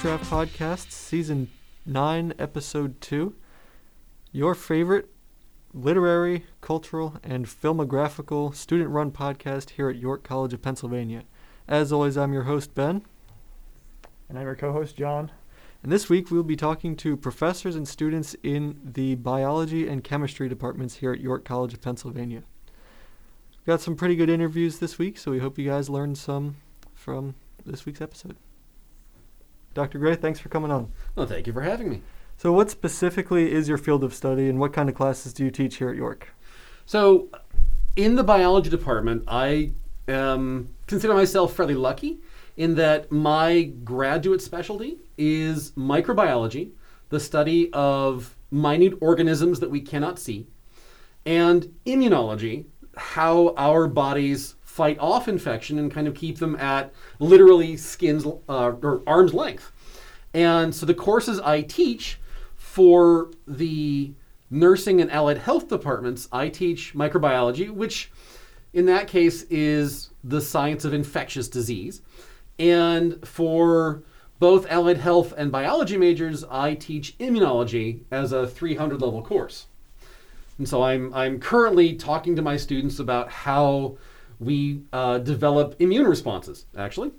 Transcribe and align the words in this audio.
Draft 0.00 0.30
Podcast, 0.30 0.92
Season 0.92 1.50
9, 1.84 2.32
Episode 2.38 2.98
2. 3.02 3.34
Your 4.32 4.54
favorite 4.54 5.10
literary, 5.74 6.46
cultural, 6.62 7.16
and 7.22 7.44
filmographical 7.44 8.54
student 8.54 8.88
run 8.88 9.10
podcast 9.10 9.70
here 9.70 9.90
at 9.90 9.96
York 9.96 10.22
College 10.22 10.54
of 10.54 10.62
Pennsylvania. 10.62 11.24
As 11.68 11.92
always, 11.92 12.16
I'm 12.16 12.32
your 12.32 12.44
host, 12.44 12.74
Ben. 12.74 13.02
And 14.30 14.38
I'm 14.38 14.46
your 14.46 14.56
co 14.56 14.72
host, 14.72 14.96
John. 14.96 15.32
And 15.82 15.92
this 15.92 16.08
week 16.08 16.30
we'll 16.30 16.44
be 16.44 16.56
talking 16.56 16.96
to 16.96 17.14
professors 17.14 17.76
and 17.76 17.86
students 17.86 18.34
in 18.42 18.80
the 18.82 19.16
biology 19.16 19.86
and 19.86 20.02
chemistry 20.02 20.48
departments 20.48 20.94
here 20.96 21.12
at 21.12 21.20
York 21.20 21.44
College 21.44 21.74
of 21.74 21.82
Pennsylvania. 21.82 22.42
We've 23.50 23.66
got 23.66 23.82
some 23.82 23.96
pretty 23.96 24.16
good 24.16 24.30
interviews 24.30 24.78
this 24.78 24.98
week, 24.98 25.18
so 25.18 25.30
we 25.30 25.40
hope 25.40 25.58
you 25.58 25.68
guys 25.68 25.90
learned 25.90 26.16
some 26.16 26.56
from 26.94 27.34
this 27.66 27.84
week's 27.84 28.00
episode. 28.00 28.36
Dr. 29.74 29.98
Gray, 29.98 30.16
thanks 30.16 30.40
for 30.40 30.48
coming 30.48 30.70
on. 30.70 30.90
Well, 31.14 31.26
thank 31.26 31.46
you 31.46 31.52
for 31.52 31.62
having 31.62 31.88
me. 31.88 32.02
So, 32.36 32.52
what 32.52 32.70
specifically 32.70 33.52
is 33.52 33.68
your 33.68 33.78
field 33.78 34.02
of 34.02 34.14
study, 34.14 34.48
and 34.48 34.58
what 34.58 34.72
kind 34.72 34.88
of 34.88 34.94
classes 34.94 35.32
do 35.32 35.44
you 35.44 35.50
teach 35.50 35.76
here 35.76 35.90
at 35.90 35.96
York? 35.96 36.28
So, 36.86 37.28
in 37.96 38.16
the 38.16 38.24
biology 38.24 38.70
department, 38.70 39.24
I 39.28 39.72
um, 40.08 40.70
consider 40.86 41.14
myself 41.14 41.54
fairly 41.54 41.74
lucky 41.74 42.20
in 42.56 42.74
that 42.76 43.12
my 43.12 43.62
graduate 43.84 44.42
specialty 44.42 44.98
is 45.16 45.72
microbiology, 45.72 46.70
the 47.10 47.20
study 47.20 47.70
of 47.72 48.36
minute 48.50 48.94
organisms 49.00 49.60
that 49.60 49.70
we 49.70 49.80
cannot 49.80 50.18
see, 50.18 50.46
and 51.26 51.74
immunology, 51.86 52.64
how 52.96 53.54
our 53.56 53.86
bodies 53.86 54.56
fight 54.70 54.96
off 55.00 55.26
infection 55.26 55.80
and 55.80 55.90
kind 55.90 56.06
of 56.06 56.14
keep 56.14 56.38
them 56.38 56.54
at 56.54 56.92
literally 57.18 57.76
skin's 57.76 58.24
uh, 58.24 58.72
or 58.82 59.02
arm's 59.04 59.34
length. 59.34 59.72
And 60.32 60.72
so 60.72 60.86
the 60.86 60.94
courses 60.94 61.40
I 61.40 61.62
teach 61.62 62.20
for 62.56 63.32
the 63.48 64.12
nursing 64.48 65.00
and 65.00 65.10
allied 65.10 65.38
health 65.38 65.68
departments, 65.68 66.28
I 66.30 66.48
teach 66.48 66.94
microbiology, 66.94 67.68
which 67.68 68.12
in 68.72 68.86
that 68.86 69.08
case 69.08 69.42
is 69.50 70.10
the 70.22 70.40
science 70.40 70.84
of 70.84 70.94
infectious 70.94 71.48
disease. 71.48 72.00
And 72.60 73.26
for 73.26 74.04
both 74.38 74.70
allied 74.70 74.98
health 74.98 75.34
and 75.36 75.50
biology 75.50 75.96
majors, 75.96 76.44
I 76.44 76.76
teach 76.76 77.18
immunology 77.18 78.02
as 78.12 78.30
a 78.30 78.46
300 78.46 79.02
level 79.02 79.20
course. 79.20 79.66
And 80.58 80.68
so 80.68 80.84
I'm, 80.84 81.12
I'm 81.12 81.40
currently 81.40 81.94
talking 81.94 82.36
to 82.36 82.42
my 82.42 82.56
students 82.56 83.00
about 83.00 83.30
how 83.30 83.98
we 84.40 84.82
uh, 84.92 85.18
develop 85.18 85.76
immune 85.78 86.06
responses, 86.06 86.66
actually. 86.76 87.12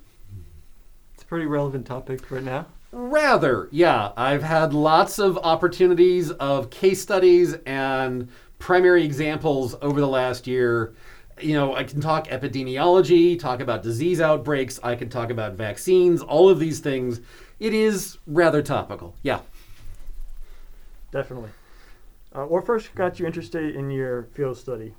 It's 1.14 1.24
a 1.24 1.26
pretty 1.26 1.46
relevant 1.46 1.86
topic 1.86 2.30
right 2.32 2.44
now. 2.44 2.66
Rather, 2.92 3.70
yeah. 3.72 4.12
I've 4.18 4.44
had 4.44 4.74
lots 4.74 5.20
of 5.20 5.38
opportunities 5.38 6.32
of 6.32 6.70
case 6.70 7.02
studies 7.02 7.56
and 7.66 8.28
primary 8.60 9.06
examples 9.06 9.76
over 9.82 10.02
the 10.02 10.08
last 10.08 10.48
year. 10.48 10.94
You 11.40 11.54
know, 11.54 11.76
I 11.76 11.84
can 11.84 12.02
talk 12.02 12.28
epidemiology, 12.28 13.40
talk 13.40 13.62
about 13.62 13.82
disease 13.82 14.20
outbreaks, 14.20 14.80
I 14.84 14.96
can 14.96 15.10
talk 15.10 15.30
about 15.30 15.54
vaccines, 15.54 16.22
all 16.22 16.50
of 16.50 16.60
these 16.60 16.80
things. 16.80 17.22
It 17.60 17.74
is 17.74 18.18
rather 18.28 18.62
topical, 18.62 19.16
yeah. 19.24 19.40
Definitely. 21.12 21.52
Uh, 22.34 22.46
what 22.46 22.66
first 22.66 22.94
got 22.96 23.20
you 23.20 23.26
interested 23.26 23.76
in 23.76 23.90
your 23.92 24.24
field 24.34 24.58
study? 24.58 24.96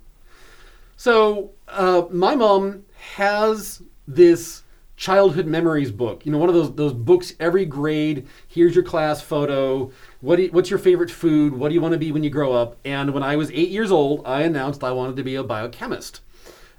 So, 1.02 1.50
uh, 1.66 2.04
my 2.12 2.36
mom 2.36 2.84
has 3.14 3.82
this 4.06 4.62
childhood 4.94 5.46
memories 5.46 5.90
book. 5.90 6.24
You 6.24 6.30
know, 6.30 6.38
one 6.38 6.48
of 6.48 6.54
those 6.54 6.72
those 6.76 6.92
books 6.92 7.34
every 7.40 7.64
grade. 7.64 8.28
Here's 8.46 8.76
your 8.76 8.84
class 8.84 9.20
photo. 9.20 9.90
What 10.20 10.38
you, 10.38 10.50
what's 10.52 10.70
your 10.70 10.78
favorite 10.78 11.10
food? 11.10 11.54
What 11.54 11.70
do 11.70 11.74
you 11.74 11.80
want 11.80 11.90
to 11.90 11.98
be 11.98 12.12
when 12.12 12.22
you 12.22 12.30
grow 12.30 12.52
up? 12.52 12.76
And 12.84 13.12
when 13.12 13.24
I 13.24 13.34
was 13.34 13.50
eight 13.50 13.70
years 13.70 13.90
old, 13.90 14.22
I 14.24 14.42
announced 14.42 14.84
I 14.84 14.92
wanted 14.92 15.16
to 15.16 15.24
be 15.24 15.34
a 15.34 15.42
biochemist. 15.42 16.20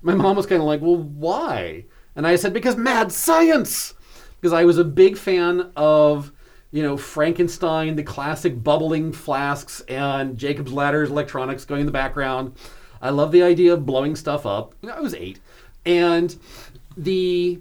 My 0.02 0.16
mom 0.16 0.38
was 0.38 0.46
kind 0.46 0.62
of 0.62 0.68
like, 0.68 0.80
"Well, 0.80 0.96
why?" 0.96 1.84
And 2.16 2.26
I 2.26 2.38
said, 2.38 2.54
"Because 2.54 2.78
mad 2.78 3.12
science." 3.12 3.94
Because 4.40 4.54
I 4.54 4.64
was 4.64 4.78
a 4.78 4.86
big 4.86 5.18
fan 5.18 5.70
of 5.76 6.32
you 6.72 6.82
know, 6.82 6.96
Frankenstein, 6.96 7.98
the 7.98 8.04
classic 8.04 8.64
bubbling 8.64 9.12
flasks, 9.12 9.82
and 9.82 10.38
Jacob's 10.38 10.72
Ladder's 10.72 11.12
electronics 11.12 11.66
going 11.66 11.82
in 11.82 11.86
the 11.86 11.92
background. 11.92 12.56
I 13.04 13.10
love 13.10 13.34
the 13.34 13.44
idea 13.44 13.74
of 13.74 13.86
blowing 13.86 14.16
stuff 14.16 14.46
up. 14.46 14.74
I 14.90 15.02
was 15.02 15.14
eight, 15.14 15.40
and 15.86 16.34
the 16.96 17.60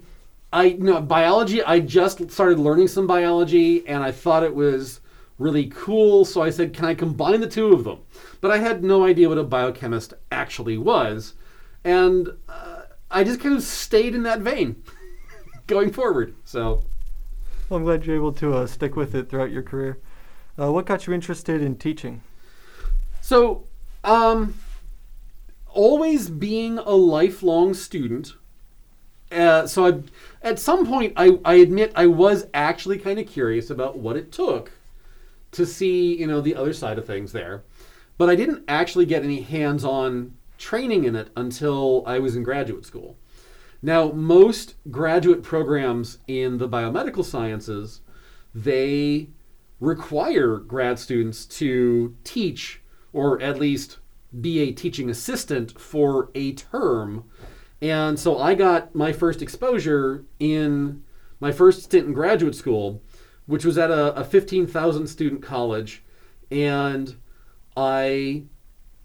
I 0.53 0.63
you 0.63 0.77
know 0.77 1.01
biology. 1.01 1.61
I 1.61 1.81
just 1.81 2.31
started 2.31 2.59
learning 2.59 2.87
some 2.87 3.05
biology, 3.05 3.85
and 3.85 4.01
I 4.01 4.11
thought 4.11 4.43
it 4.43 4.55
was 4.55 5.01
really 5.37 5.67
cool. 5.67 6.23
So 6.23 6.41
I 6.41 6.49
said, 6.49 6.73
"Can 6.73 6.85
I 6.85 6.93
combine 6.93 7.41
the 7.41 7.49
two 7.49 7.73
of 7.73 7.83
them?" 7.83 7.99
But 8.39 8.51
I 8.51 8.59
had 8.59 8.85
no 8.85 9.03
idea 9.03 9.27
what 9.27 9.37
a 9.37 9.43
biochemist 9.43 10.13
actually 10.31 10.77
was, 10.77 11.33
and 11.83 12.29
uh, 12.47 12.83
I 13.11 13.25
just 13.25 13.41
kind 13.41 13.53
of 13.53 13.63
stayed 13.63 14.15
in 14.15 14.23
that 14.23 14.39
vein 14.39 14.81
going 15.67 15.91
forward. 15.91 16.35
So. 16.45 16.83
Well, 17.67 17.79
I'm 17.79 17.83
glad 17.83 18.05
you're 18.05 18.15
able 18.15 18.33
to 18.33 18.55
uh, 18.55 18.67
stick 18.67 18.95
with 18.95 19.13
it 19.13 19.29
throughout 19.29 19.51
your 19.51 19.63
career. 19.63 19.97
Uh, 20.59 20.71
what 20.71 20.85
got 20.85 21.07
you 21.07 21.13
interested 21.13 21.61
in 21.61 21.75
teaching? 21.75 22.21
So, 23.21 23.65
um, 24.03 24.53
always 25.73 26.29
being 26.29 26.77
a 26.77 26.91
lifelong 26.91 27.73
student. 27.73 28.33
Uh, 29.31 29.65
so 29.67 29.85
I, 29.87 30.01
at 30.41 30.59
some 30.59 30.85
point, 30.85 31.13
I, 31.15 31.39
I 31.43 31.55
admit 31.55 31.91
I 31.95 32.07
was 32.07 32.47
actually 32.53 32.99
kind 32.99 33.19
of 33.19 33.27
curious 33.27 33.69
about 33.69 33.97
what 33.97 34.15
it 34.15 34.31
took 34.31 34.71
to 35.51 35.65
see, 35.65 36.15
you 36.15 36.27
know, 36.27 36.41
the 36.41 36.55
other 36.55 36.73
side 36.73 36.97
of 36.97 37.05
things 37.05 37.31
there. 37.31 37.63
But 38.17 38.29
I 38.29 38.35
didn't 38.35 38.63
actually 38.67 39.05
get 39.05 39.23
any 39.23 39.41
hands-on 39.41 40.35
training 40.57 41.03
in 41.03 41.15
it 41.15 41.29
until 41.35 42.03
I 42.05 42.19
was 42.19 42.35
in 42.35 42.43
graduate 42.43 42.85
school. 42.85 43.17
Now, 43.81 44.11
most 44.11 44.75
graduate 44.89 45.43
programs 45.43 46.19
in 46.27 46.57
the 46.57 46.69
biomedical 46.69 47.25
sciences, 47.25 48.01
they 48.55 49.29
require 49.79 50.57
grad 50.57 50.99
students 50.99 51.45
to 51.45 52.15
teach 52.23 52.81
or 53.11 53.41
at 53.41 53.59
least 53.59 53.97
be 54.39 54.59
a 54.59 54.71
teaching 54.71 55.09
assistant 55.09 55.79
for 55.79 56.29
a 56.35 56.53
term. 56.53 57.25
And 57.81 58.19
so 58.19 58.39
I 58.39 58.55
got 58.55 58.95
my 58.95 59.11
first 59.11 59.41
exposure 59.41 60.25
in 60.39 61.03
my 61.39 61.51
first 61.51 61.83
stint 61.83 62.07
in 62.07 62.13
graduate 62.13 62.55
school, 62.55 63.01
which 63.45 63.65
was 63.65 63.77
at 63.77 63.91
a, 63.91 64.15
a 64.15 64.23
15,000 64.23 65.07
student 65.07 65.41
college. 65.41 66.03
And 66.49 67.15
I 67.75 68.43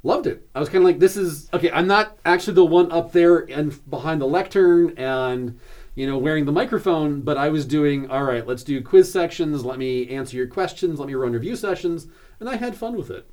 loved 0.02 0.26
it. 0.26 0.48
I 0.54 0.60
was 0.60 0.68
kind 0.68 0.78
of 0.78 0.84
like, 0.84 0.98
this 0.98 1.16
is 1.16 1.48
okay. 1.52 1.70
I'm 1.70 1.86
not 1.86 2.18
actually 2.24 2.54
the 2.54 2.64
one 2.64 2.92
up 2.92 3.12
there 3.12 3.38
and 3.38 3.78
behind 3.90 4.20
the 4.20 4.26
lectern 4.26 4.96
and 4.96 5.58
you 5.94 6.06
know 6.06 6.16
wearing 6.16 6.44
the 6.44 6.52
microphone, 6.52 7.22
but 7.22 7.36
I 7.36 7.48
was 7.48 7.66
doing 7.66 8.08
all 8.08 8.22
right. 8.22 8.46
Let's 8.46 8.62
do 8.62 8.80
quiz 8.80 9.10
sections. 9.10 9.64
Let 9.64 9.78
me 9.78 10.08
answer 10.08 10.36
your 10.36 10.46
questions. 10.46 11.00
Let 11.00 11.08
me 11.08 11.14
run 11.14 11.32
review 11.32 11.56
sessions, 11.56 12.06
and 12.38 12.48
I 12.48 12.56
had 12.56 12.76
fun 12.76 12.96
with 12.96 13.10
it. 13.10 13.28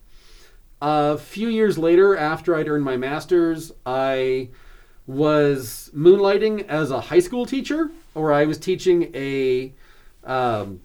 A 0.81 1.17
few 1.17 1.47
years 1.47 1.77
later, 1.77 2.15
after 2.17 2.55
I'd 2.55 2.67
earned 2.67 2.83
my 2.83 2.97
master's, 2.97 3.71
I 3.85 4.49
was 5.07 5.89
moonlighting 5.95 6.67
as 6.67 6.91
a 6.91 6.99
high 6.99 7.19
school 7.19 7.45
teacher, 7.45 7.91
or 8.13 8.33
I 8.33 8.45
was 8.45 8.57
teaching 8.57 9.11
a 9.15 9.73
um, 10.23 10.81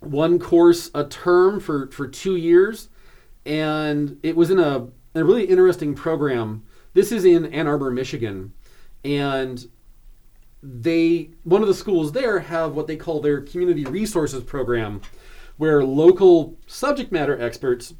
one 0.00 0.38
course 0.38 0.90
a 0.94 1.04
term 1.04 1.60
for 1.60 1.88
for 1.90 2.06
two 2.06 2.36
years, 2.36 2.88
and 3.44 4.18
it 4.22 4.36
was 4.36 4.50
in 4.50 4.58
a 4.58 4.88
a 5.14 5.24
really 5.24 5.44
interesting 5.44 5.94
program. 5.94 6.62
This 6.94 7.12
is 7.12 7.24
in 7.24 7.46
Ann 7.46 7.66
Arbor, 7.66 7.90
Michigan, 7.90 8.52
and 9.04 9.68
they 10.62 11.30
one 11.44 11.62
of 11.62 11.68
the 11.68 11.74
schools 11.74 12.12
there 12.12 12.40
have 12.40 12.74
what 12.74 12.86
they 12.86 12.96
call 12.96 13.20
their 13.20 13.40
community 13.40 13.84
resources 13.84 14.42
program, 14.42 15.00
where 15.56 15.84
local 15.84 16.56
subject 16.66 17.12
matter 17.12 17.40
experts 17.40 17.94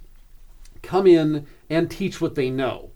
come 0.82 1.06
in 1.06 1.46
and 1.69 1.90
teach 1.90 2.20
what 2.20 2.34
they 2.34 2.50
know. 2.50 2.90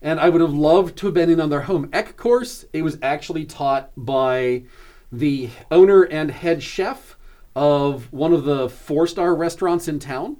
And 0.00 0.20
I 0.20 0.28
would 0.28 0.40
have 0.40 0.52
loved 0.52 0.96
to 0.98 1.06
have 1.06 1.14
been 1.14 1.30
in 1.30 1.40
on 1.40 1.50
their 1.50 1.62
home 1.62 1.90
ec 1.92 2.16
course. 2.16 2.64
It 2.72 2.82
was 2.82 2.98
actually 3.02 3.44
taught 3.44 3.90
by 3.96 4.64
the 5.10 5.50
owner 5.70 6.02
and 6.02 6.30
head 6.30 6.62
chef 6.62 7.16
of 7.56 8.12
one 8.12 8.32
of 8.32 8.44
the 8.44 8.68
four 8.68 9.06
star 9.06 9.34
restaurants 9.34 9.88
in 9.88 9.98
town. 9.98 10.36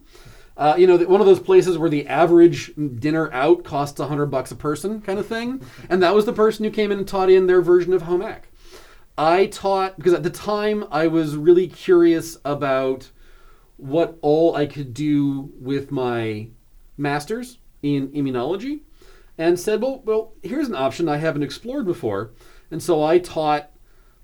Uh, 0.56 0.74
you 0.76 0.86
know, 0.86 0.98
one 0.98 1.20
of 1.20 1.26
those 1.26 1.40
places 1.40 1.78
where 1.78 1.88
the 1.88 2.06
average 2.08 2.72
dinner 2.96 3.32
out 3.32 3.62
costs 3.62 4.00
a 4.00 4.06
hundred 4.08 4.26
bucks 4.26 4.50
a 4.50 4.56
person, 4.56 5.00
kind 5.00 5.18
of 5.18 5.26
thing. 5.26 5.62
And 5.88 6.02
that 6.02 6.14
was 6.14 6.26
the 6.26 6.32
person 6.32 6.64
who 6.64 6.70
came 6.70 6.90
in 6.90 6.98
and 6.98 7.06
taught 7.06 7.30
in 7.30 7.46
their 7.46 7.62
version 7.62 7.92
of 7.92 8.02
home 8.02 8.22
ec. 8.22 8.48
I 9.16 9.46
taught 9.46 9.96
because 9.96 10.14
at 10.14 10.22
the 10.22 10.30
time 10.30 10.84
I 10.90 11.06
was 11.08 11.36
really 11.36 11.66
curious 11.66 12.38
about 12.44 13.10
what 13.76 14.18
all 14.20 14.54
I 14.54 14.66
could 14.66 14.92
do 14.92 15.52
with 15.60 15.90
my 15.90 16.48
master's 16.98 17.58
in 17.82 18.08
immunology, 18.08 18.80
and 19.38 19.58
said, 19.58 19.80
well, 19.80 20.02
well, 20.04 20.32
here's 20.42 20.68
an 20.68 20.74
option 20.74 21.08
I 21.08 21.18
haven't 21.18 21.44
explored 21.44 21.86
before. 21.86 22.32
And 22.70 22.82
so 22.82 23.02
I 23.04 23.18
taught 23.18 23.70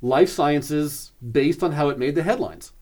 life 0.03 0.29
sciences 0.29 1.13
based 1.33 1.63
on 1.63 1.73
how 1.73 1.89
it 1.89 1.99
made 1.99 2.15
the 2.15 2.23
headlines. 2.23 2.73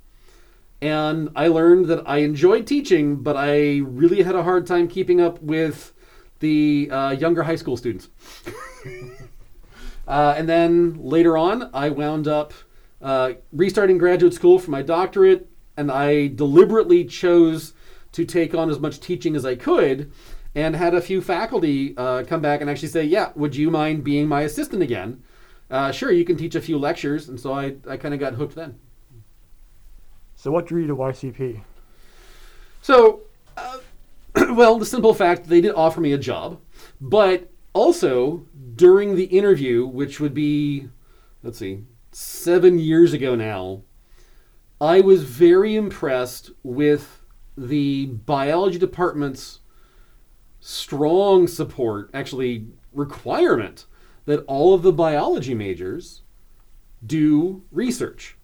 and 0.81 1.31
I 1.37 1.47
learned 1.47 1.87
that 1.87 2.03
I 2.09 2.19
enjoyed 2.19 2.67
teaching, 2.67 3.23
but 3.23 3.37
I 3.37 3.79
really 3.85 4.23
had 4.23 4.35
a 4.35 4.43
hard 4.43 4.67
time 4.67 4.89
keeping 4.89 5.21
up 5.21 5.41
with 5.41 5.93
the 6.41 6.91
uh, 6.91 7.11
younger 7.11 7.45
high 7.45 7.55
school 7.55 7.77
students. 7.77 8.09
uh, 10.09 10.35
and 10.37 10.49
then 10.49 10.99
later 11.01 11.39
on, 11.39 11.71
I 11.73 11.91
wound 11.91 12.27
up 12.27 12.53
uh, 13.01 13.35
restarting 13.53 13.97
graduate 13.97 14.35
school 14.35 14.59
for 14.59 14.73
my 14.73 14.83
doctorate, 14.83 15.49
and 15.77 15.89
I 15.91 16.27
deliberately 16.29 17.05
chose 17.05 17.75
to 18.13 18.25
take 18.25 18.55
on 18.55 18.71
as 18.71 18.79
much 18.79 19.01
teaching 19.01 19.35
as 19.35 19.45
I 19.45 19.55
could. 19.55 20.13
And 20.55 20.77
had 20.77 20.95
a 20.95 21.01
few 21.01 21.23
faculty 21.23 21.95
uh, 21.97 22.25
come 22.25 22.43
back 22.43 22.61
and 22.61 22.69
actually 22.69 22.89
say, 22.89 23.05
"Yeah, 23.05 23.33
would 23.35 23.57
you 23.57 23.71
mind 23.71 24.05
being 24.05 24.29
my 24.29 24.43
assistant 24.43 24.83
again? 24.83 25.23
Uh, 25.71 25.91
sure, 25.93 26.13
you 26.13 26.27
can 26.27 26.37
teach 26.37 26.55
a 26.55 26.61
few 26.61 26.79
lectures." 26.79 27.29
And 27.29 27.41
so 27.41 27.55
I, 27.55 27.77
I 27.89 27.97
kind 27.97 28.13
of 28.13 28.21
got 28.21 28.35
hooked 28.35 28.55
then. 28.55 28.79
So 30.37 30.51
what 30.51 30.67
drew 30.67 30.83
you 30.83 30.89
to 30.89 30.97
YCP? 30.97 31.63
So, 32.83 33.21
uh, 33.57 33.79
well, 34.55 34.79
the 34.79 34.85
simple 34.85 35.15
fact 35.15 35.49
they 35.49 35.61
did 35.61 35.75
offer 35.75 36.01
me 36.01 36.13
a 36.13 36.19
job, 36.19 36.61
but 37.01 37.51
also 37.73 38.47
during 38.75 39.15
the 39.15 39.25
interview, 39.25 39.87
which 39.87 40.21
would 40.21 40.35
be, 40.35 40.89
let's 41.43 41.59
see, 41.59 41.85
seven 42.11 42.79
years 42.79 43.13
ago 43.13 43.35
now, 43.35 43.83
I 44.81 45.01
was 45.01 45.23
very 45.23 45.77
impressed 45.77 46.51
with 46.63 47.22
the 47.57 48.07
biology 48.07 48.79
department's 48.79 49.61
strong 50.61 51.47
support, 51.47 52.11
actually, 52.15 52.67
requirement 52.93 53.87
that 54.25 54.45
all 54.47 54.75
of 54.75 54.83
the 54.83 54.93
biology 54.93 55.55
majors 55.55 56.23
do 57.05 57.63
research. 57.73 58.37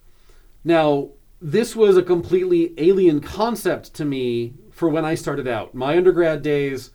Now, 0.64 1.10
this 1.40 1.76
was 1.76 1.96
a 1.96 2.02
completely 2.02 2.74
alien 2.78 3.20
concept 3.20 3.94
to 3.94 4.04
me 4.04 4.54
for 4.70 4.88
when 4.88 5.04
I 5.04 5.14
started 5.14 5.46
out. 5.46 5.74
My 5.74 5.96
undergrad 5.96 6.42
days, 6.42 6.90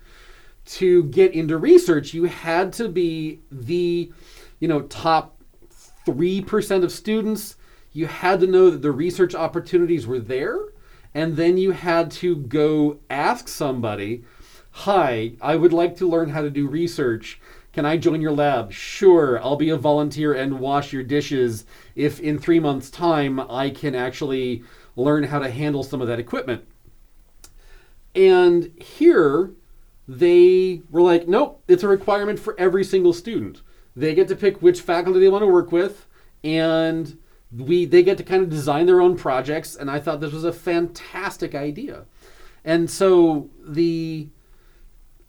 to 0.66 1.04
get 1.06 1.34
into 1.34 1.58
research, 1.58 2.14
you 2.14 2.26
had 2.26 2.74
to 2.74 2.90
be 2.90 3.42
the, 3.52 4.12
you 4.60 4.68
know, 4.68 4.82
top 4.84 5.42
3% 6.06 6.84
of 6.84 6.92
students. 6.92 7.56
You 7.92 8.08
had 8.08 8.40
to 8.40 8.48
know 8.48 8.70
that 8.70 8.82
the 8.82 8.92
research 8.92 9.36
opportunities 9.36 10.08
were 10.08 10.20
there. 10.20 10.58
And 11.14 11.36
then 11.36 11.58
you 11.58 11.72
had 11.72 12.12
to 12.12 12.36
go 12.36 13.00
ask 13.10 13.48
somebody, 13.48 14.24
Hi, 14.72 15.34
I 15.40 15.56
would 15.56 15.74
like 15.74 15.96
to 15.98 16.10
learn 16.10 16.30
how 16.30 16.42
to 16.42 16.50
do 16.50 16.68
research. 16.68 17.40
Can 17.74 17.86
I 17.86 17.98
join 17.98 18.22
your 18.22 18.32
lab? 18.32 18.72
Sure, 18.72 19.40
I'll 19.44 19.56
be 19.56 19.70
a 19.70 19.78
volunteer 19.78 20.34
and 20.34 20.60
wash 20.60 20.92
your 20.92 21.04
dishes 21.04 21.66
if 21.96 22.20
in 22.20 22.40
three 22.40 22.60
months' 22.60 22.90
time 22.90 23.40
I 23.40 23.70
can 23.70 23.94
actually 23.94 24.64
learn 24.96 25.24
how 25.24 25.40
to 25.40 25.50
handle 25.50 25.84
some 25.84 26.02
of 26.02 26.08
that 26.08 26.20
equipment. 26.20 26.66
And 28.16 28.72
here, 28.80 29.52
they 30.08 30.82
were 30.90 31.02
like, 31.02 31.28
nope, 31.28 31.64
it's 31.68 31.84
a 31.84 31.88
requirement 31.88 32.40
for 32.40 32.60
every 32.60 32.84
single 32.84 33.14
student. 33.14 33.62
They 33.96 34.14
get 34.16 34.28
to 34.30 34.36
pick 34.36 34.62
which 34.62 34.82
faculty 34.82 35.20
they 35.20 35.30
want 35.30 35.44
to 35.44 35.48
work 35.48 35.72
with, 35.72 36.08
and 36.44 37.18
we 37.58 37.86
they 37.86 38.04
get 38.04 38.18
to 38.18 38.24
kind 38.24 38.44
of 38.44 38.50
design 38.50 38.86
their 38.86 39.02
own 39.02 39.18
projects. 39.18 39.76
And 39.76 39.90
I 39.90 40.00
thought 40.00 40.20
this 40.20 40.34
was 40.34 40.44
a 40.44 40.54
fantastic 40.54 41.56
idea. 41.56 42.06
And 42.64 42.90
so 42.90 43.50
the 43.66 44.30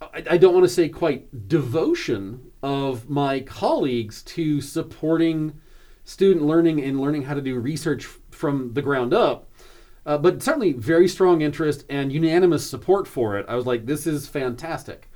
I, 0.00 0.24
I 0.30 0.36
don't 0.36 0.54
want 0.54 0.64
to 0.64 0.72
say 0.72 0.88
quite 0.88 1.48
devotion 1.48 2.52
of 2.62 3.08
my 3.08 3.40
colleagues 3.40 4.22
to 4.22 4.60
supporting 4.60 5.60
student 6.04 6.44
learning 6.44 6.82
and 6.82 7.00
learning 7.00 7.22
how 7.22 7.34
to 7.34 7.40
do 7.40 7.58
research 7.58 8.04
from 8.30 8.72
the 8.74 8.82
ground 8.82 9.14
up. 9.14 9.48
Uh, 10.06 10.18
but 10.18 10.42
certainly 10.42 10.72
very 10.72 11.08
strong 11.08 11.40
interest 11.40 11.84
and 11.88 12.12
unanimous 12.12 12.68
support 12.68 13.08
for 13.08 13.38
it. 13.38 13.46
I 13.48 13.54
was 13.54 13.64
like, 13.64 13.86
this 13.86 14.06
is 14.06 14.28
fantastic. 14.28 15.10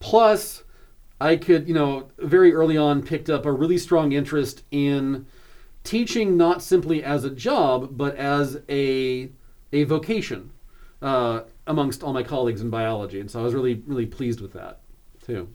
Plus, 0.00 0.64
I 1.20 1.36
could, 1.36 1.68
you 1.68 1.74
know, 1.74 2.10
very 2.18 2.52
early 2.52 2.76
on 2.76 3.02
picked 3.02 3.30
up 3.30 3.46
a 3.46 3.52
really 3.52 3.78
strong 3.78 4.12
interest 4.12 4.64
in 4.70 5.26
teaching 5.88 6.36
not 6.36 6.62
simply 6.62 7.02
as 7.02 7.24
a 7.24 7.30
job, 7.30 7.96
but 7.96 8.14
as 8.16 8.60
a, 8.68 9.30
a 9.72 9.84
vocation 9.84 10.50
uh, 11.00 11.40
amongst 11.66 12.02
all 12.02 12.12
my 12.12 12.22
colleagues 12.22 12.60
in 12.60 12.68
biology. 12.68 13.20
And 13.20 13.30
so 13.30 13.40
I 13.40 13.42
was 13.42 13.54
really, 13.54 13.82
really 13.86 14.04
pleased 14.04 14.42
with 14.42 14.52
that, 14.52 14.80
too. 15.24 15.48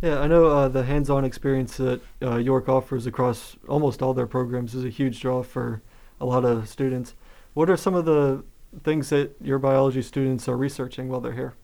Yeah, 0.00 0.18
I 0.18 0.26
know 0.26 0.46
uh, 0.46 0.66
the 0.66 0.82
hands-on 0.82 1.24
experience 1.24 1.76
that 1.76 2.00
uh, 2.20 2.36
York 2.36 2.68
offers 2.68 3.06
across 3.06 3.56
almost 3.68 4.02
all 4.02 4.12
their 4.12 4.26
programs 4.26 4.74
is 4.74 4.84
a 4.84 4.88
huge 4.88 5.20
draw 5.20 5.44
for 5.44 5.82
a 6.20 6.26
lot 6.26 6.44
of 6.44 6.68
students. 6.68 7.14
What 7.54 7.70
are 7.70 7.76
some 7.76 7.94
of 7.94 8.04
the 8.04 8.42
things 8.82 9.10
that 9.10 9.36
your 9.40 9.60
biology 9.60 10.02
students 10.02 10.48
are 10.48 10.56
researching 10.56 11.08
while 11.08 11.20
they're 11.20 11.32
here? 11.32 11.54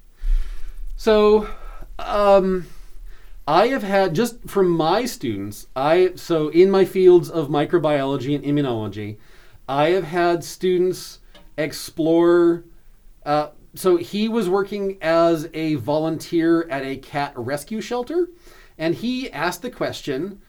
So, 0.95 1.49
um, 1.99 2.69
I 3.49 3.69
have 3.69 3.83
had 3.83 4.15
just 4.15 4.47
from 4.47 4.69
my 4.69 5.07
students, 5.07 5.69
I 5.75 6.13
so 6.17 6.51
in 6.51 6.71
my 6.71 6.85
fields 6.85 7.31
of 7.31 7.49
microbiology 7.49 8.35
and 8.35 8.45
immunology, 8.45 9.17
I 9.67 9.89
have 9.93 10.05
had 10.05 10.45
students 10.45 11.21
explore. 11.57 12.65
Uh, 13.25 13.49
so 13.75 13.97
he 13.97 14.29
was 14.29 14.51
working 14.51 14.99
as 15.01 15.49
a 15.55 15.77
volunteer 15.77 16.69
at 16.69 16.85
a 16.85 16.99
cat 16.99 17.33
rescue 17.37 17.81
shelter, 17.81 18.29
and 18.77 18.97
he 18.97 19.33
asked 19.33 19.63
the 19.63 19.71
question: 19.71 20.43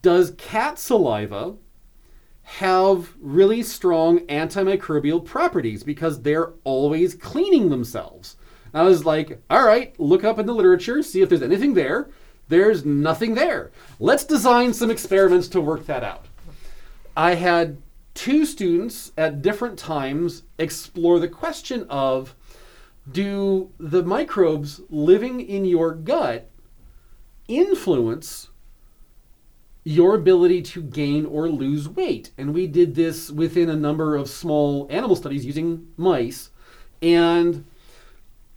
Does 0.00 0.30
cat 0.38 0.78
saliva 0.78 1.56
have 2.42 3.12
really 3.18 3.64
strong 3.64 4.20
antimicrobial 4.28 5.24
properties 5.24 5.82
because 5.82 6.22
they're 6.22 6.52
always 6.62 7.12
cleaning 7.16 7.70
themselves? 7.70 8.36
I 8.72 8.82
was 8.82 9.04
like, 9.04 9.42
all 9.48 9.64
right, 9.64 9.98
look 9.98 10.22
up 10.22 10.38
in 10.38 10.46
the 10.46 10.54
literature, 10.54 11.02
see 11.02 11.22
if 11.22 11.28
there's 11.28 11.42
anything 11.42 11.74
there. 11.74 12.10
There's 12.48 12.84
nothing 12.84 13.34
there. 13.34 13.70
Let's 13.98 14.24
design 14.24 14.72
some 14.72 14.90
experiments 14.90 15.48
to 15.48 15.60
work 15.60 15.86
that 15.86 16.04
out. 16.04 16.26
I 17.16 17.34
had 17.34 17.78
two 18.14 18.46
students 18.46 19.12
at 19.16 19.42
different 19.42 19.78
times 19.78 20.42
explore 20.58 21.18
the 21.18 21.28
question 21.28 21.86
of 21.88 22.34
do 23.10 23.70
the 23.78 24.02
microbes 24.02 24.80
living 24.90 25.40
in 25.40 25.64
your 25.64 25.92
gut 25.92 26.50
influence 27.48 28.48
your 29.84 30.16
ability 30.16 30.60
to 30.60 30.82
gain 30.82 31.24
or 31.24 31.48
lose 31.48 31.88
weight? 31.88 32.32
And 32.36 32.52
we 32.52 32.66
did 32.66 32.96
this 32.96 33.30
within 33.30 33.70
a 33.70 33.76
number 33.76 34.16
of 34.16 34.28
small 34.28 34.88
animal 34.90 35.14
studies 35.14 35.46
using 35.46 35.86
mice. 35.96 36.50
And 37.00 37.64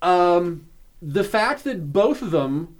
um, 0.01 0.67
the 1.03 1.23
fact 1.23 1.63
that 1.65 1.93
both 1.93 2.23
of 2.23 2.31
them, 2.31 2.77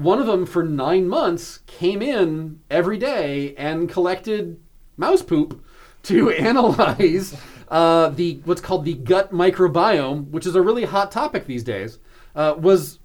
one 0.00 0.18
of 0.18 0.26
them 0.26 0.46
for 0.46 0.62
nine 0.62 1.08
months, 1.08 1.60
came 1.66 2.02
in 2.02 2.60
every 2.70 2.98
day 2.98 3.54
and 3.56 3.88
collected 3.88 4.60
mouse 4.96 5.22
poop 5.22 5.64
to 6.04 6.30
analyze 6.30 7.36
uh, 7.68 8.08
the 8.10 8.40
what's 8.44 8.60
called 8.60 8.84
the 8.84 8.94
gut 8.94 9.32
microbiome, 9.32 10.28
which 10.30 10.46
is 10.46 10.54
a 10.54 10.62
really 10.62 10.84
hot 10.84 11.12
topic 11.12 11.46
these 11.46 11.62
days, 11.62 11.98
uh, 12.34 12.54
was 12.58 12.98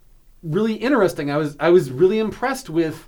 really 0.44 0.74
interesting. 0.74 1.30
I 1.32 1.38
was 1.38 1.56
I 1.60 1.70
was 1.70 1.92
really 1.92 2.20
impressed 2.20 2.70
with 2.70 3.08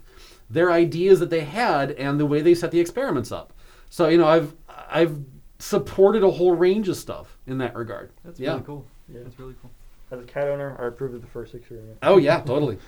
their 0.49 0.71
ideas 0.71 1.19
that 1.19 1.29
they 1.29 1.41
had 1.41 1.91
and 1.91 2.19
the 2.19 2.25
way 2.25 2.41
they 2.41 2.55
set 2.55 2.71
the 2.71 2.79
experiments 2.79 3.31
up. 3.31 3.53
So 3.89 4.07
you 4.07 4.17
know 4.17 4.27
I've 4.27 4.55
I've 4.89 5.19
supported 5.59 6.23
a 6.23 6.29
whole 6.29 6.55
range 6.55 6.89
of 6.89 6.97
stuff 6.97 7.37
in 7.47 7.57
that 7.57 7.75
regard. 7.75 8.11
That's 8.23 8.39
yeah. 8.39 8.51
really 8.51 8.63
cool. 8.63 8.85
Yeah. 9.11 9.19
That's 9.23 9.39
really 9.39 9.55
cool. 9.61 9.71
As 10.11 10.19
a 10.19 10.23
cat 10.23 10.47
owner, 10.47 10.77
I 10.79 10.87
approve 10.87 11.13
of 11.13 11.21
the 11.21 11.27
first 11.27 11.53
experiment. 11.55 11.97
Oh 12.03 12.17
yeah, 12.17 12.41
totally. 12.41 12.77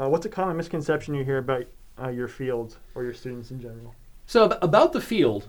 Uh, 0.00 0.08
what's 0.08 0.24
a 0.24 0.30
common 0.30 0.56
misconception 0.56 1.14
you 1.14 1.24
hear 1.24 1.38
about 1.38 1.66
uh, 2.02 2.08
your 2.08 2.26
field 2.26 2.78
or 2.94 3.04
your 3.04 3.12
students 3.12 3.50
in 3.50 3.60
general? 3.60 3.94
So 4.24 4.56
about 4.62 4.94
the 4.94 5.00
field, 5.00 5.48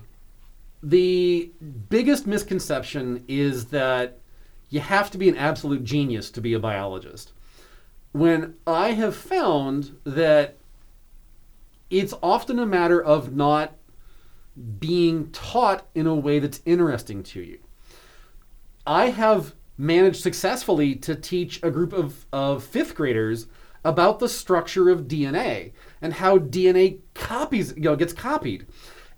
the 0.84 1.52
biggest 1.90 2.28
misconception 2.28 3.24
is 3.30 3.66
that 3.68 4.20
you 4.70 4.82
have 4.82 5.10
to 5.12 5.18
be 5.18 5.30
an 5.30 5.38
absolute 5.38 5.86
genius 5.86 6.30
to 6.32 6.42
be 6.42 6.54
a 6.54 6.60
biologist. 6.60 7.32
When 8.12 8.56
I 8.68 8.92
have 8.92 9.16
found 9.16 9.96
that 10.04 10.58
it's 11.90 12.14
often 12.22 12.60
a 12.60 12.66
matter 12.66 13.02
of 13.02 13.34
not 13.34 13.76
being 14.80 15.32
taught 15.32 15.86
in 15.96 16.08
a 16.08 16.16
way 16.16 16.40
that's 16.40 16.62
interesting 16.66 17.24
to 17.24 17.42
you. 17.42 17.60
I 18.86 19.12
have 19.12 19.56
managed 19.78 20.22
successfully 20.22 20.96
to 20.96 21.16
teach 21.16 21.62
a 21.64 21.72
group 21.72 21.94
of, 21.94 22.26
of 22.34 22.64
fifth 22.66 22.96
graders 22.96 23.48
about 23.84 24.20
the 24.20 24.30
structure 24.30 24.90
of 24.90 25.08
DNA 25.08 25.72
and 26.02 26.14
how 26.14 26.38
DNA 26.38 27.00
copies, 27.14 27.74
you 27.76 27.84
know, 27.84 27.96
gets 27.96 28.14
copied. 28.14 28.68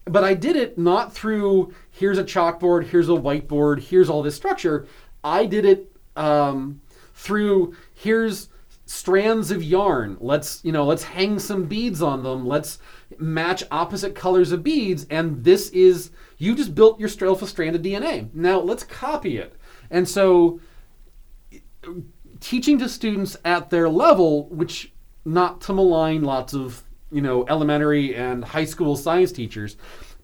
But 0.06 0.24
I 0.24 0.34
did 0.34 0.56
it 0.56 0.78
not 0.78 1.14
through 1.14 1.74
here's 1.92 2.18
a 2.18 2.24
chalkboard, 2.24 2.88
here's 2.88 3.10
a 3.10 3.14
whiteboard, 3.14 3.80
here's 3.80 4.10
all 4.10 4.22
this 4.22 4.36
structure. 4.36 4.88
I 5.24 5.46
did 5.46 5.66
it 5.66 5.92
um, 6.16 6.82
through 7.14 7.76
here's 7.94 8.50
strands 8.86 9.50
of 9.50 9.64
yarn. 9.64 10.18
Let's, 10.20 10.64
you 10.64 10.72
know, 10.72 10.86
let's 10.86 11.04
hang 11.04 11.40
some 11.40 11.66
beads 11.66 12.02
on 12.02 12.24
them. 12.24 12.46
Let's 12.46 12.80
match 13.18 13.64
opposite 13.72 14.14
colors 14.14 14.52
of 14.52 14.64
beads. 14.64 15.06
And 15.10 15.44
this 15.44 15.70
is, 15.70 16.12
you 16.38 16.56
just 16.56 16.76
built 16.76 17.00
your 17.00 17.10
alpha 17.22 17.48
strand 17.48 17.76
of 17.76 17.82
DNA. 17.82 18.34
Now 18.34 18.60
let's 18.60 18.84
copy 18.84 19.38
it. 19.38 19.56
And 19.90 20.08
so 20.08 20.60
teaching 22.44 22.78
to 22.78 22.90
students 22.90 23.38
at 23.46 23.70
their 23.70 23.88
level, 23.88 24.50
which 24.50 24.92
not 25.24 25.62
to 25.62 25.72
malign 25.72 26.24
lots 26.24 26.54
of, 26.54 26.84
you 27.10 27.22
know, 27.22 27.46
elementary 27.48 28.14
and 28.14 28.44
high 28.44 28.66
school 28.66 28.98
science 28.98 29.32
teachers, 29.32 29.78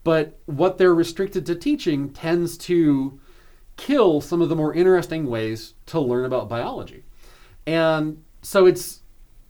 but 0.03 0.37
what 0.45 0.77
they're 0.77 0.93
restricted 0.93 1.45
to 1.45 1.55
teaching 1.55 2.09
tends 2.09 2.57
to 2.57 3.17
kill 3.77 4.19
some 4.19 4.41
of 4.41 4.49
the 4.49 4.55
more 4.55 4.73
interesting 4.73 5.27
ways 5.27 5.75
to 5.85 5.97
learn 5.97 6.25
about 6.25 6.49
biology. 6.49 7.05
And 7.65 8.21
so 8.41 8.65
it's, 8.65 9.01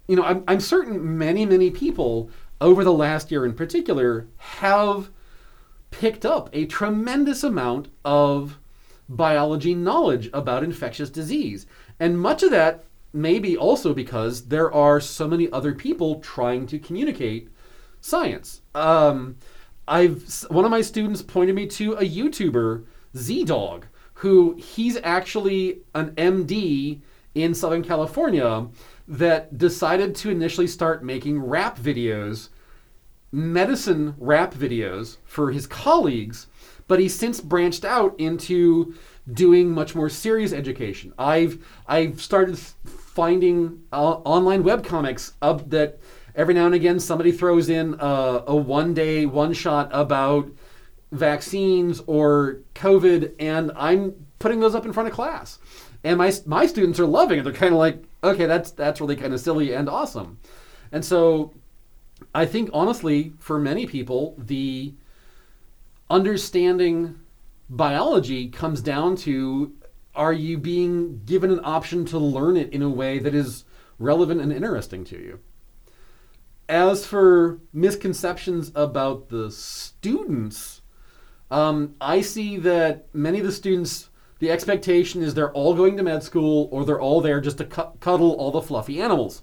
you 0.07 0.15
know, 0.15 0.23
I'm, 0.23 0.43
I'm 0.47 0.59
certain 0.59 1.17
many, 1.17 1.47
many 1.47 1.71
people 1.71 2.29
over 2.61 2.83
the 2.83 2.93
last 2.93 3.31
year 3.31 3.45
in 3.45 3.53
particular 3.53 4.27
have 4.37 5.09
picked 5.89 6.23
up 6.23 6.51
a 6.53 6.67
tremendous 6.67 7.43
amount 7.43 7.87
of 8.05 8.59
biology 9.09 9.73
knowledge 9.73 10.29
about 10.33 10.63
infectious 10.63 11.09
disease. 11.09 11.65
And 11.99 12.19
much 12.19 12.43
of 12.43 12.51
that 12.51 12.85
may 13.11 13.39
be 13.39 13.57
also 13.57 13.93
because 13.93 14.45
there 14.47 14.71
are 14.71 14.99
so 14.99 15.27
many 15.27 15.51
other 15.51 15.73
people 15.73 16.19
trying 16.19 16.67
to 16.67 16.79
communicate 16.79 17.49
science. 18.01 18.61
Um, 18.75 19.37
I've 19.87 20.45
one 20.49 20.65
of 20.65 20.71
my 20.71 20.81
students 20.81 21.21
pointed 21.21 21.55
me 21.55 21.65
to 21.67 21.93
a 21.93 22.03
YouTuber, 22.03 22.85
ZDogg, 23.15 23.83
who 24.15 24.55
he's 24.55 24.97
actually 25.03 25.79
an 25.95 26.11
MD 26.11 27.01
in 27.33 27.53
Southern 27.53 27.83
California 27.83 28.67
that 29.07 29.57
decided 29.57 30.15
to 30.15 30.29
initially 30.29 30.67
start 30.67 31.03
making 31.03 31.41
rap 31.41 31.79
videos, 31.79 32.49
medicine 33.31 34.13
rap 34.19 34.53
videos 34.53 35.17
for 35.25 35.51
his 35.51 35.65
colleagues, 35.65 36.47
but 36.87 36.99
he's 36.99 37.15
since 37.15 37.41
branched 37.41 37.83
out 37.83 38.19
into 38.19 38.93
doing 39.33 39.71
much 39.71 39.95
more 39.95 40.09
serious 40.09 40.53
education. 40.53 41.13
I've 41.17 41.63
I've 41.87 42.21
started 42.21 42.57
finding 42.57 43.83
uh, 43.91 44.13
online 44.23 44.63
web 44.63 44.85
comics 44.85 45.33
up 45.41 45.69
that 45.69 45.99
every 46.35 46.53
now 46.53 46.65
and 46.65 46.75
again 46.75 46.99
somebody 46.99 47.31
throws 47.31 47.69
in 47.69 47.95
a, 47.99 48.43
a 48.47 48.55
one 48.55 48.93
day 48.93 49.25
one 49.25 49.53
shot 49.53 49.89
about 49.91 50.49
vaccines 51.11 52.01
or 52.07 52.59
COVID, 52.75 53.33
and 53.39 53.71
I'm 53.75 54.25
putting 54.39 54.59
those 54.59 54.75
up 54.75 54.85
in 54.85 54.93
front 54.93 55.09
of 55.09 55.15
class. 55.15 55.59
And 56.03 56.17
my, 56.17 56.31
my 56.45 56.65
students 56.65 56.99
are 56.99 57.05
loving 57.05 57.39
it. 57.39 57.43
They're 57.43 57.53
kind 57.53 57.73
of 57.73 57.79
like, 57.79 58.01
okay, 58.23 58.45
that's, 58.45 58.71
that's 58.71 59.01
really 59.01 59.15
kind 59.15 59.33
of 59.33 59.39
silly 59.39 59.73
and 59.73 59.89
awesome. 59.89 60.39
And 60.91 61.03
so 61.03 61.53
I 62.33 62.45
think, 62.45 62.69
honestly, 62.71 63.33
for 63.39 63.59
many 63.59 63.85
people, 63.85 64.35
the 64.37 64.93
understanding 66.09 67.19
biology 67.69 68.49
comes 68.49 68.81
down 68.81 69.15
to 69.15 69.73
are 70.15 70.33
you 70.33 70.57
being 70.57 71.21
given 71.25 71.51
an 71.51 71.61
option 71.63 72.03
to 72.05 72.17
learn 72.17 72.57
it 72.57 72.73
in 72.73 72.81
a 72.81 72.89
way 72.89 73.19
that 73.19 73.35
is 73.35 73.63
relevant 73.99 74.41
and 74.41 74.51
interesting 74.51 75.05
to 75.05 75.17
you? 75.17 75.39
As 76.67 77.05
for 77.05 77.59
misconceptions 77.71 78.71
about 78.75 79.29
the 79.29 79.49
students, 79.49 80.81
um, 81.49 81.95
I 81.99 82.21
see 82.21 82.57
that 82.57 83.07
many 83.13 83.39
of 83.39 83.45
the 83.45 83.51
students, 83.51 84.09
the 84.39 84.51
expectation 84.51 85.23
is 85.23 85.33
they're 85.33 85.51
all 85.51 85.73
going 85.73 85.97
to 85.97 86.03
med 86.03 86.23
school 86.23 86.69
or 86.71 86.85
they're 86.85 87.01
all 87.01 87.21
there 87.21 87.41
just 87.41 87.57
to 87.59 87.65
cu- 87.65 87.91
cuddle 87.99 88.33
all 88.33 88.51
the 88.51 88.61
fluffy 88.61 89.01
animals, 89.01 89.41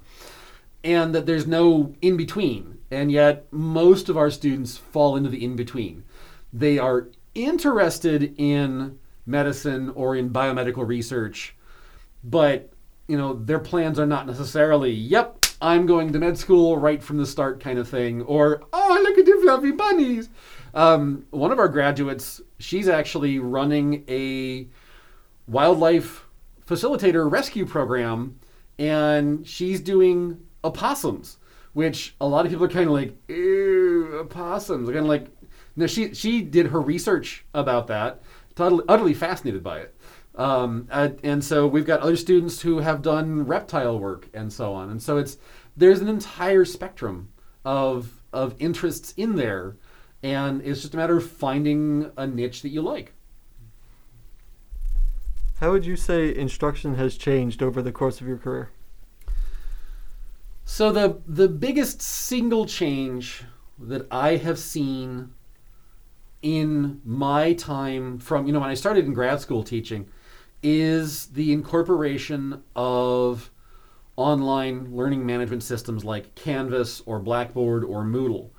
and 0.85 1.15
that 1.15 1.27
there's 1.27 1.47
no 1.47 1.95
in 2.01 2.17
between. 2.17 2.79
And 2.91 3.11
yet, 3.11 3.47
most 3.51 4.09
of 4.09 4.17
our 4.17 4.31
students 4.31 4.77
fall 4.77 5.17
into 5.17 5.29
the 5.29 5.43
in 5.43 5.57
between. 5.57 6.05
They 6.53 6.79
are 6.79 7.09
interested 7.37 8.35
in 8.39 8.99
medicine 9.27 9.91
or 9.95 10.17
in 10.17 10.31
biomedical 10.31 10.87
research, 10.87 11.55
but 12.25 12.73
you 13.09 13.17
know 13.17 13.35
their 13.35 13.59
plans 13.59 13.99
are 13.99 14.07
not 14.07 14.27
necessarily, 14.27 14.91
"Yep, 14.91 15.45
I'm 15.61 15.87
going 15.87 16.13
to 16.13 16.19
med 16.19 16.39
school 16.39 16.79
right 16.79 17.03
from 17.03 17.19
the 17.19 17.27
start," 17.27 17.61
kind 17.61 17.79
of 17.79 17.89
thing, 17.89 18.23
or 18.23 18.63
"Oh, 18.73 19.01
look 19.03 19.19
at 19.19 19.27
the 19.27 19.39
fluffy 19.43 19.73
bunnies." 19.73 20.29
Um, 20.75 21.25
one 21.31 21.53
of 21.53 21.59
our 21.59 21.69
graduates, 21.69 22.41
she's 22.59 22.89
actually 22.89 23.39
running 23.39 24.05
a 24.09 24.69
wildlife 25.49 26.27
facilitator 26.67 27.31
rescue 27.31 27.65
program, 27.65 28.39
and 28.79 29.47
she's 29.47 29.81
doing 29.81 30.39
opossums, 30.65 31.39
which 31.73 32.15
a 32.21 32.27
lot 32.27 32.45
of 32.45 32.51
people 32.51 32.67
are 32.67 32.69
kind 32.69 32.87
of 32.87 32.93
like, 32.93 33.17
ew, 33.29 34.19
opossums. 34.19 34.89
Kind 34.89 35.01
of 35.01 35.07
like, 35.07 35.29
no, 35.77 35.87
she 35.87 36.15
she 36.15 36.43
did 36.43 36.69
her 36.69 36.81
research 36.81 37.45
about 37.55 37.87
that, 37.89 38.23
totally, 38.55 38.85
utterly 38.89 39.15
fascinated 39.15 39.63
by 39.63 39.81
it. 39.81 39.97
Um, 40.35 40.87
and, 40.91 41.19
and 41.23 41.45
so 41.45 41.67
we've 41.67 41.87
got 41.87 42.01
other 42.01 42.17
students 42.17 42.61
who 42.61 42.81
have 42.81 43.01
done 43.01 43.47
reptile 43.47 43.99
work 43.99 44.29
and 44.35 44.53
so 44.53 44.75
on, 44.75 44.91
and 44.91 45.03
so 45.03 45.17
it's 45.17 45.39
there's 45.77 46.01
an 46.01 46.09
entire 46.09 46.65
spectrum 46.65 47.31
of 47.65 48.23
of 48.33 48.55
interests 48.59 49.15
in 49.17 49.37
there 49.37 49.77
and 50.23 50.63
it's 50.63 50.83
just 50.83 50.95
a 50.95 50.97
matter 50.97 51.17
of 51.17 51.29
finding 51.31 52.11
a 52.17 52.27
niche 52.27 52.63
that 52.63 52.71
you 52.71 52.83
like. 52.83 53.13
How 55.61 55.71
would 55.71 55.87
you 55.87 55.97
say 55.97 56.35
instruction 56.35 56.97
has 56.97 57.17
changed 57.17 57.63
over 57.63 57.81
the 57.81 57.93
course 57.93 58.21
of 58.21 58.27
your 58.27 58.37
career? 58.37 58.71
So 60.65 60.91
the 60.91 61.21
the 61.27 61.49
biggest 61.49 62.03
single 62.03 62.67
change 62.67 63.45
that 63.79 64.07
I 64.11 64.37
have 64.37 64.59
seen 64.59 65.31
in 66.43 67.01
my 67.05 67.53
time 67.55 68.19
from 68.19 68.47
you 68.47 68.53
know 68.53 68.61
when 68.61 68.71
I 68.71 68.75
started 68.75 69.05
in 69.05 69.13
grad 69.13 69.41
school 69.41 69.63
teaching 69.63 70.09
is 70.63 71.27
the 71.27 71.53
incorporation 71.53 72.63
of 72.75 73.51
online 74.17 74.95
learning 74.95 75.25
management 75.27 75.63
systems 75.63 76.05
like 76.05 76.35
Canvas 76.35 77.03
or 77.07 77.19
Blackboard 77.19 77.85
or 77.85 78.03
Moodle. 78.03 78.51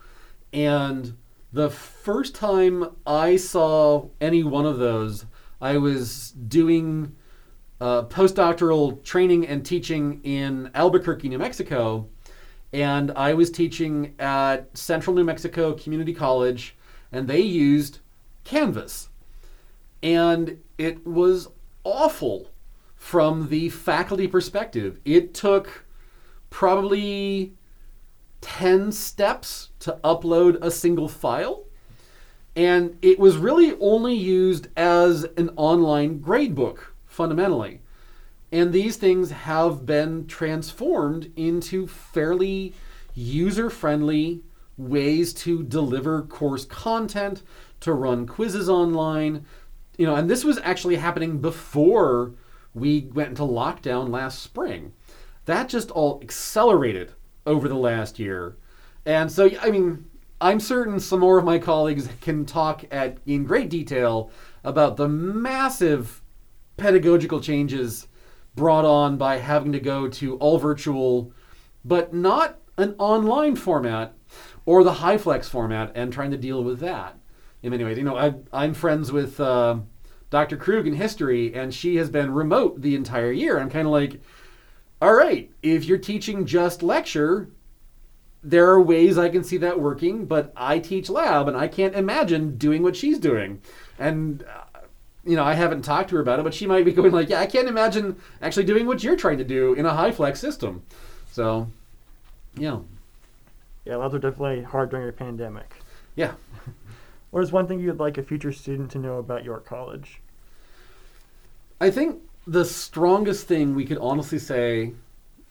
And 0.53 1.17
the 1.51 1.69
first 1.69 2.35
time 2.35 2.95
I 3.05 3.35
saw 3.35 4.09
any 4.21 4.43
one 4.43 4.65
of 4.65 4.77
those, 4.77 5.25
I 5.59 5.77
was 5.77 6.31
doing 6.31 7.15
uh, 7.81 8.03
postdoctoral 8.03 9.03
training 9.03 9.47
and 9.47 9.65
teaching 9.65 10.21
in 10.23 10.69
Albuquerque, 10.75 11.29
New 11.29 11.39
Mexico. 11.39 12.07
And 12.73 13.11
I 13.11 13.33
was 13.33 13.49
teaching 13.49 14.13
at 14.19 14.77
Central 14.77 15.15
New 15.15 15.23
Mexico 15.23 15.73
Community 15.73 16.13
College, 16.13 16.75
and 17.11 17.27
they 17.27 17.41
used 17.41 17.99
Canvas. 18.43 19.09
And 20.01 20.61
it 20.77 21.05
was 21.05 21.49
awful 21.83 22.49
from 22.95 23.49
the 23.49 23.69
faculty 23.69 24.27
perspective. 24.27 24.99
It 25.05 25.33
took 25.33 25.85
probably 26.49 27.53
10 28.41 28.91
steps 28.91 29.69
to 29.79 29.99
upload 30.03 30.57
a 30.61 30.71
single 30.71 31.07
file. 31.07 31.63
And 32.55 32.97
it 33.01 33.19
was 33.19 33.37
really 33.37 33.77
only 33.79 34.15
used 34.15 34.67
as 34.75 35.23
an 35.37 35.51
online 35.55 36.19
gradebook, 36.19 36.79
fundamentally. 37.05 37.81
And 38.51 38.73
these 38.73 38.95
things 38.97 39.31
have 39.31 39.85
been 39.85 40.25
transformed 40.25 41.31
into 41.35 41.85
fairly 41.85 42.73
user 43.13 43.69
friendly 43.69 44.43
ways 44.77 45.33
to 45.33 45.63
deliver 45.63 46.21
course 46.21 46.65
content, 46.65 47.43
to 47.81 47.93
run 47.93 48.27
quizzes 48.27 48.69
online. 48.69 49.45
You 49.97 50.05
know, 50.05 50.15
and 50.15 50.29
this 50.29 50.43
was 50.43 50.59
actually 50.63 50.97
happening 50.97 51.39
before 51.39 52.33
we 52.73 53.09
went 53.13 53.29
into 53.29 53.43
lockdown 53.43 54.09
last 54.09 54.41
spring. 54.41 54.93
That 55.45 55.69
just 55.69 55.91
all 55.91 56.19
accelerated 56.21 57.13
over 57.45 57.67
the 57.67 57.75
last 57.75 58.19
year. 58.19 58.57
And 59.05 59.31
so, 59.31 59.49
I 59.61 59.71
mean, 59.71 60.05
I'm 60.39 60.59
certain 60.59 60.99
some 60.99 61.21
more 61.21 61.39
of 61.39 61.45
my 61.45 61.57
colleagues 61.57 62.09
can 62.21 62.45
talk 62.45 62.83
at 62.91 63.17
in 63.25 63.45
great 63.45 63.69
detail 63.69 64.31
about 64.63 64.97
the 64.97 65.07
massive 65.07 66.21
pedagogical 66.75 67.39
changes 67.39 68.07
brought 68.55 68.85
on 68.85 69.17
by 69.17 69.37
having 69.37 69.71
to 69.71 69.79
go 69.79 70.07
to 70.07 70.35
all 70.37 70.59
virtual, 70.59 71.31
but 71.85 72.13
not 72.13 72.59
an 72.77 72.95
online 72.99 73.55
format 73.55 74.13
or 74.67 74.83
the 74.83 74.93
high 74.95 75.17
flex 75.17 75.47
format, 75.47 75.93
and 75.95 76.11
trying 76.11 76.29
to 76.29 76.37
deal 76.37 76.61
with 76.61 76.79
that. 76.81 77.17
In 77.63 77.71
many 77.71 77.85
ways, 77.85 77.97
you 77.97 78.03
know, 78.03 78.17
I, 78.51 78.65
am 78.65 78.73
friends 78.73 79.13
with 79.13 79.39
uh, 79.39 79.77
Dr. 80.29 80.57
Krug 80.57 80.85
in 80.85 80.93
history, 80.93 81.55
and 81.55 81.73
she 81.73 81.95
has 81.95 82.09
been 82.09 82.33
remote 82.33 82.81
the 82.81 82.93
entire 82.93 83.31
year. 83.31 83.59
I'm 83.59 83.69
kind 83.69 83.87
of 83.87 83.93
like, 83.93 84.21
all 85.01 85.13
right, 85.13 85.49
if 85.63 85.85
you're 85.85 85.97
teaching 85.97 86.45
just 86.45 86.83
lecture, 86.83 87.49
there 88.43 88.69
are 88.69 88.81
ways 88.81 89.17
I 89.17 89.29
can 89.29 89.45
see 89.45 89.55
that 89.57 89.79
working, 89.79 90.25
but 90.25 90.51
I 90.57 90.79
teach 90.79 91.09
lab 91.09 91.47
and 91.47 91.55
I 91.55 91.69
can't 91.69 91.95
imagine 91.95 92.57
doing 92.57 92.83
what 92.83 92.97
she's 92.97 93.19
doing. 93.19 93.61
And, 93.97 94.43
uh, 94.43 94.81
you 95.23 95.37
know, 95.37 95.45
I 95.45 95.53
haven't 95.53 95.83
talked 95.83 96.09
to 96.09 96.15
her 96.15 96.21
about 96.21 96.39
it, 96.39 96.43
but 96.43 96.53
she 96.53 96.67
might 96.67 96.83
be 96.83 96.91
going 96.91 97.13
like, 97.13 97.29
"Yeah, 97.29 97.39
I 97.39 97.45
can't 97.45 97.69
imagine 97.69 98.17
actually 98.41 98.65
doing 98.65 98.85
what 98.85 99.01
you're 99.01 99.15
trying 99.15 99.37
to 99.37 99.45
do 99.45 99.73
in 99.73 99.85
a 99.85 99.93
high 99.93 100.11
flex 100.11 100.41
system." 100.41 100.83
So, 101.31 101.69
yeah, 102.57 102.79
Yeah, 103.87 103.95
labs 103.95 104.13
are 104.13 104.19
definitely 104.19 104.63
hard 104.63 104.89
during 104.89 105.07
a 105.07 105.11
pandemic. 105.13 105.75
yeah. 106.15 106.33
What 107.29 107.43
is 107.43 107.51
one 107.51 107.67
thing 107.67 107.81
you'd 107.81 107.99
like 107.99 108.17
a 108.17 108.23
future 108.23 108.53
student 108.53 108.89
to 108.91 108.99
know 108.99 109.17
about 109.17 109.43
York 109.43 109.65
College? 109.65 110.21
I 111.81 111.91
think 111.91 112.21
the 112.47 112.63
strongest 112.63 113.47
thing 113.47 113.75
we 113.75 113.85
could 113.85 113.97
honestly 113.97 114.39
say 114.39 114.93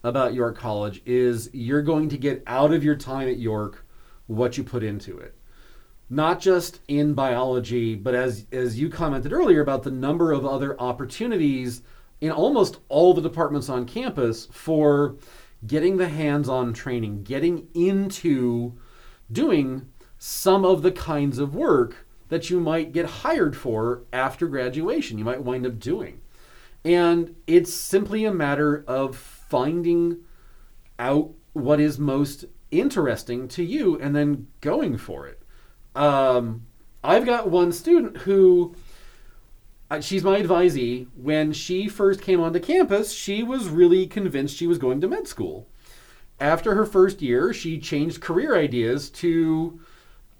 about 0.03 0.33
York 0.33 0.57
College 0.57 1.03
is 1.05 1.51
you're 1.53 1.83
going 1.83 2.09
to 2.09 2.17
get 2.17 2.41
out 2.47 2.73
of 2.73 2.83
your 2.83 2.95
time 2.95 3.29
at 3.29 3.37
York 3.37 3.85
what 4.25 4.57
you 4.57 4.63
put 4.63 4.83
into 4.83 5.19
it. 5.19 5.35
Not 6.09 6.39
just 6.39 6.79
in 6.87 7.13
biology, 7.13 7.93
but 7.93 8.15
as 8.15 8.47
as 8.51 8.79
you 8.79 8.89
commented 8.89 9.31
earlier 9.31 9.61
about 9.61 9.83
the 9.83 9.91
number 9.91 10.31
of 10.31 10.47
other 10.47 10.79
opportunities 10.81 11.83
in 12.21 12.31
almost 12.31 12.79
all 12.89 13.13
the 13.13 13.21
departments 13.21 13.69
on 13.69 13.85
campus 13.85 14.47
for 14.51 15.15
getting 15.65 15.97
the 15.97 16.09
hands-on 16.09 16.73
training, 16.73 17.23
getting 17.23 17.67
into 17.73 18.73
doing 19.31 19.89
some 20.17 20.65
of 20.65 20.81
the 20.81 20.91
kinds 20.91 21.39
of 21.39 21.55
work 21.55 22.07
that 22.29 22.49
you 22.49 22.59
might 22.59 22.91
get 22.91 23.05
hired 23.05 23.55
for 23.55 24.03
after 24.11 24.47
graduation. 24.47 25.17
You 25.17 25.25
might 25.25 25.43
wind 25.43 25.65
up 25.65 25.79
doing. 25.79 26.21
And 26.83 27.35
it's 27.47 27.73
simply 27.73 28.25
a 28.25 28.33
matter 28.33 28.83
of 28.87 29.15
finding 29.15 30.17
out 30.99 31.31
what 31.53 31.79
is 31.79 31.97
most 31.97 32.45
interesting 32.71 33.47
to 33.47 33.63
you 33.63 33.99
and 33.99 34.15
then 34.15 34.47
going 34.61 34.97
for 34.97 35.27
it. 35.27 35.41
Um, 35.95 36.65
I've 37.03 37.25
got 37.25 37.49
one 37.49 37.71
student 37.71 38.17
who, 38.17 38.75
she's 40.01 40.23
my 40.23 40.41
advisee. 40.41 41.07
When 41.15 41.53
she 41.53 41.87
first 41.87 42.21
came 42.21 42.41
onto 42.41 42.59
campus, 42.59 43.13
she 43.13 43.43
was 43.43 43.69
really 43.69 44.07
convinced 44.07 44.55
she 44.55 44.67
was 44.67 44.77
going 44.77 45.01
to 45.01 45.07
med 45.07 45.27
school. 45.27 45.67
After 46.39 46.75
her 46.75 46.85
first 46.85 47.21
year, 47.21 47.53
she 47.53 47.79
changed 47.79 48.21
career 48.21 48.55
ideas 48.55 49.09
to 49.11 49.79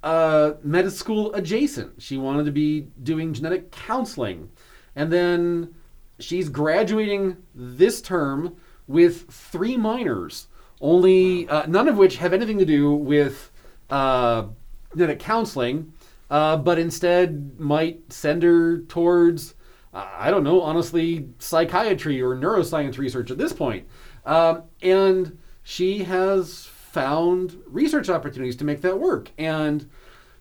uh, 0.04 0.54
med 0.64 0.92
school 0.92 1.34
adjacent. 1.34 2.02
She 2.02 2.18
wanted 2.18 2.46
to 2.46 2.52
be 2.52 2.88
doing 3.02 3.34
genetic 3.34 3.72
counseling. 3.72 4.50
And 4.96 5.12
then 5.12 5.76
she's 6.20 6.50
graduating 6.50 7.38
this 7.56 8.02
term 8.02 8.56
with 8.88 9.30
three 9.30 9.78
minors, 9.78 10.48
only 10.82 11.48
uh, 11.50 11.66
none 11.68 11.88
of 11.88 11.98
which 11.98 12.18
have 12.18 12.34
anything 12.34 12.58
to 12.60 12.66
do 12.66 12.94
with 12.94 13.52
uh, 13.90 14.46
genetic 14.94 15.20
counseling, 15.20 15.94
uh, 16.30 16.58
but 16.58 16.80
instead 16.80 17.60
might 17.60 18.12
send 18.12 18.44
her 18.44 18.80
towards, 18.82 19.56
uh, 19.94 20.08
I 20.16 20.32
don't 20.32 20.44
know, 20.44 20.62
honestly, 20.62 21.30
psychiatry 21.40 22.22
or 22.22 22.36
neuroscience 22.36 22.98
research 22.98 23.32
at 23.32 23.38
this 23.38 23.54
point. 23.54 23.88
Um, 24.26 24.64
and 24.82 25.38
she 25.64 26.04
has 26.04 26.66
found 26.66 27.58
research 27.68 28.10
opportunities 28.10 28.56
to 28.58 28.66
make 28.66 28.82
that 28.82 29.00
work. 29.00 29.32
And 29.38 29.90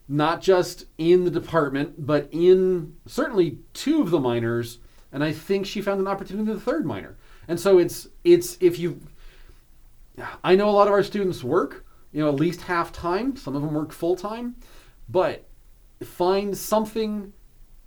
not 0.09 0.41
just 0.41 0.87
in 0.99 1.25
the 1.25 1.31
department, 1.31 2.07
but 2.07 2.29
in 2.31 2.95
certainly 3.07 3.59
two 3.73 4.01
of 4.01 4.11
the 4.11 4.21
minors, 4.21 4.79
and 5.13 5.25
I 5.25 5.33
think 5.33 5.67
she 5.67 5.81
found 5.81 6.01
an 6.01 6.07
opportunity 6.07 6.49
in 6.49 6.55
the 6.55 6.61
third 6.61 6.87
minor. 6.87 7.17
And 7.49 7.59
so 7.59 7.79
it's 7.79 8.09
it's 8.25 8.57
if 8.61 8.79
you 8.79 9.01
I 10.43 10.57
know 10.57 10.69
a 10.69 10.73
lot 10.73 10.87
of 10.87 10.93
our 10.93 11.03
students 11.03 11.45
work, 11.45 11.85
you 12.13 12.23
know, 12.23 12.29
at 12.29 12.37
least 12.37 12.63
half 12.63 12.93
time, 12.93 13.37
some 13.37 13.55
of 13.55 13.63
them 13.63 13.75
work 13.75 13.93
full 13.93 14.17
time, 14.17 14.57
but 15.09 15.46
find 16.05 16.57
something 16.57 17.33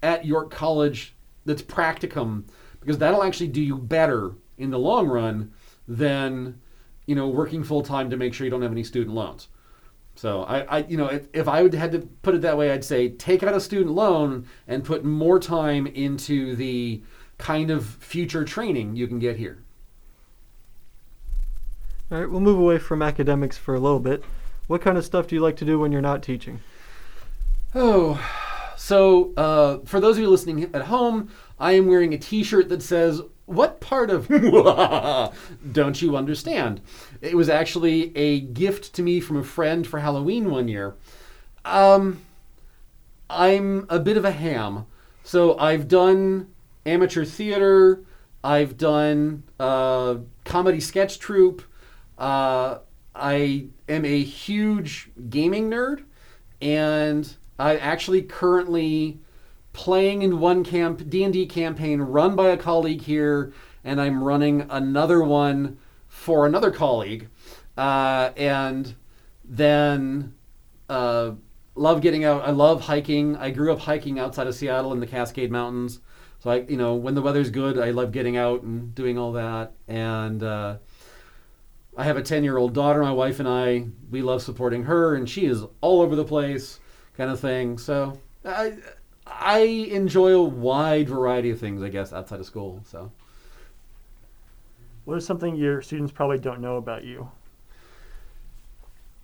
at 0.02 0.26
York 0.26 0.52
College 0.52 1.16
that's 1.46 1.62
practicum 1.62 2.44
because 2.80 2.98
that'll 2.98 3.24
actually 3.24 3.48
do 3.48 3.62
you 3.62 3.78
better 3.78 4.34
in 4.58 4.70
the 4.70 4.80
long 4.80 5.08
run 5.08 5.52
than 5.88 6.60
you 7.06 7.16
know 7.16 7.28
working 7.28 7.64
full 7.64 7.82
time 7.82 8.10
to 8.10 8.18
make 8.18 8.34
sure 8.34 8.46
you 8.46 8.52
don't 8.52 8.62
have 8.62 8.72
any 8.72 8.84
student 8.84 9.16
loans. 9.16 9.48
So 10.16 10.44
I, 10.44 10.60
I 10.64 10.78
you 10.86 10.98
know, 10.98 11.08
if, 11.08 11.28
if 11.34 11.48
I 11.48 11.64
would 11.64 11.74
had 11.74 11.92
to 11.94 12.00
put 12.00 12.36
it 12.36 12.42
that 12.42 12.58
way, 12.58 12.72
I'd 12.72 12.84
say 12.84 13.10
take 13.10 13.42
out 13.42 13.56
a 13.56 13.62
student 13.62 13.96
loan 13.96 14.48
and 14.68 14.84
put 14.84 15.06
more 15.06 15.40
time 15.40 15.88
into 15.88 16.56
the 16.56 17.02
kind 17.38 17.72
of 17.72 17.86
future 17.86 18.44
training 18.44 18.96
you 18.96 19.08
can 19.08 19.20
get 19.20 19.38
here. 19.38 19.64
All 22.12 22.20
right, 22.20 22.30
we'll 22.30 22.42
move 22.42 22.60
away 22.60 22.80
from 22.80 23.02
academics 23.02 23.58
for 23.58 23.76
a 23.76 23.80
little 23.80 24.00
bit. 24.00 24.24
What 24.68 24.82
kind 24.82 24.98
of 24.98 25.06
stuff 25.06 25.28
do 25.28 25.36
you 25.36 25.42
like 25.42 25.56
to 25.58 25.66
do 25.66 25.80
when 25.80 25.92
you're 25.92 26.02
not 26.02 26.22
teaching? 26.22 26.60
Oh, 27.76 28.20
so 28.76 29.34
uh, 29.36 29.80
for 29.86 30.00
those 30.00 30.18
of 30.18 30.24
you 30.24 30.30
listening 30.30 30.72
at 30.74 30.84
home, 30.84 31.30
I 31.60 31.74
am 31.74 31.86
wearing 31.86 32.14
a 32.14 32.18
T-shirt 32.18 32.68
that 32.70 32.82
says 32.82 33.22
what 33.46 33.80
part 33.80 34.10
of 34.10 34.28
don't 35.72 36.02
you 36.02 36.18
understand? 36.18 36.82
It 37.22 37.36
was 37.36 37.50
actually 37.50 38.16
a 38.16 38.40
gift 38.42 38.94
to 38.96 39.04
me 39.04 39.20
from 39.20 39.38
a 39.38 39.44
friend 39.44 39.86
for 39.86 40.00
Halloween 40.00 40.50
one 40.50 40.68
year. 40.68 40.96
Um, 41.66 42.22
I'm 43.30 43.86
a 43.90 44.00
bit 44.00 44.18
of 44.18 44.26
a 44.26 44.32
ham. 44.32 44.86
So 45.24 45.58
I've 45.60 45.88
done 45.88 46.48
amateur 46.86 47.26
theater, 47.26 48.04
I've 48.44 48.78
done 48.78 49.44
uh, 49.60 50.16
comedy 50.44 50.80
sketch 50.80 51.20
troupe, 51.20 51.62
uh, 52.18 52.80
I 53.14 53.68
am 53.88 54.06
a 54.06 54.24
huge 54.24 55.12
gaming 55.30 55.70
nerd, 55.70 56.04
and 56.62 57.36
I 57.60 57.76
actually 57.76 58.22
currently 58.22 59.20
playing 59.74 60.22
in 60.22 60.40
one 60.40 60.64
camp 60.64 61.10
D&D 61.10 61.46
campaign 61.48 62.02
run 62.02 62.36
by 62.36 62.48
a 62.48 62.58
colleague 62.58 63.02
here 63.02 63.54
and 63.84 64.00
I'm 64.00 64.24
running 64.24 64.66
another 64.70 65.22
one 65.22 65.78
for 66.08 66.46
another 66.46 66.72
colleague. 66.72 67.28
Uh, 67.78 68.32
and 68.36 68.96
then 69.44 70.34
uh, 70.88 71.32
love 71.76 72.02
getting 72.02 72.24
out 72.24 72.44
I 72.48 72.52
love 72.52 72.82
hiking. 72.82 73.36
I 73.36 73.52
grew 73.52 73.74
up 73.74 73.80
hiking 73.80 74.20
outside 74.20 74.48
of 74.48 74.56
Seattle 74.56 74.94
in 74.94 75.02
the 75.02 75.08
Cascade 75.08 75.52
Mountains. 75.52 76.00
So 76.40 76.52
I 76.52 76.62
you 76.62 76.78
know 76.78 76.96
when 76.96 77.16
the 77.16 77.22
weather's 77.22 77.50
good 77.50 77.78
I 77.78 77.92
love 77.92 78.14
getting 78.14 78.38
out 78.38 78.64
and 78.64 78.96
doing 78.96 79.18
all 79.18 79.34
that. 79.34 79.74
And 79.88 80.42
uh, 80.44 80.78
I 81.98 82.06
have 82.06 82.16
a 82.16 82.22
10 82.22 82.46
year 82.46 82.58
old 82.58 82.74
daughter. 82.74 83.02
My 83.02 83.12
wife 83.12 83.40
and 83.40 83.50
I 83.50 83.88
we 84.10 84.22
love 84.22 84.42
supporting 84.42 84.84
her 84.84 85.14
and 85.14 85.30
she 85.30 85.46
is 85.46 85.64
all 85.82 86.02
over 86.02 86.16
the 86.16 86.26
place 86.26 86.80
kind 87.20 87.30
of 87.30 87.40
thing 87.40 87.78
so 87.78 88.18
I 88.46 88.78
I 89.28 89.60
enjoy 89.60 90.32
a 90.32 90.42
wide 90.42 91.08
variety 91.08 91.52
of 91.52 91.60
things, 91.60 91.84
I 91.84 91.90
guess, 91.90 92.12
outside 92.12 92.40
of 92.40 92.46
school. 92.48 92.82
So, 92.86 93.12
What 95.06 95.18
is 95.18 95.26
something 95.26 95.56
your 95.56 95.82
students 95.82 96.12
probably 96.12 96.40
don't 96.40 96.62
know 96.62 96.78
about 96.78 97.04
you? 97.04 97.30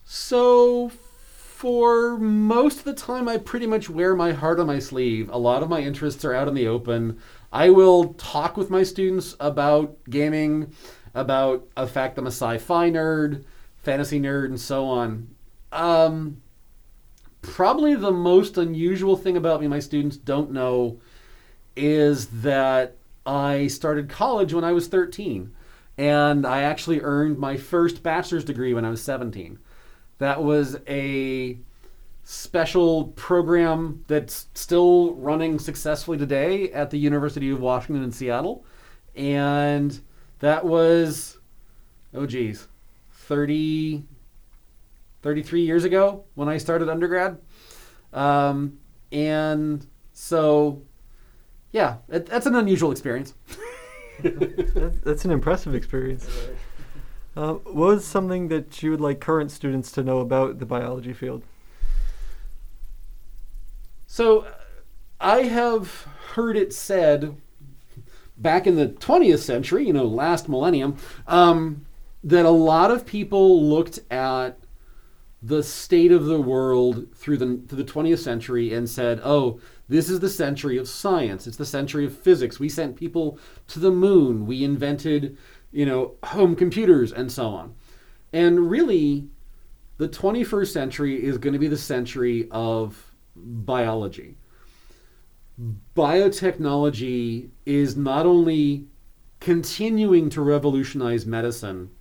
so 0.04 0.90
for 0.90 2.18
most 2.18 2.80
of 2.80 2.84
the 2.84 2.94
time, 2.94 3.28
I 3.28 3.38
pretty 3.38 3.66
much 3.66 3.90
wear 3.90 4.16
my 4.16 4.34
heart 4.34 4.60
on 4.60 4.68
my 4.68 4.78
sleeve. 4.78 5.30
A 5.32 5.38
lot 5.38 5.64
of 5.64 5.70
my 5.70 5.80
interests 5.80 6.24
are 6.24 6.34
out 6.34 6.48
in 6.48 6.54
the 6.54 6.68
open. 6.68 7.18
I 7.52 7.70
will 7.70 8.14
talk 8.16 8.58
with 8.58 8.70
my 8.70 8.84
students 8.84 9.36
about 9.40 9.98
gaming, 10.10 10.74
about 11.16 11.68
the 11.76 11.88
fact 11.88 12.18
I'm 12.18 12.28
a 12.28 12.28
sci-fi 12.28 12.92
nerd, 12.92 13.46
fantasy 13.78 14.20
nerd, 14.20 14.46
and 14.46 14.60
so 14.60 14.86
on. 14.86 15.30
Um, 15.72 16.42
probably 17.46 17.96
the 17.96 18.12
most 18.12 18.58
unusual 18.58 19.16
thing 19.16 19.38
about 19.38 19.62
me 19.62 19.68
my 19.68 19.80
students 19.80 20.18
don't 20.18 20.52
know 20.52 21.00
is 21.76 22.28
that 22.28 22.96
I 23.26 23.68
started 23.68 24.10
college 24.10 24.54
when 24.54 24.64
I 24.64 24.72
was 24.72 24.88
13 24.88 25.54
and 25.98 26.46
I 26.46 26.62
actually 26.62 27.02
earned 27.02 27.38
my 27.38 27.58
first 27.58 28.04
bachelor's 28.04 28.44
degree 28.44 28.74
when 28.74 28.86
I 28.86 28.90
was 28.90 29.02
17. 29.02 29.60
That 30.18 30.44
was 30.44 30.78
a 30.88 31.58
special 32.24 33.06
program 33.10 34.04
that's 34.08 34.48
still 34.54 35.14
running 35.16 35.60
successfully 35.60 36.18
today 36.18 36.72
at 36.72 36.90
the 36.90 36.98
University 36.98 37.50
of 37.52 37.62
Washington 37.62 38.04
in 38.04 38.12
Seattle. 38.12 38.66
And 39.16 40.00
that 40.40 40.66
was, 40.66 41.38
oh 42.14 42.26
geez, 42.26 42.68
30, 43.12 44.04
33 45.26 45.62
years 45.62 45.84
ago 45.84 46.24
when 46.36 46.48
I 46.48 46.58
started 46.58 46.88
undergrad. 46.88 47.40
Um, 48.14 48.78
and 49.12 49.84
so, 50.14 50.84
yeah, 51.72 51.98
it, 52.10 52.28
that's 52.28 52.46
an 52.46 52.54
unusual 52.56 52.92
experience. 52.92 53.34
That, 54.24 55.02
that's 55.04 55.26
an 55.26 55.32
impressive 55.32 55.76
experience. 55.76 56.26
Uh, 57.36 57.56
what 57.56 57.76
was 57.76 58.06
something 58.06 58.48
that 58.48 58.82
you 58.82 58.92
would 58.92 59.02
like 59.02 59.20
current 59.20 59.52
students 59.52 59.92
to 59.92 60.04
know 60.04 60.20
about 60.20 60.60
the 60.60 60.66
biology 60.66 61.12
field? 61.12 61.44
So, 64.08 64.44
uh, 64.44 64.54
I 65.20 65.44
have 65.44 66.08
heard 66.36 66.56
it 66.56 66.72
said 66.72 67.36
back 68.38 68.66
in 68.66 68.78
the 68.78 68.88
20th 68.88 69.40
century, 69.40 69.86
you 69.86 69.92
know, 69.92 70.06
last 70.06 70.48
millennium, 70.48 70.96
um, 71.28 71.86
that 72.24 72.46
a 72.46 72.50
lot 72.52 72.90
of 72.90 73.06
people 73.06 73.62
looked 73.62 74.00
at 74.10 74.58
the 75.46 75.62
state 75.62 76.12
of 76.12 76.26
the 76.26 76.42
world 76.42 77.08
through 77.16 77.38
the 77.38 77.62
through 77.68 77.84
the 77.84 77.92
20th 77.92 78.20
century 78.20 78.74
and 78.74 78.90
said, 78.90 79.22
"Oh, 79.24 79.60
this 79.88 80.10
is 80.10 80.20
the 80.20 80.30
century 80.30 80.78
of 80.78 80.88
science. 80.88 81.46
It's 81.46 81.58
the 81.58 81.66
century 81.66 82.06
of 82.06 82.18
physics. 82.18 82.60
We 82.60 82.70
sent 82.70 82.96
people 82.96 83.38
to 83.68 83.80
the 83.80 83.92
moon. 83.92 84.48
We 84.48 84.64
invented, 84.64 85.38
you 85.72 85.86
know, 85.86 86.16
home 86.24 86.56
computers 86.56 87.12
and 87.12 87.32
so 87.32 87.48
on." 87.48 87.76
And 88.34 88.72
really, 88.72 89.28
the 89.98 90.08
21st 90.08 90.74
century 90.74 91.24
is 91.24 91.38
going 91.38 91.54
to 91.54 91.60
be 91.60 91.68
the 91.68 91.78
century 91.78 92.48
of 92.50 93.14
biology. 93.36 94.38
Biotechnology 95.96 97.50
is 97.66 97.96
not 97.96 98.26
only 98.26 98.88
continuing 99.40 100.30
to 100.32 100.42
revolutionize 100.42 101.26
medicine, 101.26 101.92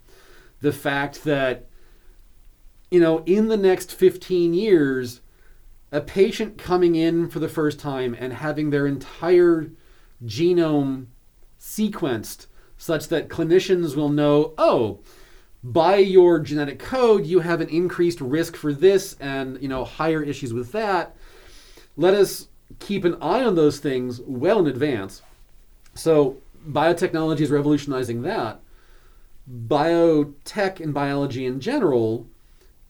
the 0.61 0.73
fact 0.73 1.25
that, 1.25 1.69
you 2.95 3.01
know, 3.01 3.25
in 3.27 3.49
the 3.49 3.57
next 3.57 3.91
15 3.93 4.55
years, 4.55 5.21
a 5.91 6.01
patient 6.01 6.57
coming 6.57 6.95
in 6.95 7.29
for 7.29 7.41
the 7.41 7.49
first 7.49 7.81
time 7.81 8.15
and 8.17 8.35
having 8.35 8.71
their 8.71 8.87
entire 8.87 9.73
genome 10.25 11.07
sequenced 11.59 12.47
such 12.79 13.09
that 13.09 13.29
clinicians 13.29 13.97
will 13.97 14.11
know, 14.11 14.55
oh, 14.59 15.01
by 15.65 15.97
your 15.97 16.39
genetic 16.39 16.79
code, 16.79 17.27
you 17.27 17.41
have 17.41 17.61
an 17.61 17.69
increased 17.69 18.21
risk 18.21 18.55
for 18.55 18.73
this 18.73 19.17
and, 19.19 19.61
you 19.61 19.67
know, 19.67 19.85
higher 19.85 20.23
issues 20.23 20.53
with 20.53 20.71
that. 20.71 21.17
Let 21.97 22.15
us 22.15 22.47
keep 22.79 23.05
an 23.05 23.21
eye 23.21 23.43
on 23.43 23.57
those 23.57 23.81
things 23.81 24.21
well 24.21 24.61
in 24.61 24.69
advance. 24.69 25.21
So, 25.97 26.37
biotechnology 26.71 27.41
is 27.41 27.51
revolutionizing 27.51 28.23
that. 28.23 28.61
Biotech 29.51 30.79
and 30.79 30.95
biology 30.95 31.45
in 31.45 31.59
general 31.59 32.29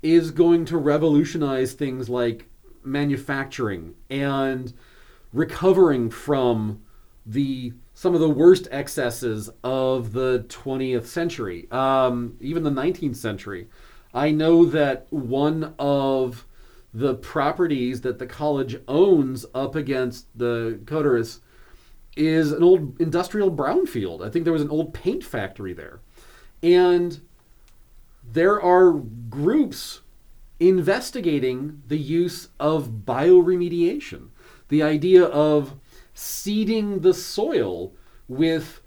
is 0.05 0.31
going 0.31 0.67
to 0.67 0.77
revolutionize 0.77 1.73
things 1.73 2.11
like 2.11 2.47
manufacturing 2.85 3.95
and 4.11 4.75
recovering 5.33 6.11
from 6.11 6.83
the 7.25 7.73
some 7.95 8.15
of 8.15 8.21
the 8.21 8.29
worst 8.29 8.69
excesses 8.71 9.49
of 9.63 10.13
the 10.13 10.45
20th 10.49 11.07
century, 11.07 11.67
um, 11.71 12.37
even 12.41 12.65
the 12.65 12.71
19th 12.71 13.17
century. 13.17 13.69
I 14.13 14.31
know 14.31 14.67
that 14.67 15.07
one 15.11 15.75
of 15.79 16.45
the 16.93 17.15
properties 17.15 18.03
that 18.03 18.19
the 18.19 18.27
college 18.27 18.77
owns 18.87 19.47
up 19.55 19.75
against 19.75 20.27
the 20.37 20.81
Codorus 20.85 21.41
is 22.17 22.53
an 22.53 22.63
old 22.63 23.01
industrial 23.01 23.51
brownfield. 23.51 24.25
I 24.25 24.29
think 24.29 24.45
there 24.45 24.53
was 24.53 24.63
an 24.63 24.71
old 24.71 24.93
paint 24.93 25.25
factory 25.25 25.73
there. 25.73 26.01
And 26.63 27.21
there 28.33 28.61
are 28.61 28.93
groups 28.93 30.01
investigating 30.61 31.83
the 31.89 31.99
use 31.99 32.49
of 32.59 33.03
bioremediation, 33.05 34.29
the 34.69 34.83
idea 34.83 35.25
of 35.25 35.75
seeding 36.15 37.01
the 37.01 37.15
soil 37.15 37.93
with 38.29 38.81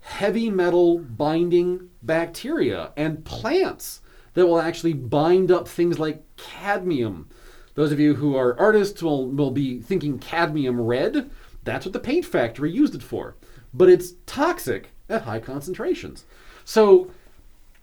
heavy 0.00 0.50
metal 0.50 0.98
binding 0.98 1.90
bacteria 2.02 2.92
and 2.96 3.24
plants 3.24 4.00
that 4.34 4.46
will 4.46 4.60
actually 4.60 4.92
bind 4.92 5.50
up 5.50 5.68
things 5.68 5.98
like 5.98 6.24
cadmium. 6.36 7.28
Those 7.74 7.92
of 7.92 8.00
you 8.00 8.14
who 8.14 8.34
are 8.36 8.58
artists 8.58 9.02
will, 9.02 9.28
will 9.28 9.50
be 9.50 9.80
thinking 9.80 10.18
cadmium 10.18 10.80
red. 10.80 11.30
That's 11.64 11.84
what 11.84 11.92
the 11.92 12.00
paint 12.00 12.24
factory 12.24 12.70
used 12.70 12.94
it 12.94 13.02
for. 13.02 13.36
But 13.72 13.88
it's 13.88 14.14
toxic 14.26 14.90
at 15.08 15.22
high 15.22 15.40
concentrations. 15.40 16.24
So, 16.64 17.10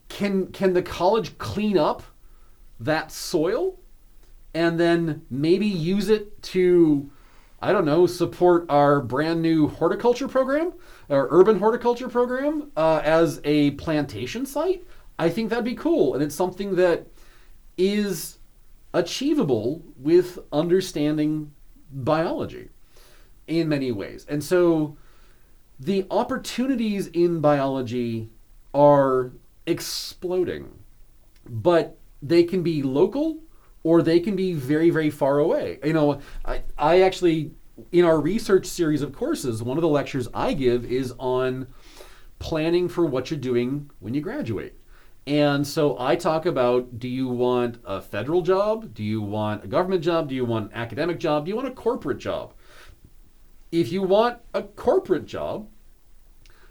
can, 0.09 0.47
can 0.47 0.73
the 0.73 0.81
college 0.81 1.37
clean 1.37 1.77
up 1.77 2.03
that 2.79 3.11
soil 3.11 3.79
and 4.53 4.79
then 4.79 5.23
maybe 5.29 5.67
use 5.67 6.09
it 6.09 6.41
to 6.41 7.09
I 7.59 7.71
don't 7.71 7.85
know, 7.85 8.05
support 8.05 8.67
our 8.69 9.01
brand 9.01 9.41
new 9.41 9.67
horticulture 9.67 10.27
program, 10.27 10.73
our 11.09 11.27
urban 11.31 11.57
horticulture 11.57 12.07
program, 12.07 12.71
uh, 12.77 13.01
as 13.03 13.41
a 13.43 13.71
plantation 13.71 14.45
site, 14.45 14.85
I 15.17 15.29
think 15.29 15.49
that'd 15.49 15.65
be 15.65 15.73
cool. 15.73 16.13
And 16.13 16.21
it's 16.21 16.35
something 16.35 16.75
that 16.75 17.07
is 17.75 18.37
achievable 18.93 19.83
with 19.97 20.37
understanding 20.51 21.51
biology 21.91 22.69
in 23.47 23.69
many 23.69 23.91
ways. 23.91 24.25
And 24.29 24.43
so 24.43 24.97
the 25.79 26.05
opportunities 26.11 27.07
in 27.07 27.39
biology 27.39 28.29
are 28.73 29.31
exploding, 29.67 30.79
but 31.47 31.99
they 32.21 32.43
can 32.43 32.63
be 32.63 32.81
local 32.81 33.43
or 33.83 34.01
they 34.01 34.19
can 34.19 34.35
be 34.35 34.53
very, 34.53 34.89
very 34.89 35.09
far 35.09 35.39
away. 35.39 35.79
You 35.83 35.93
know, 35.93 36.19
I, 36.43 36.63
I 36.77 37.01
actually, 37.01 37.51
in 37.91 38.03
our 38.03 38.19
research 38.19 38.65
series 38.65 39.01
of 39.01 39.13
courses, 39.13 39.61
one 39.61 39.77
of 39.77 39.81
the 39.81 39.87
lectures 39.87 40.27
I 40.33 40.53
give 40.53 40.83
is 40.85 41.13
on 41.19 41.67
planning 42.39 42.89
for 42.89 43.05
what 43.05 43.29
you're 43.29 43.39
doing 43.39 43.89
when 43.99 44.13
you 44.13 44.21
graduate. 44.21 44.75
And 45.27 45.67
so 45.67 45.99
I 45.99 46.15
talk 46.15 46.45
about 46.45 46.99
do 46.99 47.07
you 47.07 47.27
want 47.27 47.79
a 47.83 48.01
federal 48.01 48.41
job? 48.41 48.93
Do 48.93 49.03
you 49.03 49.21
want 49.21 49.63
a 49.63 49.67
government 49.67 50.01
job? 50.01 50.29
Do 50.29 50.35
you 50.35 50.45
want 50.45 50.71
an 50.71 50.77
academic 50.77 51.19
job? 51.19 51.45
Do 51.45 51.49
you 51.49 51.55
want 51.55 51.67
a 51.67 51.71
corporate 51.71 52.17
job? 52.17 52.53
If 53.71 53.91
you 53.91 54.01
want 54.01 54.39
a 54.53 54.63
corporate 54.63 55.25
job, 55.25 55.67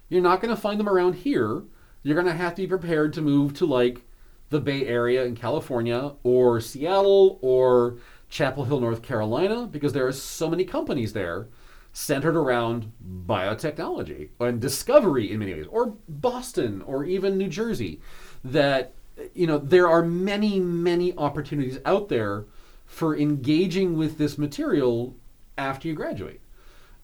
you're 0.09 0.22
not 0.22 0.40
going 0.40 0.54
to 0.54 0.61
find 0.61 0.80
them 0.80 0.88
around 0.88 1.16
here. 1.16 1.64
You're 2.07 2.14
going 2.14 2.29
to 2.29 2.40
have 2.40 2.55
to 2.55 2.62
be 2.62 2.69
prepared 2.69 3.14
to 3.14 3.21
move 3.21 3.55
to 3.55 3.66
like 3.66 4.03
the 4.51 4.61
Bay 4.61 4.87
Area 4.87 5.25
in 5.25 5.35
California 5.35 6.12
or 6.23 6.61
Seattle 6.61 7.40
or 7.42 7.97
Chapel 8.29 8.64
Hill, 8.64 8.79
North 8.79 9.03
Carolina, 9.03 9.66
because 9.66 9.92
there 9.92 10.07
are 10.07 10.12
so 10.12 10.49
many 10.49 10.64
companies 10.64 11.14
there 11.14 11.49
centered 11.92 12.37
around 12.37 12.92
biotechnology 13.27 14.29
and 14.38 14.61
discovery 14.61 15.33
in 15.33 15.40
many 15.40 15.55
ways, 15.55 15.66
or 15.69 15.97
Boston 16.09 16.81
or 16.83 17.05
even 17.05 17.37
New 17.37 17.49
Jersey, 17.49 18.01
that 18.45 18.92
you 19.35 19.49
know 19.49 19.59
there 19.59 19.88
are 19.88 20.05
many, 20.05 20.61
many 20.61 21.12
opportunities 21.19 21.81
out 21.85 22.09
there 22.09 22.45
for 22.85 23.16
engaging 23.16 23.97
with 23.97 24.16
this 24.16 24.38
material 24.38 25.16
after 25.59 25.88
you 25.88 25.95
graduate. 25.95 26.40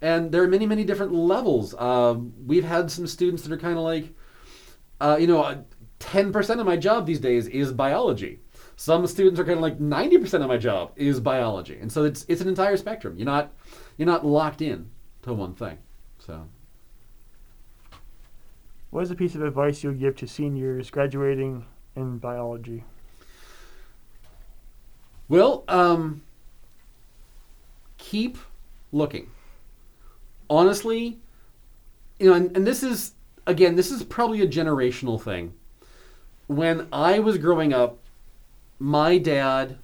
And 0.01 0.31
there 0.31 0.45
are 0.45 0.49
many, 0.49 0.67
many 0.67 0.85
different 0.85 1.13
levels. 1.13 1.75
Uh, 1.77 2.15
we've 2.47 2.63
had 2.63 2.89
some 2.89 3.09
students 3.09 3.43
that 3.43 3.53
are 3.53 3.59
kind 3.59 3.77
of 3.77 3.83
like, 3.83 4.15
uh, 5.03 5.17
you 5.17 5.27
know, 5.27 5.65
10% 5.99 6.61
of 6.61 6.67
my 6.67 6.77
job 6.77 7.07
these 7.07 7.21
days 7.21 7.49
is 7.49 7.73
biology. 7.73 8.41
Some 8.77 9.07
students 9.07 9.39
are 9.39 9.45
kind 9.45 9.57
of 9.57 9.63
like 9.63 9.79
90% 9.79 10.43
of 10.43 10.49
my 10.49 10.57
job 10.57 10.93
is 10.97 11.21
biology. 11.21 11.79
And 11.81 11.91
so 11.91 12.05
it's 12.05 12.25
it's 12.29 12.41
an 12.41 12.49
entire 12.49 12.77
spectrum. 12.77 13.17
You're 13.17 13.27
not 13.27 13.53
you're 13.97 14.07
not 14.07 14.25
locked 14.25 14.63
in 14.63 14.89
to 15.23 15.35
one 15.35 15.55
thing. 15.55 15.79
So 16.19 16.49
What 18.91 19.03
is 19.03 19.11
a 19.11 19.15
piece 19.15 19.35
of 19.35 19.43
advice 19.43 19.83
you 19.83 19.91
would 19.91 20.01
give 20.01 20.17
to 20.17 20.27
seniors 20.27 20.91
graduating 20.91 21.65
in 21.97 22.19
biology? 22.19 22.85
Well, 25.29 25.65
um, 25.69 26.23
keep 27.99 28.39
looking. 28.91 29.31
Honestly, 30.51 31.19
you 32.19 32.27
know, 32.27 32.35
and, 32.35 32.57
and 32.57 32.67
this 32.67 32.83
is 32.83 33.13
again, 33.47 33.77
this 33.77 33.91
is 33.91 34.03
probably 34.03 34.41
a 34.41 34.49
generational 34.49 35.21
thing 35.21 35.55
when 36.47 36.89
I 36.93 37.19
was 37.19 37.39
growing 37.39 37.73
up, 37.73 37.99
my 38.79 39.19
dad 39.19 39.79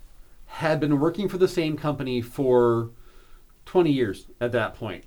had 0.47 0.81
been 0.81 0.99
working 1.01 1.29
for 1.29 1.39
the 1.39 1.49
same 1.49 1.77
company 1.77 2.21
for 2.21 2.91
20 3.67 3.91
years 3.91 4.27
at 4.41 4.53
that 4.53 4.75
point. 4.75 5.05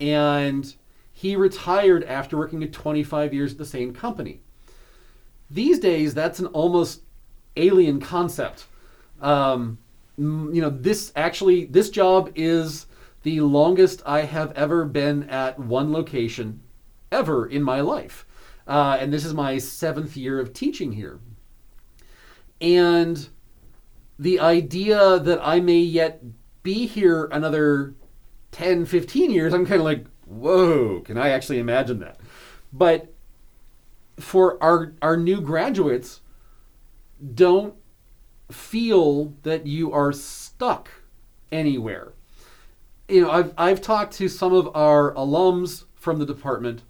And 0.00 0.74
he 1.12 1.36
retired 1.36 2.04
after 2.04 2.36
working 2.36 2.62
at 2.62 2.72
25 2.72 3.32
years 3.32 3.52
at 3.52 3.58
the 3.58 3.64
same 3.64 3.92
company. 3.92 4.40
These 5.50 5.78
days, 5.78 6.14
that's 6.14 6.38
an 6.38 6.46
almost 6.46 7.02
alien 7.56 8.00
concept. 8.00 8.66
Um, 9.20 9.78
you 10.18 10.60
know, 10.60 10.70
this 10.70 11.12
actually, 11.14 11.66
this 11.66 11.90
job 11.90 12.32
is 12.34 12.86
the 13.22 13.40
longest 13.40 14.02
I 14.06 14.22
have 14.22 14.52
ever 14.52 14.84
been 14.84 15.28
at 15.28 15.58
one 15.58 15.92
location 15.92 16.60
ever 17.10 17.46
in 17.46 17.62
my 17.62 17.80
life. 17.80 18.26
Uh, 18.66 18.96
and 19.00 19.12
this 19.12 19.24
is 19.24 19.32
my 19.32 19.58
seventh 19.58 20.16
year 20.16 20.40
of 20.40 20.52
teaching 20.52 20.92
here. 20.92 21.20
And 22.60 23.28
the 24.18 24.40
idea 24.40 25.18
that 25.18 25.40
I 25.42 25.60
may 25.60 25.78
yet 25.78 26.22
be 26.62 26.86
here 26.86 27.28
another 27.30 27.94
10, 28.52 28.86
15 28.86 29.30
years, 29.30 29.52
I'm 29.52 29.66
kind 29.66 29.80
of 29.80 29.84
like, 29.84 30.06
whoa, 30.24 31.00
can 31.00 31.16
I 31.18 31.28
actually 31.28 31.58
imagine 31.58 32.00
that? 32.00 32.18
But 32.72 33.12
for 34.18 34.62
our, 34.62 34.94
our 35.02 35.16
new 35.16 35.40
graduates, 35.40 36.22
don't 37.34 37.74
feel 38.50 39.34
that 39.42 39.66
you 39.66 39.92
are 39.92 40.12
stuck 40.12 40.90
anywhere. 41.52 42.12
You 43.08 43.22
know, 43.22 43.30
I've, 43.30 43.54
I've 43.56 43.80
talked 43.80 44.14
to 44.14 44.28
some 44.28 44.52
of 44.52 44.74
our 44.74 45.14
alums 45.14 45.84
from 45.94 46.18
the 46.18 46.26
department 46.26 46.82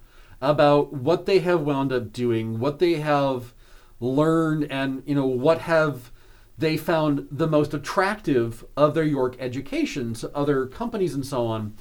about 0.47 0.93
what 0.93 1.27
they 1.27 1.41
have 1.41 1.63
wound 1.63 1.93
up 1.93 2.13
doing, 2.13 2.61
what 2.61 2.79
they 2.79 2.95
have 2.95 3.53
learned, 3.99 4.71
and 4.71 5.03
you 5.05 5.15
know 5.15 5.27
what 5.27 5.63
have 5.63 6.13
they 6.57 6.77
found 6.77 7.27
the 7.31 7.49
most 7.49 7.75
attractive 7.75 8.65
of 8.77 8.95
their 8.95 9.05
York 9.05 9.37
education 9.41 10.15
to 10.15 10.35
other 10.35 10.67
companies 10.67 11.15
and 11.15 11.27
so 11.27 11.47
on. 11.47 11.75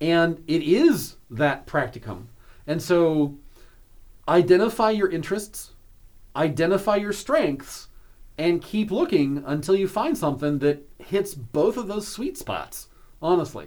And 0.00 0.44
it 0.46 0.62
is 0.62 1.16
that 1.30 1.66
practicum. 1.66 2.26
And 2.66 2.80
so 2.80 3.38
identify 4.28 4.90
your 4.90 5.10
interests, 5.10 5.72
identify 6.36 6.96
your 6.96 7.12
strengths, 7.12 7.88
and 8.38 8.62
keep 8.62 8.90
looking 8.90 9.42
until 9.46 9.74
you 9.74 9.88
find 9.88 10.16
something 10.16 10.60
that 10.60 10.86
hits 10.98 11.34
both 11.34 11.76
of 11.76 11.88
those 11.88 12.06
sweet 12.06 12.38
spots, 12.38 12.88
honestly. 13.20 13.66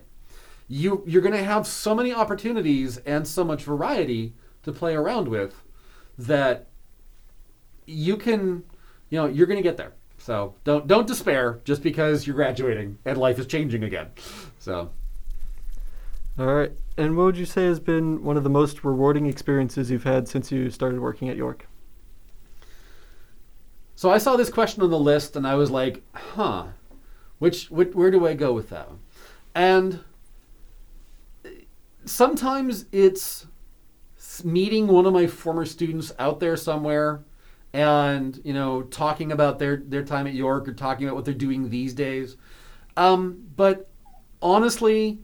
You, 0.67 1.03
you're 1.05 1.21
going 1.21 1.37
to 1.37 1.43
have 1.43 1.67
so 1.67 1.93
many 1.93 2.13
opportunities 2.13 2.97
and 2.99 3.27
so 3.27 3.43
much 3.43 3.63
variety 3.63 4.33
to 4.63 4.71
play 4.71 4.95
around 4.95 5.27
with 5.27 5.61
that 6.17 6.67
you 7.85 8.17
can, 8.17 8.63
you 9.09 9.19
know, 9.19 9.25
you're 9.25 9.47
going 9.47 9.57
to 9.57 9.63
get 9.63 9.77
there. 9.77 9.93
So 10.17 10.55
don't 10.63 10.87
don't 10.87 11.05
despair 11.05 11.59
just 11.65 11.83
because 11.83 12.25
you're 12.25 12.35
graduating 12.35 12.97
and 13.03 13.17
life 13.17 13.39
is 13.39 13.45
changing 13.45 13.83
again. 13.83 14.07
So 14.59 14.89
All 16.39 16.45
right. 16.45 16.71
And 16.97 17.17
what 17.17 17.25
would 17.25 17.37
you 17.37 17.45
say 17.45 17.65
has 17.65 17.79
been 17.79 18.23
one 18.23 18.37
of 18.37 18.43
the 18.43 18.49
most 18.49 18.83
rewarding 18.85 19.25
experiences 19.25 19.91
you've 19.91 20.05
had 20.05 20.27
since 20.27 20.51
you 20.51 20.69
started 20.69 20.99
working 20.99 21.29
at 21.29 21.35
York? 21.35 21.67
so 23.95 24.11
I 24.11 24.17
saw 24.17 24.35
this 24.35 24.49
question 24.49 24.83
on 24.83 24.89
the 24.89 24.99
list 24.99 25.35
and 25.35 25.47
I 25.47 25.55
was 25.55 25.71
like, 25.71 26.03
huh, 26.13 26.65
which, 27.39 27.69
which 27.69 27.93
where 27.93 28.11
do 28.11 28.27
I 28.27 28.33
go 28.33 28.51
with 28.51 28.69
that? 28.69 28.89
And 29.55 30.03
eh, 31.45 31.49
sometimes 32.03 32.85
it's 32.91 33.45
meeting 34.41 34.87
one 34.87 35.05
of 35.05 35.13
my 35.13 35.27
former 35.27 35.65
students 35.65 36.13
out 36.17 36.39
there 36.39 36.55
somewhere 36.55 37.23
and 37.73 38.39
you 38.43 38.53
know 38.53 38.83
talking 38.83 39.31
about 39.31 39.59
their 39.59 39.77
their 39.85 40.03
time 40.03 40.27
at 40.27 40.33
York 40.33 40.67
or 40.67 40.73
talking 40.73 41.05
about 41.05 41.15
what 41.15 41.25
they're 41.25 41.33
doing 41.33 41.69
these 41.69 41.93
days. 41.93 42.37
Um, 42.95 43.43
but 43.55 43.89
honestly, 44.41 45.19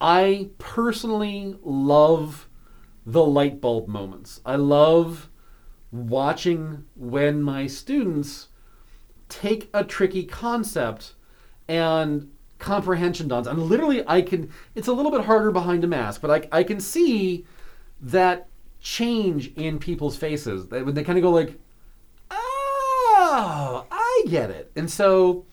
I 0.00 0.48
personally 0.58 1.56
love 1.62 2.48
the 3.06 3.24
light 3.24 3.60
bulb 3.60 3.88
moments. 3.88 4.40
I 4.44 4.56
love 4.56 5.28
watching 5.92 6.84
when 6.96 7.42
my 7.42 7.66
students 7.66 8.48
take 9.28 9.68
a 9.72 9.84
tricky 9.84 10.24
concept 10.24 11.14
and 11.68 12.30
comprehension 12.58 13.28
dawns. 13.28 13.46
I'm 13.46 13.68
literally, 13.68 14.02
I 14.06 14.22
can, 14.22 14.50
it's 14.74 14.88
a 14.88 14.92
little 14.92 15.10
bit 15.10 15.24
harder 15.24 15.50
behind 15.50 15.84
a 15.84 15.86
mask, 15.86 16.20
but 16.20 16.48
I, 16.52 16.60
I 16.60 16.62
can 16.62 16.80
see 16.80 17.44
that 18.04 18.48
change 18.80 19.52
in 19.54 19.78
people's 19.78 20.16
faces. 20.16 20.68
They, 20.68 20.82
they 20.82 21.04
kind 21.04 21.18
of 21.18 21.22
go 21.22 21.30
like, 21.30 21.58
oh, 22.30 23.86
I 23.90 24.24
get 24.28 24.50
it. 24.50 24.70
And 24.76 24.90
so 24.90 25.46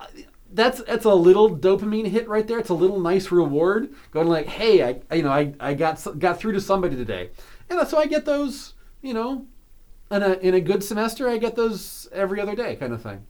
uh, 0.00 0.06
that's 0.52 0.82
that's 0.84 1.04
a 1.04 1.14
little 1.14 1.56
dopamine 1.56 2.06
hit 2.08 2.28
right 2.28 2.46
there. 2.46 2.58
It's 2.58 2.70
a 2.70 2.74
little 2.74 3.00
nice 3.00 3.30
reward 3.30 3.92
going 4.10 4.28
like, 4.28 4.46
hey, 4.46 4.82
I, 4.82 5.00
I- 5.10 5.14
you 5.16 5.22
know 5.22 5.32
I, 5.32 5.54
I 5.60 5.74
got 5.74 6.04
got 6.18 6.38
through 6.38 6.52
to 6.52 6.60
somebody 6.60 6.96
today, 6.96 7.30
and 7.70 7.86
so 7.88 7.98
I 7.98 8.06
get 8.06 8.24
those 8.24 8.74
you 9.02 9.14
know 9.14 9.46
in 10.10 10.22
a 10.22 10.34
in 10.34 10.54
a 10.54 10.60
good 10.60 10.84
semester 10.84 11.28
I 11.28 11.38
get 11.38 11.56
those 11.56 12.08
every 12.12 12.40
other 12.40 12.54
day 12.54 12.76
kind 12.76 12.92
of 12.92 13.02
thing, 13.02 13.26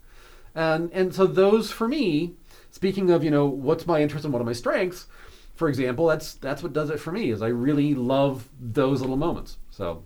and 0.55 0.91
and 0.93 1.15
so 1.15 1.27
those 1.27 1.71
for 1.71 1.89
me, 1.89 2.35
speaking 2.71 3.11
of 3.11 3.25
you 3.25 3.31
know 3.31 3.47
what's 3.47 3.87
my 3.87 4.03
interest 4.03 4.25
and 4.25 4.33
what 4.35 4.43
are 4.43 4.47
my 4.47 4.53
strengths, 4.53 5.07
for 5.55 5.69
example, 5.69 6.07
that's 6.07 6.35
that's 6.35 6.63
what 6.63 6.73
does 6.73 6.91
it 6.91 6.99
for 6.99 7.13
me 7.13 7.31
is 7.31 7.43
I 7.43 7.49
really 7.49 7.95
love 7.95 8.49
those 8.61 9.01
little 9.01 9.17
moments. 9.17 9.59
So 9.71 10.03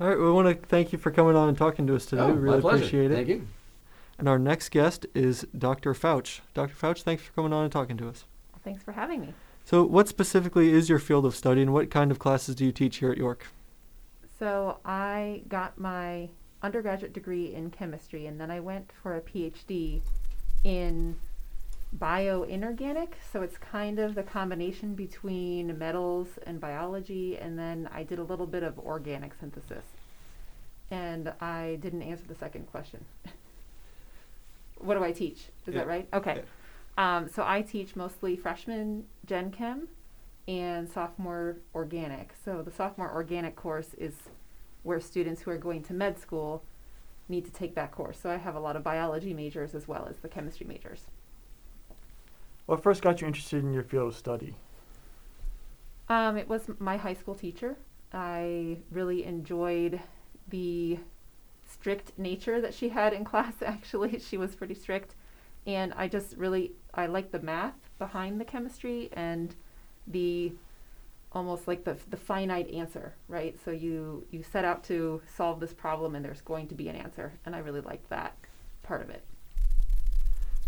All 0.00 0.08
right. 0.08 0.18
We 0.18 0.30
want 0.30 0.48
to 0.48 0.66
thank 0.66 0.92
you 0.92 0.98
for 0.98 1.10
coming 1.10 1.36
on 1.36 1.48
and 1.48 1.56
talking 1.56 1.86
to 1.86 1.96
us 1.96 2.06
today. 2.06 2.22
oh, 2.22 2.32
we 2.32 2.38
really 2.40 2.56
my 2.56 2.60
pleasure. 2.60 2.76
appreciate 2.76 3.10
it. 3.10 3.14
Thank 3.14 3.28
you. 3.28 3.46
And 4.18 4.28
our 4.28 4.38
next 4.38 4.70
guest 4.70 5.06
is 5.14 5.46
Dr. 5.56 5.94
Fouch. 5.94 6.40
Dr. 6.52 6.74
Fouch, 6.74 7.02
thanks 7.02 7.22
for 7.22 7.32
coming 7.32 7.52
on 7.52 7.62
and 7.62 7.72
talking 7.72 7.96
to 7.98 8.08
us. 8.08 8.24
Thanks 8.64 8.82
for 8.82 8.92
having 8.92 9.20
me. 9.20 9.34
So, 9.64 9.84
what 9.84 10.08
specifically 10.08 10.72
is 10.72 10.88
your 10.88 10.98
field 10.98 11.24
of 11.24 11.36
study 11.36 11.62
and 11.62 11.72
what 11.72 11.90
kind 11.90 12.10
of 12.10 12.18
classes 12.18 12.54
do 12.56 12.64
you 12.64 12.72
teach 12.72 12.96
here 12.96 13.12
at 13.12 13.18
York? 13.18 13.46
So 14.38 14.78
I 14.84 15.42
got 15.48 15.78
my 15.78 16.28
undergraduate 16.62 17.12
degree 17.12 17.54
in 17.54 17.70
chemistry, 17.70 18.26
and 18.26 18.40
then 18.40 18.50
I 18.50 18.60
went 18.60 18.90
for 19.02 19.16
a 19.16 19.20
PhD 19.20 20.00
in 20.64 21.16
bioinorganic. 21.96 23.08
So 23.32 23.42
it's 23.42 23.56
kind 23.56 23.98
of 23.98 24.14
the 24.14 24.22
combination 24.22 24.94
between 24.94 25.78
metals 25.78 26.28
and 26.46 26.60
biology, 26.60 27.36
and 27.36 27.58
then 27.58 27.88
I 27.92 28.02
did 28.02 28.18
a 28.18 28.22
little 28.24 28.46
bit 28.46 28.62
of 28.62 28.78
organic 28.78 29.34
synthesis. 29.38 29.84
And 30.90 31.32
I 31.40 31.78
didn't 31.80 32.02
answer 32.02 32.24
the 32.26 32.34
second 32.34 32.70
question. 32.70 33.04
what 34.78 34.94
do 34.94 35.04
I 35.04 35.12
teach? 35.12 35.46
Is 35.66 35.74
Yeah. 35.74 35.80
that 35.80 35.86
right? 35.86 36.08
Okay. 36.12 36.42
Um, 36.96 37.28
so 37.28 37.44
I 37.46 37.62
teach 37.62 37.94
mostly 37.94 38.36
freshman 38.36 39.06
Gen 39.24 39.50
Chem 39.50 39.88
and 40.48 40.88
sophomore 40.88 41.56
organic. 41.74 42.32
So 42.44 42.62
the 42.62 42.70
sophomore 42.70 43.12
organic 43.12 43.54
course 43.54 43.94
is 43.94 44.14
where 44.82 45.00
students 45.00 45.42
who 45.42 45.50
are 45.50 45.58
going 45.58 45.82
to 45.84 45.92
med 45.92 46.18
school 46.18 46.64
need 47.28 47.44
to 47.44 47.52
take 47.52 47.74
that 47.74 47.92
course. 47.92 48.18
So 48.18 48.30
I 48.30 48.36
have 48.36 48.54
a 48.54 48.60
lot 48.60 48.74
of 48.74 48.82
biology 48.82 49.34
majors 49.34 49.74
as 49.74 49.86
well 49.86 50.06
as 50.08 50.16
the 50.18 50.28
chemistry 50.28 50.66
majors. 50.66 51.02
What 52.68 52.82
first 52.82 53.00
got 53.00 53.22
you 53.22 53.26
interested 53.26 53.64
in 53.64 53.72
your 53.72 53.82
field 53.82 54.08
of 54.08 54.14
study? 54.14 54.54
Um, 56.10 56.36
it 56.36 56.50
was 56.50 56.68
my 56.78 56.98
high 56.98 57.14
school 57.14 57.34
teacher. 57.34 57.78
I 58.12 58.76
really 58.90 59.24
enjoyed 59.24 59.98
the 60.50 60.98
strict 61.64 62.18
nature 62.18 62.60
that 62.60 62.74
she 62.74 62.90
had 62.90 63.14
in 63.14 63.24
class. 63.32 63.54
Actually, 63.62 64.18
she 64.18 64.36
was 64.36 64.54
pretty 64.54 64.74
strict, 64.74 65.14
and 65.66 65.94
I 65.94 66.08
just 66.08 66.36
really 66.36 66.72
I 66.92 67.06
liked 67.06 67.32
the 67.32 67.40
math 67.40 67.88
behind 67.98 68.38
the 68.38 68.44
chemistry 68.44 69.08
and 69.14 69.54
the 70.06 70.52
almost 71.32 71.68
like 71.68 71.84
the 71.84 71.96
the 72.10 72.18
finite 72.18 72.68
answer, 72.68 73.14
right? 73.28 73.58
So 73.64 73.70
you 73.70 74.26
you 74.30 74.42
set 74.42 74.66
out 74.66 74.84
to 74.84 75.22
solve 75.26 75.58
this 75.58 75.72
problem, 75.72 76.14
and 76.14 76.22
there's 76.22 76.42
going 76.42 76.68
to 76.68 76.74
be 76.74 76.90
an 76.90 76.96
answer, 76.96 77.32
and 77.46 77.56
I 77.56 77.60
really 77.60 77.80
liked 77.80 78.10
that 78.10 78.36
part 78.82 79.00
of 79.00 79.08
it. 79.08 79.24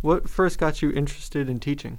What 0.03 0.31
first 0.31 0.59
got 0.59 0.81
you 0.81 0.91
interested 0.91 1.51
in 1.51 1.61
teaching? 1.61 1.99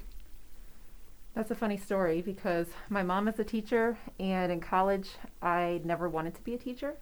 That's 1.36 1.52
a 1.52 1.56
funny 1.56 1.78
story 1.78 2.22
because 2.22 2.68
my 2.90 3.04
mom 3.04 3.28
is 3.28 3.38
a 3.38 3.44
teacher, 3.44 3.96
and 4.20 4.52
in 4.52 4.60
college, 4.60 5.12
I 5.42 5.82
never 5.84 6.10
wanted 6.10 6.34
to 6.36 6.42
be 6.42 6.56
a 6.56 6.58
teacher. 6.58 6.96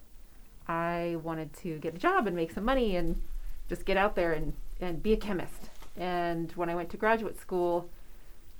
I 0.68 1.16
wanted 1.22 1.54
to 1.54 1.78
get 1.78 1.94
a 1.94 1.98
job 1.98 2.26
and 2.26 2.36
make 2.36 2.52
some 2.52 2.64
money 2.64 2.96
and 2.96 3.20
just 3.68 3.86
get 3.86 3.96
out 3.96 4.14
there 4.14 4.34
and, 4.34 4.52
and 4.78 5.02
be 5.02 5.14
a 5.14 5.16
chemist. 5.16 5.70
And 5.96 6.52
when 6.52 6.68
I 6.68 6.74
went 6.74 6.90
to 6.90 6.98
graduate 6.98 7.40
school, 7.40 7.88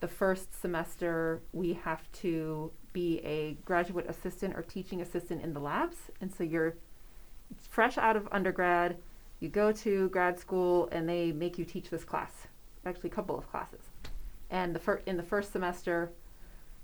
the 0.00 0.09
first 0.09 0.59
semester, 0.59 1.42
we 1.53 1.74
have 1.74 2.11
to 2.12 2.72
be 2.94 3.18
a 3.18 3.59
graduate 3.66 4.07
assistant 4.09 4.57
or 4.57 4.62
teaching 4.62 5.03
assistant 5.03 5.42
in 5.42 5.53
the 5.53 5.61
labs. 5.61 5.96
And 6.22 6.33
so 6.33 6.42
you're 6.42 6.74
fresh 7.68 7.98
out 7.98 8.16
of 8.16 8.26
undergrad, 8.33 8.96
you 9.40 9.48
go 9.48 9.72
to 9.72 10.09
grad 10.11 10.38
school, 10.38 10.88
and 10.92 11.09
they 11.09 11.33
make 11.33 11.59
you 11.59 11.64
teach 11.64 11.90
this 11.90 12.05
class, 12.05 12.46
actually, 12.85 13.11
a 13.11 13.12
couple 13.14 13.37
of 13.37 13.50
classes 13.50 13.90
and 14.50 14.74
the 14.74 14.81
fir- 14.81 15.03
in 15.07 15.16
the 15.16 15.22
first 15.22 15.53
semester, 15.53 16.12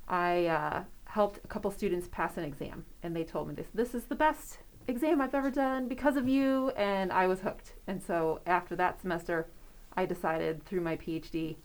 I 0.09 0.47
uh, 0.47 0.85
helped 1.07 1.41
a 1.45 1.49
couple 1.49 1.71
students 1.71 2.09
pass 2.11 2.37
an 2.37 2.45
exam, 2.45 2.87
and 3.03 3.15
they 3.15 3.25
told 3.25 3.49
me 3.49 3.55
this: 3.55 3.69
"This 3.75 3.95
is 3.95 4.05
the 4.05 4.15
best 4.15 4.59
exam 4.87 5.21
I've 5.21 5.35
ever 5.35 5.51
done 5.51 5.89
because 5.89 6.17
of 6.17 6.29
you," 6.29 6.71
and 6.71 7.13
I 7.13 7.27
was 7.27 7.41
hooked. 7.41 7.75
And 7.87 8.03
so 8.03 8.41
after 8.47 8.77
that 8.77 9.01
semester, 9.01 9.49
I 9.97 10.07
decided 10.07 10.65
through 10.65 10.83
my 10.83 10.97
PhD, 10.97 11.57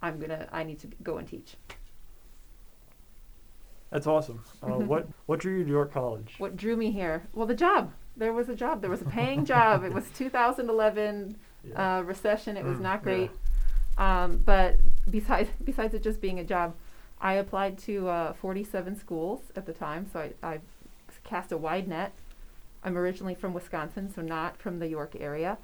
I'm 0.00 0.18
gonna 0.18 0.48
I 0.50 0.64
need 0.64 0.80
to 0.80 0.88
go 1.02 1.18
and 1.18 1.28
teach. 1.28 1.56
That's 3.90 4.06
awesome. 4.06 4.42
Uh, 4.62 4.66
what 4.78 5.06
what 5.26 5.40
drew 5.40 5.58
you 5.58 5.64
to 5.64 5.70
York 5.70 5.92
College? 5.92 6.36
What 6.38 6.56
drew 6.56 6.76
me 6.76 6.90
here? 6.90 7.28
Well, 7.34 7.46
the 7.46 7.54
job. 7.54 7.92
There 8.16 8.32
was 8.32 8.48
a 8.48 8.54
job. 8.54 8.80
There 8.80 8.90
was 8.90 9.02
a 9.02 9.06
paying 9.06 9.44
job. 9.44 9.84
It 9.84 9.92
was 9.92 10.08
2011 10.14 11.36
Yeah. 11.64 11.98
uh, 11.98 12.02
recession. 12.02 12.56
It 12.56 12.64
was 12.64 12.78
Mm, 12.78 12.82
not 12.82 12.98
yeah. 13.00 13.04
great. 13.04 13.30
Um, 13.96 14.42
but 14.44 14.76
besides 15.10 15.50
besides 15.64 15.94
it 15.94 16.02
just 16.02 16.20
being 16.20 16.38
a 16.38 16.44
job, 16.44 16.74
I 17.20 17.34
applied 17.34 17.78
to 17.78 18.08
uh, 18.08 18.32
47 18.34 18.96
schools 18.96 19.40
at 19.56 19.66
the 19.66 19.72
time, 19.72 20.06
so 20.12 20.20
I, 20.20 20.32
I 20.42 20.60
cast 21.24 21.52
a 21.52 21.56
wide 21.56 21.88
net. 21.88 22.12
I'm 22.82 22.98
originally 22.98 23.34
from 23.34 23.54
Wisconsin, 23.54 24.12
so 24.12 24.20
not 24.20 24.58
from 24.58 24.78
the 24.78 24.88
York 24.88 25.16
area. 25.18 25.56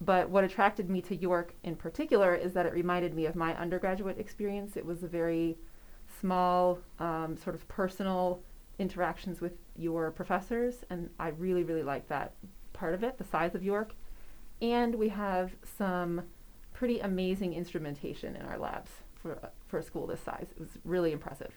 But 0.00 0.28
what 0.30 0.44
attracted 0.44 0.88
me 0.90 1.00
to 1.02 1.14
York 1.14 1.54
in 1.62 1.76
particular 1.76 2.34
is 2.34 2.52
that 2.54 2.66
it 2.66 2.72
reminded 2.72 3.14
me 3.14 3.26
of 3.26 3.36
my 3.36 3.54
undergraduate 3.56 4.18
experience. 4.18 4.76
It 4.76 4.84
was 4.86 5.02
a 5.02 5.08
very 5.08 5.56
small, 6.20 6.78
um, 6.98 7.36
sort 7.36 7.54
of 7.54 7.66
personal 7.68 8.40
interactions 8.78 9.40
with 9.40 9.52
your 9.76 10.10
professors, 10.10 10.84
and 10.90 11.10
I 11.18 11.28
really, 11.28 11.64
really 11.64 11.82
like 11.82 12.08
that 12.08 12.34
part 12.72 12.94
of 12.94 13.02
it, 13.02 13.18
the 13.18 13.24
size 13.24 13.54
of 13.54 13.62
York. 13.62 13.92
And 14.62 14.94
we 14.94 15.08
have 15.10 15.52
some 15.76 16.22
pretty 16.72 17.00
amazing 17.00 17.54
instrumentation 17.54 18.36
in 18.36 18.42
our 18.42 18.58
labs 18.58 18.90
for 19.22 19.38
for 19.66 19.78
a 19.78 19.82
school 19.82 20.06
this 20.06 20.20
size. 20.20 20.46
It 20.50 20.60
was 20.60 20.70
really 20.84 21.12
impressive. 21.12 21.52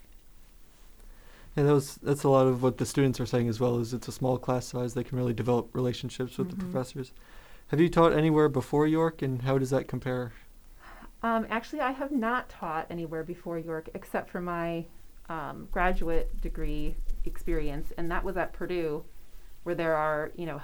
Yeah, 1.56 1.64
that 1.64 1.74
was, 1.74 1.96
that's 1.96 2.24
a 2.24 2.30
lot 2.30 2.48
of 2.48 2.64
what 2.64 2.78
the 2.78 2.86
students 2.86 3.20
are 3.20 3.26
saying 3.26 3.50
as 3.50 3.60
well. 3.60 3.80
Is 3.80 3.94
it's 3.94 4.08
a 4.08 4.12
small 4.12 4.38
class 4.38 4.66
size. 4.66 4.94
They 4.94 5.04
can 5.04 5.18
really 5.18 5.34
develop 5.34 5.70
relationships 5.74 6.38
with 6.38 6.48
Mhm. 6.48 6.52
the 6.52 6.56
professors. 6.58 7.14
Have 7.68 7.80
you 7.80 7.90
taught 7.90 8.14
anywhere 8.14 8.50
before 8.50 8.88
York, 8.88 9.22
and 9.22 9.42
how 9.42 9.58
does 9.58 9.70
that 9.70 9.88
compare? 9.88 10.34
Um, 11.24 11.46
actually, 11.50 11.82
I 11.82 11.92
have 11.92 12.12
not 12.12 12.50
taught 12.50 12.88
anywhere 12.90 13.24
before 13.24 13.60
York 13.60 13.90
except 13.94 14.30
for 14.30 14.42
my 14.42 14.86
um, 15.30 15.68
graduate 15.72 16.42
degree 16.42 16.96
experience, 17.26 17.92
and 17.98 18.10
that 18.12 18.24
was 18.24 18.38
at 18.38 18.54
Purdue, 18.54 19.04
where 19.64 19.76
there 19.76 19.96
are 19.96 20.32
you 20.36 20.46
know 20.46 20.62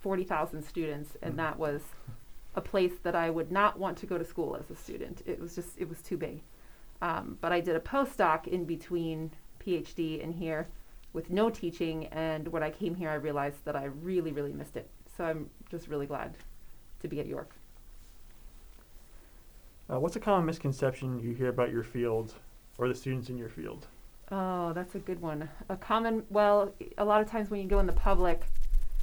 forty 0.00 0.24
thousand 0.24 0.62
students, 0.62 1.16
and 1.22 1.38
that 1.38 1.58
was 1.58 1.82
a 2.54 2.60
place 2.60 2.92
that 3.02 3.14
I 3.14 3.30
would 3.30 3.50
not 3.50 3.78
want 3.78 3.96
to 3.98 4.06
go 4.06 4.18
to 4.18 4.24
school 4.24 4.56
as 4.56 4.70
a 4.70 4.76
student. 4.76 5.22
It 5.26 5.40
was 5.40 5.54
just 5.54 5.78
it 5.78 5.88
was 5.88 6.02
too 6.02 6.16
big. 6.16 6.42
Um, 7.00 7.38
but 7.40 7.52
I 7.52 7.60
did 7.60 7.74
a 7.74 7.80
postdoc 7.80 8.46
in 8.46 8.64
between 8.64 9.32
PhD 9.64 10.22
and 10.22 10.34
here, 10.34 10.68
with 11.12 11.30
no 11.30 11.50
teaching, 11.50 12.06
and 12.06 12.46
when 12.48 12.62
I 12.62 12.70
came 12.70 12.94
here, 12.94 13.10
I 13.10 13.14
realized 13.14 13.64
that 13.64 13.76
I 13.76 13.84
really 13.84 14.32
really 14.32 14.52
missed 14.52 14.76
it. 14.76 14.88
So 15.16 15.24
I'm 15.24 15.50
just 15.70 15.88
really 15.88 16.06
glad 16.06 16.36
to 17.00 17.08
be 17.08 17.20
at 17.20 17.26
York. 17.26 17.50
Uh, 19.90 19.98
what's 20.00 20.16
a 20.16 20.20
common 20.20 20.46
misconception 20.46 21.20
you 21.20 21.34
hear 21.34 21.48
about 21.48 21.70
your 21.70 21.82
field 21.82 22.34
or 22.78 22.88
the 22.88 22.94
students 22.94 23.28
in 23.28 23.36
your 23.36 23.48
field? 23.48 23.86
Oh, 24.32 24.72
that's 24.72 24.94
a 24.94 24.98
good 24.98 25.20
one. 25.20 25.50
A 25.68 25.76
common, 25.76 26.24
well, 26.30 26.72
a 26.96 27.04
lot 27.04 27.20
of 27.20 27.30
times 27.30 27.50
when 27.50 27.60
you 27.60 27.68
go 27.68 27.78
in 27.80 27.86
the 27.86 27.92
public, 27.92 28.40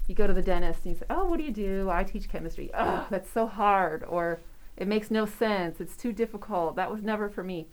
you 0.08 0.16
go 0.16 0.26
to 0.26 0.34
the 0.34 0.42
dentist 0.42 0.86
and 0.86 0.96
you 0.96 1.00
say, 1.00 1.06
"Oh, 1.12 1.26
what 1.26 1.38
do 1.38 1.44
you 1.44 1.52
do? 1.52 1.88
I 1.88 2.04
teach 2.04 2.28
chemistry." 2.28 2.72
Oh, 2.74 3.06
that's 3.12 3.30
so 3.30 3.46
hard, 3.46 4.04
or 4.06 4.40
it 4.76 4.88
makes 4.88 5.12
no 5.12 5.28
sense. 5.28 5.80
It's 5.80 5.96
too 5.96 6.12
difficult. 6.12 6.76
That 6.76 6.92
was 6.92 7.04
never 7.04 7.30
for 7.30 7.44
me. 7.44 7.68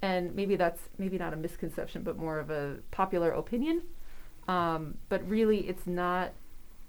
And 0.00 0.34
maybe 0.34 0.56
that's 0.56 0.88
maybe 0.96 1.18
not 1.18 1.34
a 1.34 1.36
misconception, 1.36 2.02
but 2.02 2.16
more 2.16 2.38
of 2.38 2.50
a 2.50 2.78
popular 2.92 3.30
opinion. 3.30 3.82
Um, 4.48 4.96
but 5.10 5.28
really, 5.28 5.68
it's 5.68 5.86
not. 5.86 6.32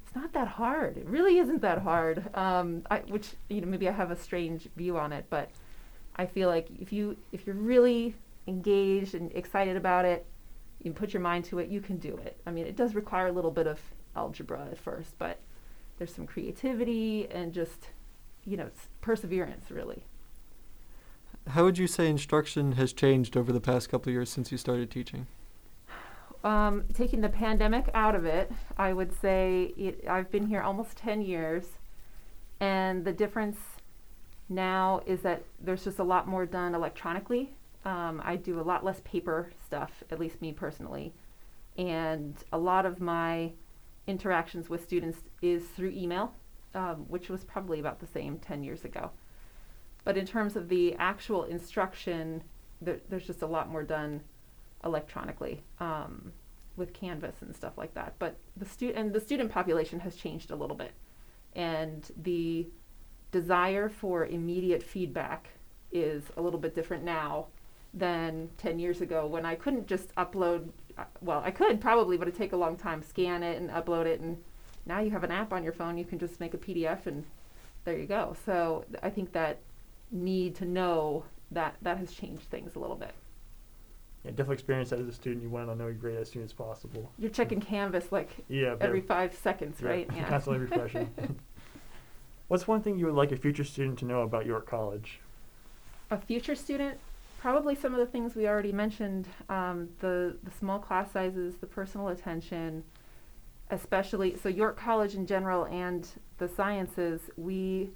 It's 0.06 0.16
not 0.16 0.32
that 0.32 0.48
hard. 0.48 0.96
It 0.96 1.06
really 1.06 1.38
isn't 1.38 1.62
that 1.62 1.80
hard. 1.80 2.34
Um, 2.34 2.84
I, 2.90 3.00
which 3.00 3.34
you 3.50 3.60
know, 3.60 3.68
maybe 3.68 3.90
I 3.90 3.92
have 3.92 4.12
a 4.12 4.16
strange 4.16 4.70
view 4.78 4.98
on 4.98 5.12
it, 5.12 5.26
but 5.30 5.50
I 6.16 6.26
feel 6.28 6.48
like 6.48 6.70
if 6.80 6.94
you 6.94 7.18
if 7.34 7.46
you're 7.46 7.58
really 7.58 8.16
engaged 8.48 9.14
and 9.14 9.32
excited 9.34 9.76
about 9.76 10.06
it, 10.06 10.26
you 10.82 10.94
put 10.94 11.14
your 11.14 11.22
mind 11.22 11.46
to 11.46 11.60
it, 11.60 11.70
you 11.70 11.82
can 11.82 11.98
do 11.98 12.18
it. 12.18 12.40
I 12.46 12.52
mean, 12.52 12.66
it 12.66 12.76
does 12.76 12.96
require 12.96 13.28
a 13.28 13.32
little 13.32 13.52
bit 13.52 13.68
of 13.68 13.80
algebra 14.16 14.68
at 14.72 14.78
first, 14.78 15.18
but 15.18 15.40
there's 15.98 16.14
some 16.14 16.28
creativity 16.28 17.28
and 17.30 17.54
just, 17.54 17.90
you 18.46 18.58
know, 18.58 18.70
perseverance, 19.02 19.72
really. 19.72 20.04
How 21.50 21.64
would 21.64 21.78
you 21.78 21.88
say 21.88 22.10
instruction 22.10 22.74
has 22.74 22.94
changed 22.94 23.38
over 23.38 23.52
the 23.52 23.62
past 23.62 23.90
couple 23.90 24.10
of 24.10 24.14
years 24.14 24.30
since 24.30 24.52
you 24.52 24.58
started 24.58 24.92
teaching? 24.92 25.28
Um, 26.44 26.86
taking 26.94 27.22
the 27.22 27.30
pandemic 27.30 27.90
out 27.94 28.16
of 28.16 28.26
it, 28.26 28.52
I 28.78 28.94
would 28.94 29.14
say 29.20 29.74
it, 29.76 30.06
I've 30.08 30.30
been 30.32 30.48
here 30.48 30.62
almost 30.62 30.98
10 30.98 31.22
years, 31.22 31.66
and 32.60 33.04
the 33.04 33.12
difference 33.12 33.58
now 34.50 35.02
is 35.06 35.22
that 35.22 35.44
there's 35.60 35.84
just 35.84 36.00
a 36.00 36.04
lot 36.04 36.28
more 36.28 36.46
done 36.46 36.76
electronically. 36.76 37.57
Um, 37.88 38.22
I 38.26 38.36
do 38.36 38.60
a 38.60 38.62
lot 38.64 38.84
less 38.84 39.00
paper 39.06 39.50
stuff, 39.66 40.04
at 40.12 40.20
least 40.20 40.42
me 40.42 40.52
personally, 40.52 41.14
and 41.78 42.36
a 42.52 42.58
lot 42.58 42.86
of 42.86 43.00
my 43.00 43.54
interactions 44.08 44.70
with 44.70 44.84
students 44.84 45.20
is 45.42 45.64
through 45.70 45.92
email, 45.92 46.34
um, 46.76 47.06
which 47.08 47.30
was 47.30 47.46
probably 47.46 47.80
about 47.80 48.02
the 48.02 48.06
same 48.06 48.40
10 48.40 48.62
years 48.62 48.84
ago. 48.84 49.12
But 50.04 50.18
in 50.18 50.26
terms 50.26 50.58
of 50.58 50.68
the 50.68 50.96
actual 50.96 51.46
instruction, 51.46 52.44
there, 52.82 53.00
there's 53.08 53.26
just 53.26 53.42
a 53.42 53.48
lot 53.48 53.72
more 53.72 53.84
done 53.84 54.20
electronically 54.84 55.64
um, 55.80 56.34
with 56.76 56.92
Canvas 56.92 57.38
and 57.40 57.56
stuff 57.56 57.78
like 57.78 57.94
that. 57.94 58.16
But 58.20 58.36
the 58.58 58.66
stu- 58.66 58.92
and 58.98 59.14
the 59.14 59.22
student 59.22 59.50
population 59.50 60.02
has 60.02 60.18
changed 60.18 60.52
a 60.52 60.58
little 60.58 60.76
bit, 60.76 60.92
and 61.56 62.06
the 62.22 62.68
desire 63.32 63.88
for 63.88 64.26
immediate 64.26 64.84
feedback 64.84 65.52
is 65.94 66.24
a 66.36 66.42
little 66.42 66.60
bit 66.60 66.76
different 66.76 67.06
now 67.06 67.48
than 67.94 68.50
10 68.58 68.80
years 68.80 69.02
ago 69.02 69.26
when 69.26 69.46
I 69.46 69.56
couldn't 69.56 69.88
just 69.88 70.14
upload. 70.16 70.70
uh, 70.98 71.04
Well, 71.22 71.42
I 71.44 71.52
could 71.52 71.80
probably, 71.82 72.18
but 72.18 72.28
it'd 72.28 72.38
take 72.38 72.54
a 72.54 72.58
long 72.58 72.76
time. 72.78 73.02
Scan 73.02 73.44
it 73.44 73.58
and 73.62 73.70
upload 73.70 74.06
it, 74.06 74.20
and 74.20 74.38
now 74.86 75.00
you 75.00 75.12
have 75.12 75.24
an 75.24 75.32
app 75.32 75.54
on 75.54 75.64
your 75.64 75.74
phone. 75.74 75.98
You 75.98 76.06
can 76.06 76.20
just 76.20 76.40
make 76.40 76.54
a 76.54 76.58
PDF, 76.58 77.06
and 77.08 77.24
there 77.86 77.98
you 77.98 78.06
go. 78.06 78.36
So 78.46 78.86
I 79.02 79.10
think 79.10 79.32
that 79.34 79.60
need 80.12 80.56
to 80.56 80.66
know 80.66 81.26
that 81.52 81.76
that 81.82 81.98
has 81.98 82.12
changed 82.14 82.44
things 82.50 82.76
a 82.76 82.80
little 82.80 82.96
bit. 82.96 83.14
Yeah, 84.24 84.32
definitely 84.32 84.54
experience 84.56 84.90
that 84.90 85.00
as 85.00 85.08
a 85.08 85.14
student. 85.14 85.44
You 85.44 85.50
want 85.50 85.70
to 85.70 85.76
know 85.76 85.86
your 85.86 85.94
grade 85.94 86.18
as 86.18 86.30
soon 86.30 86.44
as 86.44 86.52
possible. 86.52 87.12
You're 87.18 87.30
checking 87.32 87.62
Canvas 87.62 88.12
like 88.12 88.30
Yeah, 88.50 88.76
every 88.82 89.02
five 89.02 89.34
seconds, 89.36 89.80
yeah, 89.82 89.88
right? 89.88 90.10
Yeah. 90.16 90.28
constantly 90.28 90.62
refreshing. 90.66 91.10
What's 92.48 92.68
one 92.68 92.82
thing 92.82 92.98
you 92.98 93.06
would 93.06 93.16
like 93.16 93.32
a 93.32 93.38
future 93.38 93.64
student 93.64 94.00
to 94.00 94.06
know 94.06 94.22
about 94.22 94.46
York 94.46 94.68
College? 94.68 95.20
A 96.10 96.18
future 96.18 96.56
student, 96.56 96.98
probably 97.48 97.76
some 97.76 97.94
of 97.94 98.00
the 98.00 98.06
things 98.06 98.36
we 98.36 98.46
already 98.46 98.74
mentioned, 98.74 99.26
um, 99.48 99.88
the, 100.02 100.36
the 100.44 100.52
small 100.52 100.80
class 100.80 101.14
sizes, 101.14 101.56
the 101.62 101.66
personal 101.66 102.10
attention, 102.10 102.84
especially, 103.70 104.36
so 104.36 104.50
York 104.50 104.78
College 104.78 105.16
in 105.16 105.26
general 105.26 105.64
and 105.68 106.10
the 106.40 106.50
sciences, 106.50 107.22
we, 107.38 107.90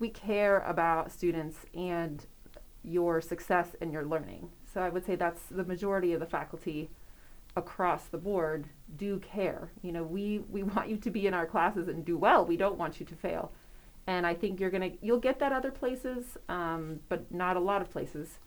we 0.00 0.08
care 0.08 0.58
about 0.62 1.12
students 1.12 1.58
and 1.72 2.26
your 2.82 3.20
success 3.20 3.76
and 3.80 3.92
your 3.92 4.04
learning. 4.04 4.48
So 4.72 4.80
I 4.80 4.88
would 4.88 5.06
say 5.06 5.14
that's 5.14 5.42
the 5.52 5.64
majority 5.64 6.12
of 6.12 6.18
the 6.18 6.26
faculty 6.26 6.90
across 7.54 8.06
the 8.06 8.18
board 8.18 8.66
do 8.96 9.20
care. 9.20 9.70
You 9.82 9.92
know, 9.92 10.02
we, 10.02 10.40
we 10.50 10.64
want 10.64 10.88
you 10.88 10.96
to 10.96 11.10
be 11.12 11.28
in 11.28 11.32
our 11.32 11.46
classes 11.46 11.86
and 11.86 12.04
do 12.04 12.18
well. 12.18 12.44
We 12.44 12.56
don't 12.56 12.76
want 12.76 12.98
you 12.98 13.06
to 13.06 13.14
fail. 13.14 13.52
And 14.08 14.26
I 14.26 14.34
think 14.34 14.58
you're 14.58 14.70
gonna 14.70 14.90
you'll 15.00 15.20
get 15.20 15.38
that 15.38 15.52
other 15.52 15.70
places, 15.70 16.36
um, 16.48 16.98
but 17.08 17.32
not 17.32 17.56
a 17.56 17.60
lot 17.60 17.80
of 17.80 17.88
places. 17.88 18.40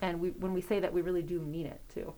And 0.00 0.20
we 0.20 0.30
when 0.30 0.52
we 0.52 0.60
say 0.60 0.80
that, 0.80 0.92
we 0.92 1.00
really 1.00 1.22
do 1.22 1.40
mean 1.40 1.66
it 1.66 1.80
too. 1.92 2.12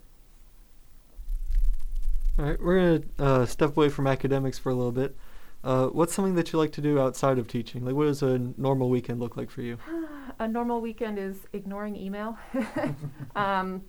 All 2.39 2.45
right, 2.45 2.63
we're 2.63 2.99
gonna 2.99 3.03
uh, 3.19 3.47
step 3.47 3.77
away 3.77 3.89
from 3.89 4.07
academics 4.07 4.59
for 4.59 4.71
a 4.71 4.75
little 4.75 4.93
bit. 4.93 5.17
Uh, 5.65 5.89
what's 5.89 6.15
something 6.15 6.37
that 6.37 6.53
you 6.53 6.59
like 6.59 6.71
to 6.73 6.81
do 6.81 7.01
outside 7.01 7.37
of 7.39 7.49
teaching? 7.49 7.85
Like, 7.85 7.95
what 7.95 8.05
does 8.05 8.23
a 8.23 8.39
normal 8.57 8.91
weekend 8.91 9.19
look 9.19 9.37
like 9.37 9.51
for 9.51 9.63
you? 9.63 9.77
a 10.39 10.47
normal 10.47 10.81
weekend 10.81 11.19
is 11.19 11.47
ignoring 11.53 11.97
email. 11.97 12.39
um, 13.37 13.83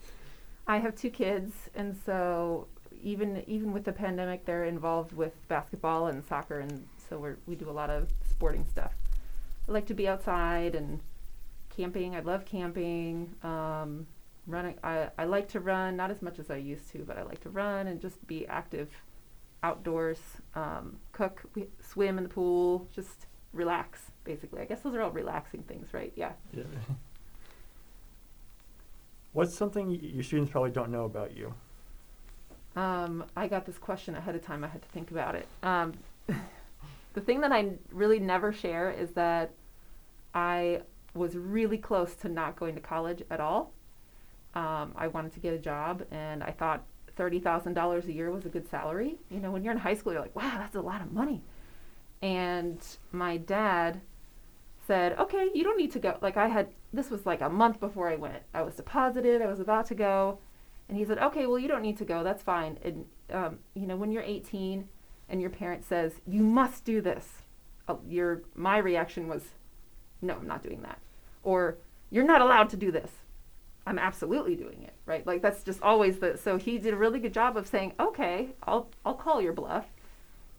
I 0.67 0.77
have 0.77 0.95
two 0.95 1.11
kids, 1.11 1.53
and 1.75 1.95
so 2.05 2.67
even 3.03 3.43
even 3.47 3.71
with 3.71 3.85
the 3.85 3.91
pandemic, 3.91 4.45
they're 4.45 4.65
involved 4.65 5.13
with 5.13 5.33
basketball 5.47 6.07
and 6.07 6.25
soccer, 6.25 6.59
and 6.59 6.87
so 7.09 7.19
we 7.19 7.29
we 7.45 7.55
do 7.55 7.69
a 7.69 7.71
lot 7.71 7.89
of 7.89 8.09
sporting 8.27 8.65
stuff. 8.65 8.93
I 9.67 9.71
like 9.71 9.85
to 9.87 9.93
be 9.93 10.07
outside 10.07 10.73
and 10.73 10.99
camping. 11.79 12.15
I 12.15 12.19
love 12.19 12.45
camping. 12.45 13.33
Um, 13.41 14.05
running. 14.47 14.75
I, 14.83 15.09
I 15.17 15.25
like 15.25 15.47
to 15.49 15.59
run, 15.59 15.95
not 15.95 16.11
as 16.11 16.21
much 16.21 16.39
as 16.39 16.49
I 16.49 16.57
used 16.57 16.91
to, 16.91 16.99
but 16.99 17.17
I 17.17 17.23
like 17.23 17.39
to 17.41 17.49
run 17.49 17.87
and 17.87 18.01
just 18.01 18.25
be 18.27 18.45
active 18.47 18.89
outdoors. 19.63 20.19
Um, 20.55 20.97
cook, 21.13 21.43
swim 21.81 22.17
in 22.17 22.23
the 22.23 22.29
pool, 22.29 22.87
just 22.93 23.27
relax. 23.53 24.11
Basically, 24.25 24.61
I 24.61 24.65
guess 24.65 24.81
those 24.81 24.93
are 24.93 25.01
all 25.01 25.11
relaxing 25.11 25.63
things, 25.63 25.93
right? 25.93 26.11
Yeah. 26.15 26.33
Yeah. 26.53 26.63
What's 29.31 29.55
something 29.55 29.87
y- 29.87 29.99
your 30.01 30.23
students 30.23 30.51
probably 30.51 30.71
don't 30.71 30.91
know 30.91 31.05
about 31.05 31.35
you? 31.35 31.53
Um, 32.75 33.25
I 33.35 33.47
got 33.47 33.65
this 33.65 33.77
question 33.77 34.15
ahead 34.15 34.35
of 34.35 34.43
time. 34.43 34.63
I 34.63 34.67
had 34.67 34.81
to 34.81 34.87
think 34.89 35.11
about 35.11 35.35
it. 35.35 35.47
Um, 35.63 35.93
the 37.13 37.21
thing 37.21 37.41
that 37.41 37.51
I 37.51 37.71
really 37.91 38.19
never 38.19 38.51
share 38.51 38.91
is 38.91 39.11
that 39.11 39.51
I 40.33 40.81
was 41.13 41.35
really 41.35 41.77
close 41.77 42.15
to 42.15 42.29
not 42.29 42.55
going 42.55 42.75
to 42.75 42.81
college 42.81 43.23
at 43.29 43.39
all. 43.39 43.73
Um, 44.55 44.93
I 44.95 45.07
wanted 45.07 45.33
to 45.33 45.39
get 45.39 45.53
a 45.53 45.59
job, 45.59 46.03
and 46.11 46.43
I 46.43 46.51
thought 46.51 46.83
thirty 47.15 47.39
thousand 47.39 47.73
dollars 47.73 48.05
a 48.05 48.13
year 48.13 48.31
was 48.31 48.45
a 48.45 48.49
good 48.49 48.67
salary. 48.69 49.17
You 49.29 49.39
know, 49.39 49.51
when 49.51 49.63
you're 49.63 49.73
in 49.73 49.79
high 49.79 49.93
school, 49.93 50.13
you're 50.13 50.21
like, 50.21 50.35
"Wow, 50.35 50.55
that's 50.57 50.75
a 50.75 50.81
lot 50.81 51.01
of 51.01 51.11
money." 51.11 51.43
And 52.21 52.79
my 53.11 53.37
dad 53.37 54.01
said, 54.87 55.17
"Okay, 55.19 55.49
you 55.53 55.63
don't 55.63 55.77
need 55.77 55.91
to 55.91 55.99
go." 55.99 56.17
Like 56.21 56.37
I 56.37 56.47
had, 56.47 56.69
this 56.91 57.09
was 57.09 57.25
like 57.25 57.41
a 57.41 57.49
month 57.49 57.79
before 57.79 58.09
I 58.09 58.15
went. 58.15 58.43
I 58.53 58.63
was 58.63 58.75
deposited. 58.75 59.41
I 59.41 59.47
was 59.47 59.59
about 59.59 59.85
to 59.87 59.95
go, 59.95 60.39
and 60.87 60.97
he 60.97 61.05
said, 61.05 61.19
"Okay, 61.19 61.45
well, 61.45 61.59
you 61.59 61.67
don't 61.67 61.81
need 61.81 61.97
to 61.97 62.05
go. 62.05 62.23
That's 62.23 62.41
fine." 62.41 62.79
And 62.83 63.05
um, 63.31 63.59
you 63.75 63.85
know, 63.85 63.95
when 63.95 64.11
you're 64.11 64.23
18 64.23 64.87
and 65.29 65.41
your 65.41 65.49
parent 65.49 65.85
says 65.85 66.13
you 66.27 66.41
must 66.41 66.85
do 66.85 67.01
this, 67.01 67.43
uh, 67.87 67.95
your 68.07 68.41
my 68.55 68.77
reaction 68.77 69.27
was, 69.27 69.43
"No, 70.21 70.35
I'm 70.35 70.47
not 70.47 70.63
doing 70.63 70.81
that," 70.81 70.99
or 71.43 71.77
"You're 72.09 72.25
not 72.25 72.41
allowed 72.41 72.69
to 72.71 72.77
do 72.77 72.91
this." 72.91 73.11
I'm 73.87 73.97
absolutely 73.97 74.55
doing 74.55 74.83
it, 74.83 74.93
right? 75.05 75.25
Like 75.25 75.41
that's 75.41 75.63
just 75.63 75.81
always 75.81 76.19
the. 76.19 76.37
So 76.37 76.57
he 76.57 76.77
did 76.77 76.93
a 76.93 76.97
really 76.97 77.19
good 77.19 77.33
job 77.33 77.57
of 77.57 77.67
saying, 77.67 77.93
"Okay, 77.99 78.49
I'll 78.63 78.89
I'll 79.05 79.15
call 79.15 79.41
your 79.41 79.53
bluff," 79.53 79.85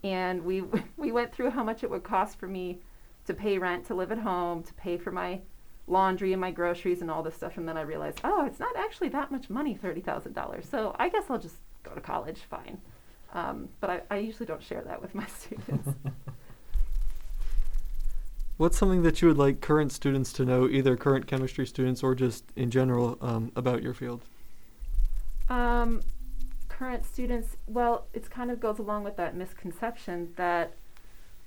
and 0.02 0.44
we 0.44 0.62
we 0.96 1.12
went 1.12 1.32
through 1.32 1.50
how 1.50 1.64
much 1.64 1.84
it 1.84 1.90
would 1.90 2.02
cost 2.02 2.38
for 2.38 2.46
me 2.48 2.80
to 3.26 3.34
pay 3.34 3.58
rent, 3.58 3.86
to 3.86 3.94
live 3.94 4.10
at 4.10 4.18
home, 4.18 4.62
to 4.62 4.74
pay 4.74 4.96
for 4.96 5.12
my 5.12 5.40
laundry 5.86 6.32
and 6.32 6.40
my 6.40 6.50
groceries 6.50 7.02
and 7.02 7.10
all 7.10 7.22
this 7.22 7.34
stuff. 7.34 7.56
And 7.56 7.68
then 7.68 7.76
I 7.76 7.82
realized, 7.82 8.20
oh, 8.24 8.44
it's 8.46 8.60
not 8.60 8.74
actually 8.76 9.08
that 9.10 9.30
much 9.30 9.50
money, 9.50 9.78
$30,000. 9.80 10.64
So 10.70 10.94
I 10.98 11.08
guess 11.08 11.24
I'll 11.28 11.38
just 11.38 11.56
go 11.82 11.92
to 11.92 12.00
college, 12.00 12.40
fine. 12.48 12.80
Um, 13.32 13.68
but 13.80 13.90
I, 13.90 14.00
I 14.10 14.18
usually 14.18 14.46
don't 14.46 14.62
share 14.62 14.82
that 14.82 15.00
with 15.00 15.14
my 15.14 15.26
students. 15.38 15.88
What's 18.60 18.76
something 18.76 19.04
that 19.04 19.22
you 19.22 19.28
would 19.28 19.38
like 19.38 19.62
current 19.62 19.90
students 19.90 20.34
to 20.34 20.44
know, 20.44 20.68
either 20.68 20.94
current 20.94 21.26
chemistry 21.26 21.66
students 21.66 22.02
or 22.02 22.14
just 22.14 22.44
in 22.56 22.70
general, 22.70 23.16
um, 23.22 23.50
about 23.56 23.82
your 23.82 23.94
field? 23.94 24.20
Um, 25.48 26.02
current 26.68 27.06
students, 27.06 27.56
well, 27.66 28.04
it 28.12 28.28
kind 28.28 28.50
of 28.50 28.60
goes 28.60 28.78
along 28.78 29.04
with 29.04 29.16
that 29.16 29.34
misconception 29.34 30.34
that 30.36 30.74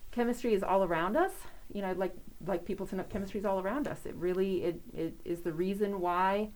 chemistry 0.09 0.55
is 0.55 0.64
all 0.64 0.84
around 0.84 1.16
us. 1.16 1.34
You 1.72 1.84
know, 1.84 1.93
like 1.95 2.16
like 2.47 2.66
people 2.66 2.88
to 2.88 2.95
know 2.95 3.03
chemistry 3.03 3.39
is 3.39 3.45
all 3.45 3.59
around 3.59 3.88
us. 3.88 4.07
It 4.07 4.16
really 4.16 4.64
it, 4.64 4.82
it 4.91 5.14
is 5.24 5.41
the 5.41 5.53
reason 5.53 5.99
why 5.99 6.49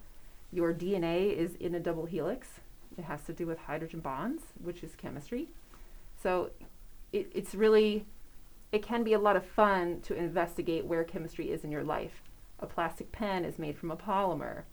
your 0.51 0.73
DNA 0.73 1.37
is 1.37 1.53
in 1.59 1.75
a 1.75 1.79
double 1.79 2.07
helix. 2.07 2.47
It 2.97 3.03
has 3.03 3.21
to 3.25 3.31
do 3.31 3.45
with 3.45 3.59
hydrogen 3.59 3.99
bonds, 3.99 4.41
which 4.63 4.81
is 4.81 4.95
chemistry. 4.95 5.49
So 6.19 6.49
it, 7.13 7.31
it's 7.35 7.53
really 7.53 8.07
it 8.71 8.83
can 8.83 9.03
be 9.03 9.13
a 9.13 9.19
lot 9.19 9.35
of 9.35 9.45
fun 9.45 10.01
to 10.01 10.15
investigate 10.15 10.85
where 10.85 11.03
chemistry 11.03 11.51
is 11.51 11.63
in 11.63 11.71
your 11.71 11.83
life. 11.83 12.21
A 12.59 12.65
plastic 12.65 13.11
pen 13.11 13.45
is 13.45 13.59
made 13.59 13.77
from 13.77 13.91
a 13.91 13.97
polymer 13.97 14.63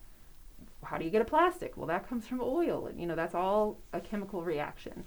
how 0.85 0.99
do 0.99 1.05
you 1.05 1.11
get 1.11 1.23
a 1.23 1.25
plastic? 1.25 1.77
Well, 1.77 1.87
that 1.87 2.09
comes 2.09 2.27
from 2.27 2.41
oil, 2.41 2.87
and 2.87 3.01
you 3.01 3.07
know 3.07 3.15
that's 3.15 3.35
all 3.35 3.79
a 3.93 4.01
chemical 4.01 4.43
reaction, 4.43 5.05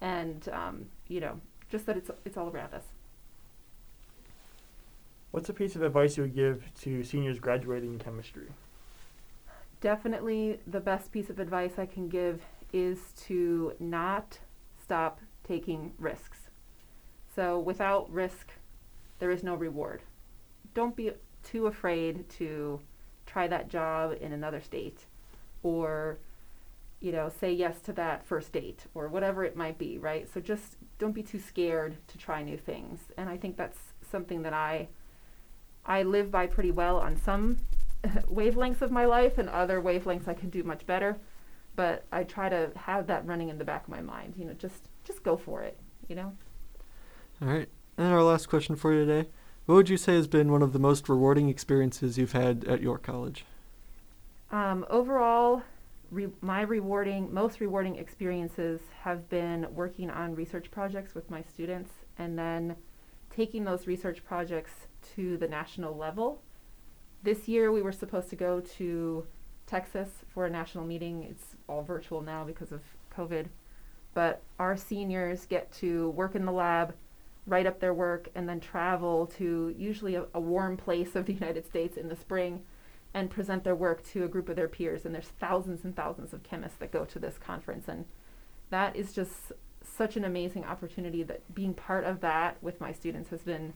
and 0.00 0.48
um, 0.50 0.86
you 1.08 1.20
know 1.20 1.40
just 1.68 1.86
that 1.86 1.96
it's 1.96 2.10
it's 2.24 2.36
all 2.36 2.48
around 2.48 2.74
us. 2.74 2.84
What's 5.32 5.48
a 5.48 5.52
piece 5.52 5.76
of 5.76 5.82
advice 5.82 6.16
you 6.16 6.22
would 6.22 6.34
give 6.34 6.64
to 6.82 7.02
seniors 7.02 7.38
graduating 7.38 7.94
in 7.94 7.98
chemistry? 7.98 8.46
Definitely, 9.80 10.60
the 10.66 10.80
best 10.80 11.12
piece 11.12 11.28
of 11.28 11.38
advice 11.38 11.78
I 11.78 11.86
can 11.86 12.08
give 12.08 12.40
is 12.72 13.12
to 13.26 13.74
not 13.78 14.38
stop 14.82 15.20
taking 15.46 15.92
risks. 15.98 16.45
So 17.36 17.58
without 17.58 18.10
risk, 18.10 18.48
there 19.18 19.30
is 19.30 19.44
no 19.44 19.54
reward. 19.54 20.02
Don't 20.74 20.96
be 20.96 21.12
too 21.42 21.66
afraid 21.66 22.28
to 22.30 22.80
try 23.26 23.46
that 23.46 23.68
job 23.68 24.16
in 24.20 24.32
another 24.32 24.60
state 24.60 25.04
or 25.62 26.18
you 27.00 27.12
know 27.12 27.28
say 27.28 27.52
yes 27.52 27.80
to 27.80 27.92
that 27.92 28.24
first 28.24 28.52
date 28.52 28.84
or 28.94 29.08
whatever 29.08 29.44
it 29.44 29.56
might 29.56 29.76
be 29.78 29.98
right? 29.98 30.28
So 30.32 30.40
just 30.40 30.76
don't 30.98 31.12
be 31.12 31.22
too 31.22 31.38
scared 31.38 31.96
to 32.08 32.18
try 32.18 32.42
new 32.42 32.56
things. 32.56 33.00
And 33.16 33.28
i 33.28 33.36
think 33.36 33.56
that's 33.56 33.78
something 34.10 34.42
that 34.42 34.54
i 34.54 34.88
i 35.84 36.02
live 36.02 36.30
by 36.30 36.46
pretty 36.46 36.70
well 36.70 36.96
on 36.96 37.16
some 37.16 37.58
wavelengths 38.30 38.80
of 38.80 38.90
my 38.90 39.04
life 39.04 39.38
and 39.38 39.48
other 39.48 39.80
wavelengths 39.82 40.28
i 40.28 40.34
can 40.34 40.48
do 40.48 40.62
much 40.62 40.86
better. 40.86 41.18
But 41.74 42.04
i 42.10 42.24
try 42.24 42.48
to 42.48 42.70
have 42.76 43.06
that 43.08 43.26
running 43.26 43.50
in 43.50 43.58
the 43.58 43.64
back 43.64 43.84
of 43.84 43.90
my 43.90 44.00
mind 44.00 44.34
you 44.38 44.46
know 44.46 44.54
just 44.54 44.88
just 45.04 45.22
go 45.22 45.36
for 45.36 45.62
it 45.62 45.76
you 46.08 46.16
know 46.16 46.32
all 47.42 47.48
right 47.48 47.68
and 47.96 48.12
our 48.12 48.22
last 48.22 48.48
question 48.48 48.76
for 48.76 48.92
you 48.92 49.04
today 49.04 49.28
what 49.66 49.74
would 49.74 49.88
you 49.88 49.96
say 49.96 50.14
has 50.14 50.28
been 50.28 50.52
one 50.52 50.62
of 50.62 50.72
the 50.72 50.78
most 50.78 51.08
rewarding 51.08 51.48
experiences 51.48 52.16
you've 52.16 52.32
had 52.32 52.64
at 52.64 52.80
york 52.80 53.02
college 53.02 53.44
um, 54.50 54.86
overall, 54.88 55.62
re- 56.10 56.28
my 56.40 56.62
rewarding, 56.62 57.32
most 57.32 57.60
rewarding 57.60 57.96
experiences 57.96 58.80
have 59.00 59.28
been 59.28 59.66
working 59.74 60.10
on 60.10 60.34
research 60.34 60.70
projects 60.70 61.14
with 61.14 61.30
my 61.30 61.42
students 61.42 61.90
and 62.18 62.38
then 62.38 62.76
taking 63.34 63.64
those 63.64 63.86
research 63.86 64.24
projects 64.24 64.72
to 65.14 65.36
the 65.36 65.48
national 65.48 65.96
level. 65.96 66.42
This 67.22 67.48
year, 67.48 67.72
we 67.72 67.82
were 67.82 67.92
supposed 67.92 68.30
to 68.30 68.36
go 68.36 68.60
to 68.60 69.26
Texas 69.66 70.08
for 70.28 70.46
a 70.46 70.50
national 70.50 70.84
meeting. 70.84 71.24
It's 71.24 71.56
all 71.68 71.82
virtual 71.82 72.20
now 72.20 72.44
because 72.44 72.70
of 72.70 72.82
COVID. 73.14 73.46
But 74.14 74.42
our 74.58 74.76
seniors 74.76 75.44
get 75.44 75.72
to 75.74 76.10
work 76.10 76.36
in 76.36 76.44
the 76.44 76.52
lab, 76.52 76.94
write 77.46 77.66
up 77.66 77.80
their 77.80 77.94
work, 77.94 78.28
and 78.34 78.48
then 78.48 78.60
travel 78.60 79.26
to 79.38 79.74
usually 79.76 80.14
a, 80.16 80.26
a 80.34 80.40
warm 80.40 80.76
place 80.76 81.14
of 81.14 81.26
the 81.26 81.32
United 81.32 81.66
States 81.66 81.96
in 81.96 82.08
the 82.08 82.16
spring 82.16 82.62
and 83.14 83.30
present 83.30 83.64
their 83.64 83.74
work 83.74 84.04
to 84.04 84.24
a 84.24 84.28
group 84.28 84.48
of 84.48 84.56
their 84.56 84.68
peers. 84.68 85.04
And 85.04 85.14
there's 85.14 85.28
thousands 85.40 85.84
and 85.84 85.94
thousands 85.96 86.32
of 86.32 86.42
chemists 86.42 86.78
that 86.78 86.92
go 86.92 87.04
to 87.04 87.18
this 87.18 87.38
conference. 87.38 87.88
And 87.88 88.04
that 88.70 88.94
is 88.96 89.12
just 89.12 89.52
such 89.82 90.16
an 90.16 90.24
amazing 90.24 90.64
opportunity 90.64 91.22
that 91.22 91.54
being 91.54 91.72
part 91.72 92.04
of 92.04 92.20
that 92.20 92.62
with 92.62 92.80
my 92.80 92.92
students 92.92 93.30
has 93.30 93.42
been 93.42 93.72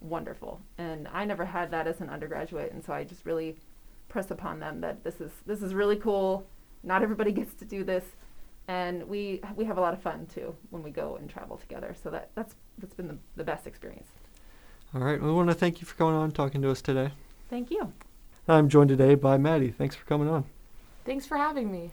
wonderful. 0.00 0.60
And 0.76 1.08
I 1.08 1.24
never 1.24 1.44
had 1.44 1.70
that 1.70 1.86
as 1.86 2.00
an 2.00 2.10
undergraduate. 2.10 2.72
And 2.72 2.84
so 2.84 2.92
I 2.92 3.04
just 3.04 3.26
really 3.26 3.56
press 4.08 4.30
upon 4.30 4.60
them 4.60 4.80
that 4.80 5.04
this 5.04 5.20
is 5.20 5.32
this 5.46 5.62
is 5.62 5.74
really 5.74 5.96
cool. 5.96 6.46
Not 6.82 7.02
everybody 7.02 7.32
gets 7.40 7.54
to 7.54 7.64
do 7.64 7.84
this. 7.84 8.04
And 8.68 9.02
we 9.08 9.40
we 9.56 9.64
have 9.64 9.78
a 9.78 9.80
lot 9.80 9.94
of 9.94 10.02
fun 10.02 10.26
too 10.32 10.54
when 10.70 10.82
we 10.82 10.90
go 10.90 11.16
and 11.16 11.28
travel 11.28 11.56
together. 11.56 11.94
So 12.00 12.10
that, 12.10 12.30
that's 12.34 12.54
that's 12.78 12.94
been 12.94 13.08
the, 13.08 13.18
the 13.36 13.44
best 13.44 13.66
experience. 13.66 14.08
All 14.94 15.00
right. 15.00 15.20
We 15.20 15.32
want 15.32 15.48
to 15.48 15.54
thank 15.54 15.80
you 15.80 15.86
for 15.86 15.94
coming 15.96 16.14
on 16.14 16.24
and 16.24 16.34
talking 16.34 16.62
to 16.62 16.70
us 16.70 16.80
today. 16.80 17.10
Thank 17.50 17.70
you. 17.70 17.92
I'm 18.46 18.68
joined 18.68 18.88
today 18.88 19.14
by 19.14 19.36
Maddie. 19.36 19.70
Thanks 19.70 19.94
for 19.94 20.04
coming 20.06 20.28
on. 20.28 20.44
Thanks 21.04 21.26
for 21.26 21.36
having 21.36 21.72
me. 21.72 21.90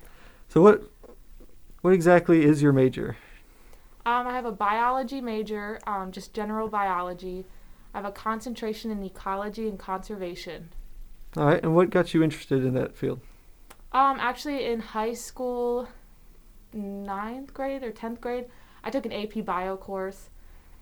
So 0.50 0.62
what 0.62 0.84
what 1.82 1.94
exactly 1.94 2.44
is 2.44 2.62
your 2.62 2.74
major? 2.74 3.18
Um, 4.06 4.28
I 4.28 4.34
have 4.34 4.46
a 4.46 4.52
biology 4.52 5.20
major, 5.20 5.80
um, 5.88 6.12
just 6.12 6.34
general 6.34 6.68
biology. 6.68 7.46
I 7.94 8.00
have 8.00 8.06
a 8.06 8.12
concentration 8.12 8.92
in 8.92 9.02
ecology 9.04 9.68
and 9.68 9.80
conservation. 9.80 10.70
All 11.38 11.46
right, 11.46 11.62
and 11.62 11.76
what 11.76 11.90
got 11.90 12.14
you 12.14 12.22
interested 12.22 12.64
in 12.64 12.74
that 12.76 12.96
field? 12.96 13.20
Um, 13.92 14.20
actually, 14.20 14.66
in 14.66 14.80
high 14.80 15.14
school, 15.14 15.88
ninth 16.76 17.54
grade 17.54 17.84
or 17.84 17.92
tenth 17.92 18.22
grade, 18.22 18.46
I 18.84 18.90
took 18.90 19.06
an 19.06 19.14
AP 19.14 19.46
Bio 19.46 19.78
course, 19.78 20.30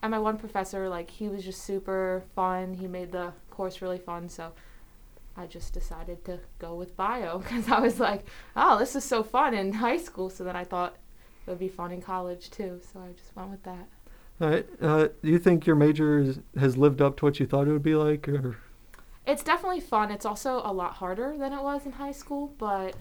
and 0.02 0.12
my 0.12 0.20
one 0.20 0.38
professor, 0.38 0.90
like, 0.90 1.10
he 1.10 1.30
was 1.30 1.46
just 1.46 1.64
super 1.64 2.24
fun. 2.36 2.74
He 2.74 2.88
made 2.88 3.12
the 3.12 3.32
course 3.50 3.82
really 3.82 4.00
fun, 4.00 4.28
so 4.28 4.52
I 5.36 5.48
just 5.48 5.74
decided 5.74 6.24
to 6.26 6.40
go 6.60 6.76
with 6.76 6.96
bio 6.96 7.38
because 7.40 7.70
I 7.70 7.80
was 7.80 8.00
like, 8.00 8.26
oh, 8.56 8.78
this 8.78 8.96
is 8.96 9.04
so 9.04 9.24
fun 9.24 9.54
in 9.54 9.74
high 9.74 9.98
school. 9.98 10.30
So 10.30 10.44
then 10.44 10.56
I 10.56 10.64
thought 10.64 10.96
it 11.46 11.50
would 11.50 11.60
be 11.60 11.68
fun 11.68 11.92
in 11.92 12.02
college 12.02 12.50
too. 12.50 12.82
So 12.92 13.00
I 13.00 13.14
just 13.14 13.36
went 13.36 13.50
with 13.50 13.64
that. 13.64 13.88
All 14.42 14.50
right. 14.50 14.68
Uh, 14.82 15.08
do 15.22 15.30
you 15.30 15.40
think 15.40 15.66
your 15.66 15.76
major 15.76 16.20
is, 16.20 16.40
has 16.58 16.78
lived 16.78 17.02
up 17.02 17.18
to 17.18 17.26
what 17.26 17.40
you 17.40 17.46
thought 17.46 17.68
it 17.68 17.72
would 17.72 17.84
be 17.84 17.96
like, 17.96 18.28
or? 18.28 18.58
It's 19.26 19.44
definitely 19.44 19.80
fun. 19.80 20.12
It's 20.12 20.26
also 20.26 20.62
a 20.66 20.74
lot 20.74 20.96
harder 20.96 21.36
than 21.38 21.54
it 21.54 21.64
was 21.64 21.86
in 21.86 21.94
high 21.94 22.12
school, 22.12 22.54
but 22.58 22.96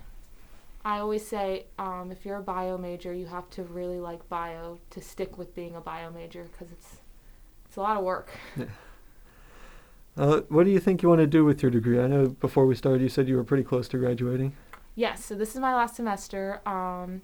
I 0.84 0.98
always 0.98 1.26
say 1.26 1.66
um, 1.78 2.10
if 2.10 2.24
you're 2.24 2.38
a 2.38 2.42
bio 2.42 2.76
major, 2.76 3.12
you 3.14 3.26
have 3.26 3.48
to 3.50 3.62
really 3.62 4.00
like 4.00 4.28
bio 4.28 4.78
to 4.90 5.00
stick 5.00 5.38
with 5.38 5.54
being 5.54 5.76
a 5.76 5.80
bio 5.80 6.10
major 6.10 6.48
because 6.50 6.72
it's 6.72 6.96
it's 7.66 7.76
a 7.76 7.80
lot 7.80 7.96
of 7.96 8.04
work. 8.04 8.30
Yeah. 8.56 8.66
Uh, 10.14 10.42
what 10.50 10.64
do 10.64 10.70
you 10.70 10.78
think 10.78 11.02
you 11.02 11.08
want 11.08 11.22
to 11.22 11.26
do 11.26 11.42
with 11.42 11.62
your 11.62 11.70
degree? 11.70 11.98
I 11.98 12.06
know 12.06 12.26
before 12.28 12.66
we 12.66 12.74
started 12.74 13.00
you 13.00 13.08
said 13.08 13.28
you 13.28 13.34
were 13.36 13.44
pretty 13.44 13.62
close 13.62 13.88
to 13.88 13.96
graduating. 13.96 14.54
Yes, 14.94 15.24
so 15.24 15.34
this 15.34 15.54
is 15.54 15.60
my 15.60 15.74
last 15.74 15.96
semester. 15.96 16.60
Um, 16.66 17.22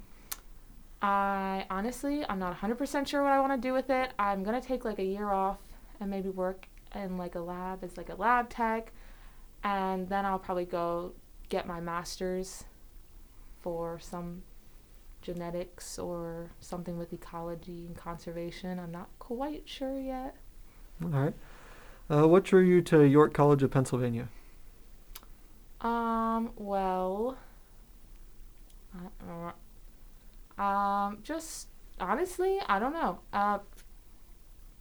I 1.02 1.66
honestly, 1.68 2.24
I'm 2.28 2.38
not 2.38 2.58
100% 2.58 3.06
sure 3.06 3.22
what 3.22 3.32
I 3.32 3.40
want 3.40 3.60
to 3.60 3.68
do 3.68 3.74
with 3.74 3.90
it. 3.90 4.12
I'm 4.18 4.42
going 4.42 4.58
to 4.58 4.66
take 4.66 4.86
like 4.86 4.98
a 4.98 5.04
year 5.04 5.30
off 5.30 5.58
and 6.00 6.10
maybe 6.10 6.30
work 6.30 6.66
in 6.94 7.18
like 7.18 7.34
a 7.34 7.40
lab 7.40 7.84
as 7.84 7.98
like 7.98 8.08
a 8.08 8.14
lab 8.14 8.48
tech. 8.48 8.92
And 9.62 10.08
then 10.08 10.24
I'll 10.24 10.38
probably 10.38 10.64
go 10.64 11.12
get 11.50 11.66
my 11.66 11.80
master's 11.80 12.64
for 13.60 13.98
some 14.00 14.42
genetics 15.22 15.98
or 15.98 16.50
something 16.60 16.98
with 16.98 17.12
ecology 17.12 17.86
and 17.86 17.96
conservation. 17.96 18.78
I'm 18.78 18.92
not 18.92 19.08
quite 19.18 19.62
sure 19.66 19.98
yet. 20.00 20.36
All 21.02 21.10
right. 21.10 21.34
Uh, 22.10 22.26
what 22.26 22.44
drew 22.44 22.62
you 22.62 22.80
to 22.82 23.02
York 23.02 23.34
College 23.34 23.62
of 23.62 23.70
Pennsylvania? 23.70 24.28
Um, 25.80 26.50
well, 26.56 27.36
uh, 30.58 30.62
um, 30.62 31.18
just 31.22 31.68
honestly, 32.00 32.58
I 32.66 32.78
don't 32.78 32.94
know. 32.94 33.18
Uh, 33.32 33.58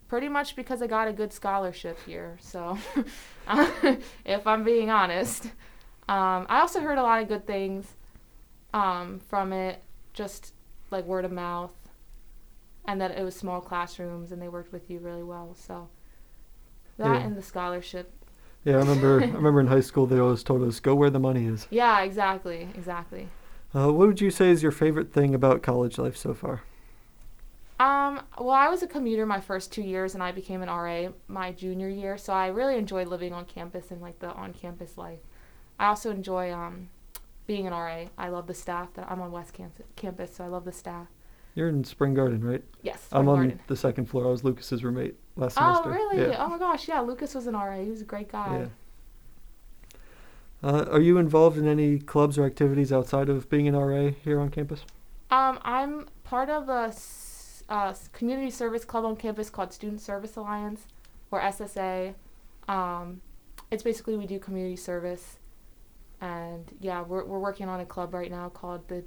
pretty 0.08 0.30
much 0.30 0.56
because 0.56 0.82
I 0.82 0.88
got 0.88 1.08
a 1.08 1.14
good 1.14 1.34
scholarship 1.34 2.00
here. 2.06 2.38
So, 2.42 2.78
if 4.26 4.48
I'm 4.48 4.64
being 4.64 4.90
honest, 4.90 5.46
um, 6.08 6.46
I 6.50 6.62
also 6.62 6.80
heard 6.80 6.98
a 6.98 7.04
lot 7.04 7.22
of 7.22 7.28
good 7.28 7.46
things 7.46 7.94
um, 8.78 9.20
from 9.20 9.52
it, 9.52 9.82
just 10.14 10.54
like 10.92 11.06
word 11.06 11.26
of 11.26 11.32
mouth, 11.32 11.72
and 12.86 13.02
that 13.02 13.12
it 13.12 13.24
was 13.24 13.36
small 13.36 13.60
classrooms 13.60 14.32
and 14.32 14.42
they 14.42 14.48
worked 14.48 14.72
with 14.72 14.90
you 14.90 15.00
really 15.00 15.24
well. 15.24 15.56
So, 15.56 15.90
that 16.98 17.22
Yeah. 17.22 17.28
and 17.28 17.36
the 17.36 17.42
scholarship. 17.42 18.12
Yeah, 18.64 18.76
I 18.76 18.80
remember. 18.80 19.22
I 19.22 19.26
remember 19.42 19.60
in 19.60 19.68
high 19.68 19.82
school 19.82 20.06
they 20.06 20.20
always 20.20 20.44
told 20.44 20.62
us, 20.64 20.80
"Go 20.80 20.94
where 20.96 21.10
the 21.10 21.20
money 21.20 21.46
is." 21.46 21.68
Yeah, 21.70 22.02
exactly, 22.02 22.70
exactly. 22.76 23.30
Uh, 23.76 23.92
what 23.92 24.08
would 24.08 24.22
you 24.22 24.32
say 24.32 24.50
is 24.50 24.64
your 24.64 24.72
favorite 24.72 25.12
thing 25.12 25.36
about 25.36 25.62
college 25.62 25.98
life 25.98 26.16
so 26.16 26.34
far? 26.34 26.62
Um, 27.80 28.22
well, 28.40 28.50
I 28.52 28.70
was 28.70 28.82
a 28.82 28.88
commuter 28.88 29.26
my 29.26 29.40
first 29.40 29.72
two 29.72 29.84
years, 29.84 30.14
and 30.16 30.24
I 30.24 30.32
became 30.32 30.62
an 30.64 30.70
RA 30.70 31.10
my 31.28 31.52
junior 31.52 31.90
year. 31.90 32.18
So 32.18 32.34
I 32.34 32.48
really 32.48 32.76
enjoyed 32.78 33.08
living 33.08 33.34
on 33.34 33.46
campus 33.46 33.92
and 33.92 34.02
like 34.02 34.20
the 34.20 34.32
on-campus 34.34 34.98
life. 34.98 35.20
I 35.80 35.88
also 35.88 36.10
enjoy 36.10 36.52
um, 36.52 36.90
being 37.48 37.66
an 37.66 37.74
RA. 37.74 38.06
I 38.18 38.30
love 38.30 38.46
the 38.48 38.54
staff. 38.54 38.94
That 38.94 39.10
I'm 39.10 39.22
on 39.22 39.32
West 39.32 39.54
Camp- 39.54 39.74
campus, 39.96 40.36
so 40.36 40.44
I 40.44 40.48
love 40.48 40.66
the 40.66 40.72
staff. 40.72 41.08
You're 41.56 41.70
in 41.70 41.84
Spring 41.84 42.14
Garden, 42.14 42.44
right? 42.44 42.64
Yes. 42.84 43.02
Spring 43.06 43.22
I'm 43.22 43.30
on 43.30 43.36
Garden. 43.38 43.60
the 43.68 43.76
second 43.76 44.06
floor. 44.06 44.26
I 44.26 44.30
was 44.30 44.44
Lucas's 44.44 44.84
roommate 44.84 45.16
last 45.36 45.58
Oh, 45.60 45.74
semester. 45.82 45.90
Oh, 45.90 45.92
really? 46.14 46.30
Yeah. 46.32 46.44
Oh 46.46 46.50
my 46.50 46.60
gosh, 46.60 46.88
yeah. 46.88 47.00
Lucas 47.02 47.34
was 47.34 47.48
an 47.48 47.56
RA. 47.56 47.78
He 47.82 47.90
was 47.90 48.02
a 48.02 48.06
great 48.06 48.30
guy. 48.32 48.60
yeah. 48.60 48.68
Uh, 50.64 50.86
are 50.92 51.00
you 51.00 51.18
involved 51.18 51.58
in 51.58 51.68
any 51.68 52.00
clubs 52.00 52.38
or 52.38 52.46
activities 52.46 52.92
outside 52.92 53.30
of 53.30 53.48
being 53.50 53.68
an 53.68 53.76
RA 53.76 54.12
here 54.24 54.40
on 54.40 54.50
campus? 54.50 54.82
Um, 55.30 55.60
I'm 55.64 56.08
part 56.24 56.50
of 56.50 56.68
a 56.70 56.94
uh, 57.70 57.94
community 58.14 58.50
service 58.50 58.84
club 58.86 59.06
on 59.06 59.16
campus 59.16 59.50
called 59.50 59.72
Student 59.72 60.02
Service 60.02 60.36
Alliance, 60.36 60.88
or 61.32 61.40
SSA. 61.42 62.16
Um, 62.68 63.22
it's 63.70 63.84
basically 63.84 64.16
we 64.18 64.26
do 64.26 64.40
community 64.40 64.76
service, 64.78 65.38
and 66.22 66.72
yeah, 66.80 67.02
we're 67.02 67.24
we're 67.26 67.40
working 67.40 67.70
on 67.70 67.80
a 67.80 67.86
club 67.86 68.14
right 68.14 68.32
now 68.32 68.50
called 68.50 68.88
the. 68.88 69.04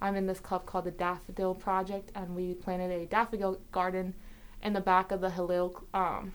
I'm 0.00 0.14
in 0.14 0.26
this 0.26 0.40
club 0.40 0.66
called 0.66 0.84
the 0.84 0.90
Daffodil 0.90 1.54
Project, 1.54 2.12
and 2.14 2.34
we 2.36 2.54
planted 2.54 2.90
a 2.90 3.06
daffodil 3.06 3.58
garden 3.72 4.14
in 4.62 4.74
the 4.74 4.80
back 4.80 5.10
of 5.10 5.20
the 5.20 5.30
Hillel 5.30 5.82
um, 5.94 6.32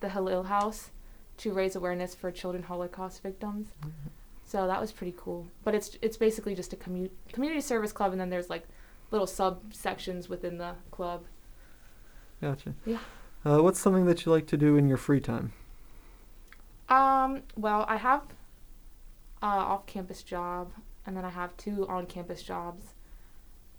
the 0.00 0.08
Hillel 0.08 0.44
House 0.44 0.90
to 1.38 1.52
raise 1.52 1.76
awareness 1.76 2.14
for 2.14 2.30
children 2.30 2.64
Holocaust 2.64 3.22
victims. 3.22 3.68
So 4.44 4.66
that 4.66 4.80
was 4.80 4.92
pretty 4.92 5.14
cool. 5.16 5.46
But 5.62 5.74
it's 5.74 5.96
it's 6.02 6.16
basically 6.16 6.54
just 6.54 6.72
a 6.72 6.76
commu- 6.76 7.10
community 7.32 7.60
service 7.60 7.92
club, 7.92 8.12
and 8.12 8.20
then 8.20 8.30
there's 8.30 8.50
like 8.50 8.64
little 9.10 9.26
subsections 9.26 10.28
within 10.28 10.58
the 10.58 10.74
club. 10.90 11.24
Gotcha. 12.40 12.74
Yeah. 12.84 12.98
Uh, 13.44 13.58
what's 13.58 13.80
something 13.80 14.06
that 14.06 14.24
you 14.24 14.32
like 14.32 14.46
to 14.48 14.56
do 14.56 14.76
in 14.76 14.88
your 14.88 14.98
free 14.98 15.20
time? 15.20 15.52
Um, 16.88 17.42
well, 17.56 17.84
I 17.88 17.96
have 17.96 18.22
uh, 19.42 19.46
off-campus 19.46 20.22
job, 20.22 20.72
and 21.06 21.16
then 21.16 21.24
I 21.24 21.30
have 21.30 21.56
two 21.56 21.86
on-campus 21.88 22.42
jobs, 22.42 22.94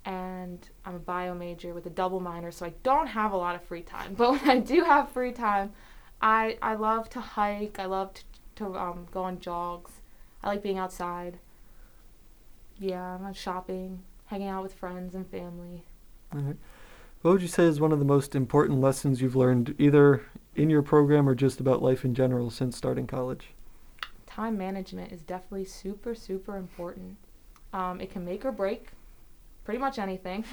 and 0.05 0.68
I'm 0.86 0.95
a 0.95 0.99
bio 0.99 1.34
major 1.34 1.74
with 1.74 1.86
a 1.86 1.89
double 1.89 2.20
minor, 2.20 2.51
so 2.51 2.66
I 2.66 2.74
don't 2.84 3.07
have 3.07 3.32
a 3.32 3.38
lot 3.38 3.55
of 3.55 3.64
free 3.64 3.84
time. 3.84 4.14
But 4.18 4.32
when 4.32 4.49
I 4.49 4.59
do 4.59 4.84
have 4.84 5.09
free 5.12 5.32
time, 5.32 5.74
I 6.22 6.57
I 6.62 6.76
love 6.76 7.09
to 7.12 7.22
hike. 7.22 7.80
I 7.80 7.86
love 7.86 8.14
to, 8.14 8.24
to 8.55 8.78
um, 8.78 9.07
go 9.12 9.24
on 9.24 9.39
jogs. 9.39 9.91
I 10.43 10.49
like 10.49 10.64
being 10.64 10.78
outside. 10.78 11.38
Yeah, 12.80 13.18
I'm 13.24 13.34
shopping, 13.34 14.01
hanging 14.26 14.47
out 14.47 14.64
with 14.64 14.74
friends 14.74 15.14
and 15.14 15.28
family. 15.28 15.84
All 16.34 16.41
right. 16.41 16.57
What 17.22 17.32
would 17.32 17.41
you 17.43 17.47
say 17.47 17.66
is 17.66 17.80
one 17.80 17.91
of 17.91 17.99
the 17.99 18.05
most 18.05 18.34
important 18.34 18.82
lessons 18.82 19.22
you've 19.22 19.36
learned, 19.36 19.76
either 19.78 20.24
in 20.55 20.72
your 20.72 20.82
program 20.82 21.30
or 21.30 21.36
just 21.36 21.59
about 21.59 21.84
life 21.84 22.03
in 22.03 22.16
general, 22.16 22.49
since 22.49 22.76
starting 22.76 23.05
college? 23.05 23.49
Time 24.41 24.57
management 24.57 25.11
is 25.11 25.21
definitely 25.21 25.65
super 25.65 26.15
super 26.15 26.57
important. 26.57 27.15
Um, 27.73 28.01
it 28.01 28.09
can 28.09 28.25
make 28.25 28.43
or 28.43 28.51
break 28.51 28.87
pretty 29.63 29.79
much 29.79 29.99
anything. 29.99 30.43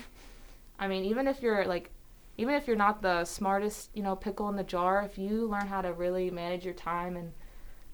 I 0.79 0.89
mean 0.89 1.05
even 1.05 1.27
if 1.27 1.41
you're 1.41 1.65
like 1.65 1.91
even 2.37 2.55
if 2.55 2.67
you're 2.67 2.77
not 2.77 3.01
the 3.01 3.25
smartest 3.25 3.89
you 3.95 4.03
know 4.03 4.15
pickle 4.15 4.49
in 4.51 4.57
the 4.57 4.63
jar 4.63 5.03
if 5.03 5.17
you 5.17 5.49
learn 5.49 5.67
how 5.69 5.81
to 5.81 5.93
really 5.93 6.31
manage 6.31 6.67
your 6.67 6.75
time 6.75 7.17
and 7.17 7.33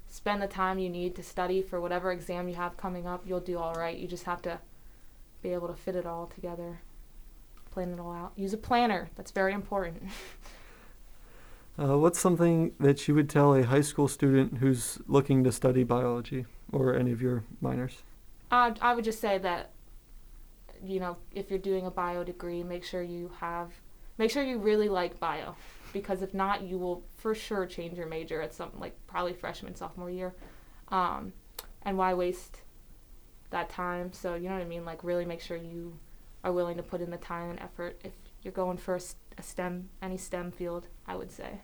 spend 0.08 0.42
the 0.42 0.48
time 0.48 0.80
you 0.80 0.90
need 0.90 1.14
to 1.14 1.22
study 1.22 1.62
for 1.62 1.80
whatever 1.80 2.10
exam 2.10 2.48
you 2.48 2.56
have 2.56 2.76
coming 2.76 3.06
up 3.06 3.22
you'll 3.24 3.38
do 3.52 3.56
all 3.58 3.74
right. 3.74 3.96
You 3.96 4.08
just 4.08 4.24
have 4.24 4.42
to 4.42 4.58
be 5.42 5.50
able 5.50 5.68
to 5.68 5.74
fit 5.74 5.94
it 5.94 6.06
all 6.06 6.26
together 6.26 6.80
plan 7.70 7.92
it 7.92 8.00
all 8.00 8.12
out. 8.12 8.32
Use 8.36 8.52
a 8.52 8.56
planner. 8.56 9.10
That's 9.14 9.30
very 9.30 9.52
important 9.52 10.02
Uh, 11.76 11.98
what's 11.98 12.20
something 12.20 12.72
that 12.78 13.08
you 13.08 13.14
would 13.14 13.28
tell 13.28 13.54
a 13.54 13.64
high 13.64 13.80
school 13.80 14.06
student 14.06 14.58
who's 14.58 14.98
looking 15.08 15.42
to 15.42 15.50
study 15.50 15.82
biology 15.82 16.46
or 16.72 16.94
any 16.94 17.10
of 17.10 17.20
your 17.20 17.42
minors? 17.60 18.02
I 18.50 18.74
I 18.80 18.94
would 18.94 19.04
just 19.04 19.20
say 19.20 19.38
that, 19.38 19.70
you 20.84 21.00
know, 21.00 21.16
if 21.32 21.50
you're 21.50 21.58
doing 21.58 21.86
a 21.86 21.90
bio 21.90 22.22
degree, 22.22 22.62
make 22.62 22.84
sure 22.84 23.02
you 23.02 23.32
have, 23.40 23.72
make 24.18 24.30
sure 24.30 24.44
you 24.44 24.58
really 24.58 24.88
like 24.88 25.18
bio, 25.18 25.56
because 25.92 26.22
if 26.22 26.32
not, 26.32 26.62
you 26.62 26.78
will 26.78 27.02
for 27.16 27.34
sure 27.34 27.66
change 27.66 27.98
your 27.98 28.06
major 28.06 28.40
at 28.40 28.54
some 28.54 28.70
like 28.78 28.94
probably 29.08 29.32
freshman 29.32 29.74
sophomore 29.74 30.10
year, 30.10 30.32
um, 30.88 31.32
and 31.82 31.98
why 31.98 32.14
waste 32.14 32.60
that 33.50 33.68
time? 33.68 34.12
So 34.12 34.36
you 34.36 34.48
know 34.48 34.54
what 34.54 34.62
I 34.62 34.68
mean. 34.68 34.84
Like 34.84 35.02
really 35.02 35.24
make 35.24 35.40
sure 35.40 35.56
you 35.56 35.98
are 36.44 36.52
willing 36.52 36.76
to 36.76 36.84
put 36.84 37.00
in 37.00 37.10
the 37.10 37.16
time 37.16 37.50
and 37.50 37.58
effort 37.58 38.00
if 38.04 38.12
you're 38.44 38.52
going 38.52 38.76
for 38.76 38.94
a, 38.94 38.98
s- 38.98 39.16
a 39.38 39.42
STEM 39.42 39.88
any 40.00 40.16
STEM 40.16 40.52
field. 40.52 40.86
I 41.06 41.16
would 41.16 41.32
say. 41.32 41.60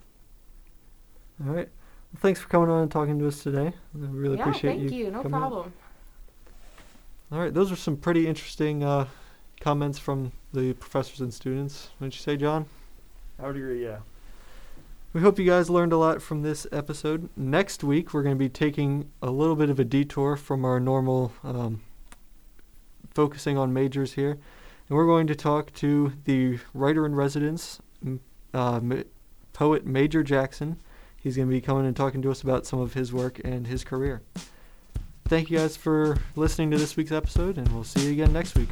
All 1.47 1.53
right. 1.53 1.69
Well, 2.13 2.21
thanks 2.21 2.41
for 2.41 2.49
coming 2.49 2.69
on 2.71 2.83
and 2.83 2.91
talking 2.91 3.19
to 3.21 3.29
us 3.29 3.43
today. 3.43 3.69
I 3.69 3.73
really 3.95 4.37
yeah, 4.37 4.43
appreciate 4.43 4.79
thank 4.79 4.91
you. 4.93 5.07
you. 5.07 5.11
No 5.11 5.23
coming 5.23 5.35
on. 5.35 5.41
problem. 5.41 5.73
All 7.31 7.39
right. 7.39 7.55
Those 7.55 7.71
are 7.71 7.77
some 7.77 7.97
pretty 7.97 8.27
interesting 8.27 8.83
uh, 8.83 9.07
comments 9.61 9.99
from 9.99 10.33
the 10.53 10.73
professors 10.75 11.21
and 11.21 11.33
students. 11.33 11.91
Wouldn't 12.01 12.15
you 12.17 12.21
say, 12.21 12.37
John? 12.37 12.67
I 13.39 13.47
would 13.47 13.57
agree. 13.57 13.85
Yeah. 13.85 13.99
We 15.13 15.21
hope 15.23 15.39
you 15.39 15.47
guys 15.47 15.69
learned 15.71 15.93
a 15.93 15.97
lot 15.97 16.23
from 16.23 16.43
this 16.43 16.67
episode. 16.71 17.29
Next 17.37 17.83
week, 17.83 18.13
we're 18.15 18.23
going 18.23 18.35
to 18.37 18.39
be 18.39 18.49
taking 18.49 19.11
a 19.23 19.31
little 19.31 19.57
bit 19.57 19.69
of 19.71 19.81
a 19.81 19.85
detour 19.85 20.37
from 20.37 20.65
our 20.65 20.79
normal 20.79 21.33
um, 21.43 21.81
focusing 23.15 23.59
on 23.59 23.73
majors 23.73 24.13
here. 24.13 24.39
And 24.91 24.97
we're 24.97 25.07
going 25.07 25.29
to 25.29 25.37
talk 25.37 25.73
to 25.75 26.13
the 26.25 26.59
writer 26.75 27.07
in 27.07 27.15
residence, 27.15 27.79
uh, 28.53 28.81
poet 29.53 29.87
Major 29.87 30.25
Jackson. 30.25 30.79
He's 31.17 31.37
going 31.37 31.47
to 31.47 31.55
be 31.55 31.61
coming 31.61 31.87
and 31.87 31.95
talking 31.95 32.23
to 32.23 32.31
us 32.31 32.43
about 32.43 32.67
some 32.67 32.81
of 32.81 32.95
his 32.95 33.13
work 33.13 33.41
and 33.45 33.69
his 33.69 33.85
career. 33.85 34.23
Thank 35.27 35.49
you 35.49 35.59
guys 35.59 35.77
for 35.77 36.19
listening 36.35 36.73
to 36.73 36.77
this 36.77 36.97
week's 36.97 37.13
episode, 37.13 37.57
and 37.57 37.69
we'll 37.69 37.85
see 37.85 38.07
you 38.07 38.11
again 38.11 38.33
next 38.33 38.57
week. 38.57 38.71